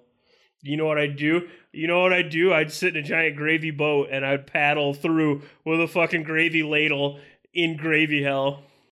You 0.62 0.76
know 0.76 0.86
what 0.86 0.98
I'd 0.98 1.16
do? 1.16 1.48
You 1.72 1.88
know 1.88 2.02
what 2.02 2.12
I'd 2.12 2.30
do? 2.30 2.54
I'd 2.54 2.74
sit 2.74 2.98
in 2.98 3.04
a 3.04 3.08
giant 3.08 3.38
gravy 3.38 3.72
boat 3.72 4.10
and 4.12 4.26
I'd 4.26 4.46
paddle 4.46 4.94
through 4.94 5.44
with 5.64 5.80
a 5.80 5.88
fucking 5.88 6.24
gravy 6.24 6.62
ladle 6.62 7.22
in 7.54 7.78
gravy 7.78 8.22
hell. 8.22 8.64